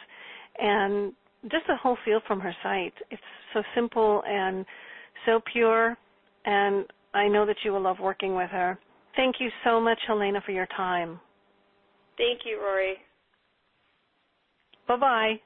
And 0.59 1.13
just 1.43 1.65
a 1.69 1.75
whole 1.75 1.97
feel 2.05 2.19
from 2.27 2.39
her 2.39 2.55
site. 2.63 2.93
It's 3.11 3.21
so 3.53 3.61
simple 3.75 4.23
and 4.27 4.65
so 5.25 5.41
pure, 5.51 5.97
and 6.45 6.85
I 7.13 7.27
know 7.27 7.45
that 7.45 7.57
you 7.63 7.71
will 7.71 7.81
love 7.81 7.97
working 7.99 8.35
with 8.35 8.49
her. 8.51 8.77
Thank 9.15 9.35
you 9.39 9.49
so 9.63 9.79
much, 9.81 9.99
Helena, 10.07 10.41
for 10.45 10.51
your 10.51 10.67
time. 10.77 11.19
Thank 12.17 12.41
you, 12.45 12.59
Rori. 12.61 12.95
Bye 14.87 14.97
bye. 14.97 15.41